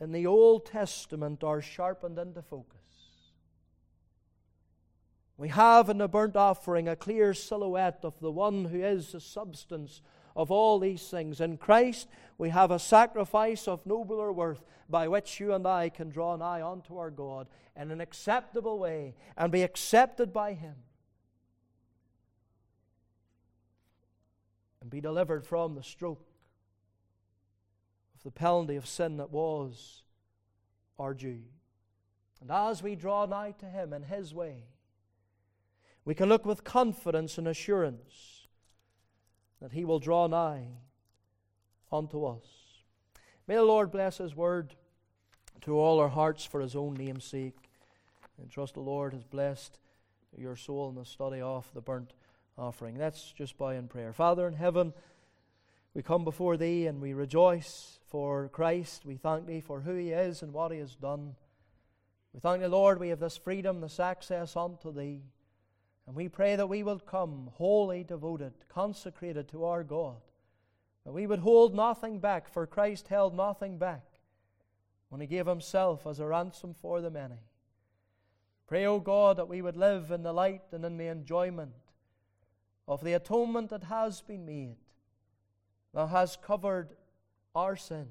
in 0.00 0.12
the 0.12 0.26
Old 0.26 0.64
Testament 0.66 1.44
are 1.44 1.60
sharpened 1.60 2.18
into 2.18 2.40
focus. 2.40 2.76
We 5.36 5.48
have 5.48 5.88
in 5.88 5.98
the 5.98 6.08
burnt 6.08 6.36
offering 6.36 6.88
a 6.88 6.96
clear 6.96 7.34
silhouette 7.34 8.00
of 8.02 8.18
the 8.20 8.30
one 8.30 8.64
who 8.66 8.82
is 8.82 9.12
the 9.12 9.20
substance 9.20 10.02
of 10.36 10.50
all 10.50 10.78
these 10.78 11.08
things. 11.08 11.40
In 11.40 11.56
Christ, 11.56 12.08
we 12.36 12.50
have 12.50 12.70
a 12.70 12.78
sacrifice 12.78 13.66
of 13.66 13.86
nobler 13.86 14.32
worth 14.32 14.64
by 14.88 15.08
which 15.08 15.40
you 15.40 15.52
and 15.52 15.66
I 15.66 15.88
can 15.88 16.08
draw 16.08 16.36
nigh 16.36 16.62
unto 16.62 16.96
our 16.96 17.10
God 17.10 17.48
in 17.76 17.90
an 17.90 18.00
acceptable 18.00 18.78
way 18.78 19.14
and 19.36 19.52
be 19.52 19.62
accepted 19.62 20.32
by 20.32 20.54
Him. 20.54 20.74
And 24.80 24.90
be 24.90 25.00
delivered 25.00 25.44
from 25.44 25.74
the 25.74 25.82
stroke 25.82 26.24
of 28.16 28.22
the 28.22 28.30
penalty 28.30 28.76
of 28.76 28.86
sin 28.86 29.16
that 29.18 29.30
was 29.30 30.02
our 30.98 31.14
due. 31.14 31.42
And 32.40 32.50
as 32.50 32.82
we 32.82 32.94
draw 32.94 33.26
nigh 33.26 33.54
to 33.58 33.66
Him 33.66 33.92
in 33.92 34.04
His 34.04 34.32
way, 34.32 34.64
we 36.04 36.14
can 36.14 36.28
look 36.28 36.46
with 36.46 36.64
confidence 36.64 37.36
and 37.36 37.46
assurance 37.46 38.37
that 39.60 39.72
He 39.72 39.84
will 39.84 39.98
draw 39.98 40.26
nigh 40.26 40.68
unto 41.90 42.24
us. 42.24 42.44
May 43.46 43.56
the 43.56 43.62
Lord 43.62 43.90
bless 43.90 44.18
His 44.18 44.36
word 44.36 44.74
to 45.62 45.78
all 45.78 45.98
our 46.00 46.08
hearts 46.08 46.44
for 46.44 46.60
His 46.60 46.76
own 46.76 46.94
name's 46.94 47.24
sake. 47.24 47.56
And 48.40 48.50
trust 48.50 48.74
the 48.74 48.80
Lord 48.80 49.12
has 49.14 49.24
blessed 49.24 49.78
your 50.36 50.54
soul 50.54 50.88
in 50.90 50.94
the 50.94 51.04
study 51.04 51.40
of 51.40 51.68
the 51.74 51.80
burnt 51.80 52.12
offering. 52.56 52.96
Let's 52.96 53.32
just 53.32 53.58
bow 53.58 53.70
in 53.70 53.88
prayer. 53.88 54.12
Father 54.12 54.46
in 54.46 54.54
heaven, 54.54 54.92
we 55.94 56.02
come 56.02 56.24
before 56.24 56.56
Thee 56.56 56.86
and 56.86 57.00
we 57.00 57.14
rejoice 57.14 57.98
for 58.06 58.48
Christ. 58.48 59.04
We 59.04 59.16
thank 59.16 59.46
Thee 59.46 59.60
for 59.60 59.80
who 59.80 59.94
He 59.94 60.10
is 60.10 60.42
and 60.42 60.52
what 60.52 60.70
He 60.70 60.78
has 60.78 60.94
done. 60.94 61.34
We 62.32 62.40
thank 62.40 62.60
Thee, 62.60 62.68
Lord, 62.68 63.00
we 63.00 63.08
have 63.08 63.20
this 63.20 63.36
freedom, 63.36 63.80
this 63.80 63.98
access 63.98 64.56
unto 64.56 64.92
Thee. 64.92 65.22
And 66.08 66.16
we 66.16 66.30
pray 66.30 66.56
that 66.56 66.70
we 66.70 66.82
will 66.82 66.98
come 66.98 67.50
wholly 67.56 68.02
devoted, 68.02 68.54
consecrated 68.70 69.46
to 69.50 69.64
our 69.64 69.84
God. 69.84 70.16
That 71.04 71.12
we 71.12 71.26
would 71.26 71.40
hold 71.40 71.74
nothing 71.74 72.18
back, 72.18 72.48
for 72.50 72.66
Christ 72.66 73.08
held 73.08 73.36
nothing 73.36 73.76
back 73.76 74.06
when 75.10 75.20
He 75.20 75.26
gave 75.26 75.46
Himself 75.46 76.06
as 76.06 76.18
a 76.18 76.26
ransom 76.26 76.74
for 76.80 77.02
the 77.02 77.10
many. 77.10 77.42
Pray, 78.66 78.86
O 78.86 79.00
God, 79.00 79.36
that 79.36 79.48
we 79.48 79.60
would 79.60 79.76
live 79.76 80.10
in 80.10 80.22
the 80.22 80.32
light 80.32 80.62
and 80.72 80.82
in 80.82 80.96
the 80.96 81.08
enjoyment 81.08 81.74
of 82.86 83.04
the 83.04 83.12
atonement 83.12 83.68
that 83.68 83.84
has 83.84 84.22
been 84.22 84.46
made, 84.46 84.76
that 85.92 86.06
has 86.06 86.38
covered 86.42 86.96
our 87.54 87.76
sin, 87.76 88.06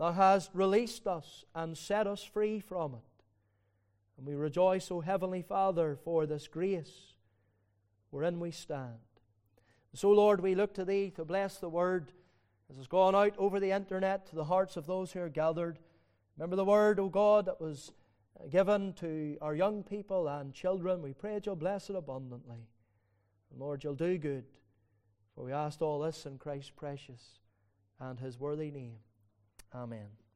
that 0.00 0.14
has 0.14 0.50
released 0.52 1.06
us 1.06 1.44
and 1.54 1.78
set 1.78 2.08
us 2.08 2.24
free 2.24 2.58
from 2.58 2.94
it. 2.94 3.07
And 4.18 4.26
we 4.26 4.34
rejoice, 4.34 4.90
O 4.90 5.00
Heavenly 5.00 5.42
Father, 5.42 5.96
for 6.04 6.26
this 6.26 6.48
grace 6.48 7.14
wherein 8.10 8.40
we 8.40 8.50
stand. 8.50 8.98
So, 9.94 10.10
Lord, 10.10 10.40
we 10.40 10.54
look 10.54 10.74
to 10.74 10.84
Thee 10.84 11.10
to 11.16 11.24
bless 11.24 11.58
the 11.58 11.68
word 11.68 12.12
as 12.70 12.76
has 12.76 12.86
gone 12.86 13.14
out 13.14 13.34
over 13.38 13.58
the 13.58 13.70
internet 13.70 14.26
to 14.26 14.36
the 14.36 14.44
hearts 14.44 14.76
of 14.76 14.86
those 14.86 15.12
who 15.12 15.20
are 15.20 15.28
gathered. 15.28 15.78
Remember 16.36 16.56
the 16.56 16.64
word, 16.64 17.00
O 17.00 17.08
God, 17.08 17.46
that 17.46 17.60
was 17.60 17.92
given 18.50 18.92
to 18.94 19.38
our 19.40 19.54
young 19.54 19.82
people 19.82 20.28
and 20.28 20.52
children. 20.52 21.02
We 21.02 21.14
pray 21.14 21.34
that 21.34 21.46
you'll 21.46 21.56
bless 21.56 21.88
it 21.88 21.96
abundantly. 21.96 22.68
And 23.50 23.60
Lord, 23.60 23.82
you'll 23.82 23.94
do 23.94 24.18
good. 24.18 24.44
For 25.34 25.44
we 25.44 25.52
ask 25.52 25.80
all 25.80 26.00
this 26.00 26.26
in 26.26 26.38
Christ's 26.38 26.70
precious 26.70 27.40
and 28.00 28.18
his 28.18 28.38
worthy 28.38 28.70
name. 28.70 28.96
Amen. 29.74 30.27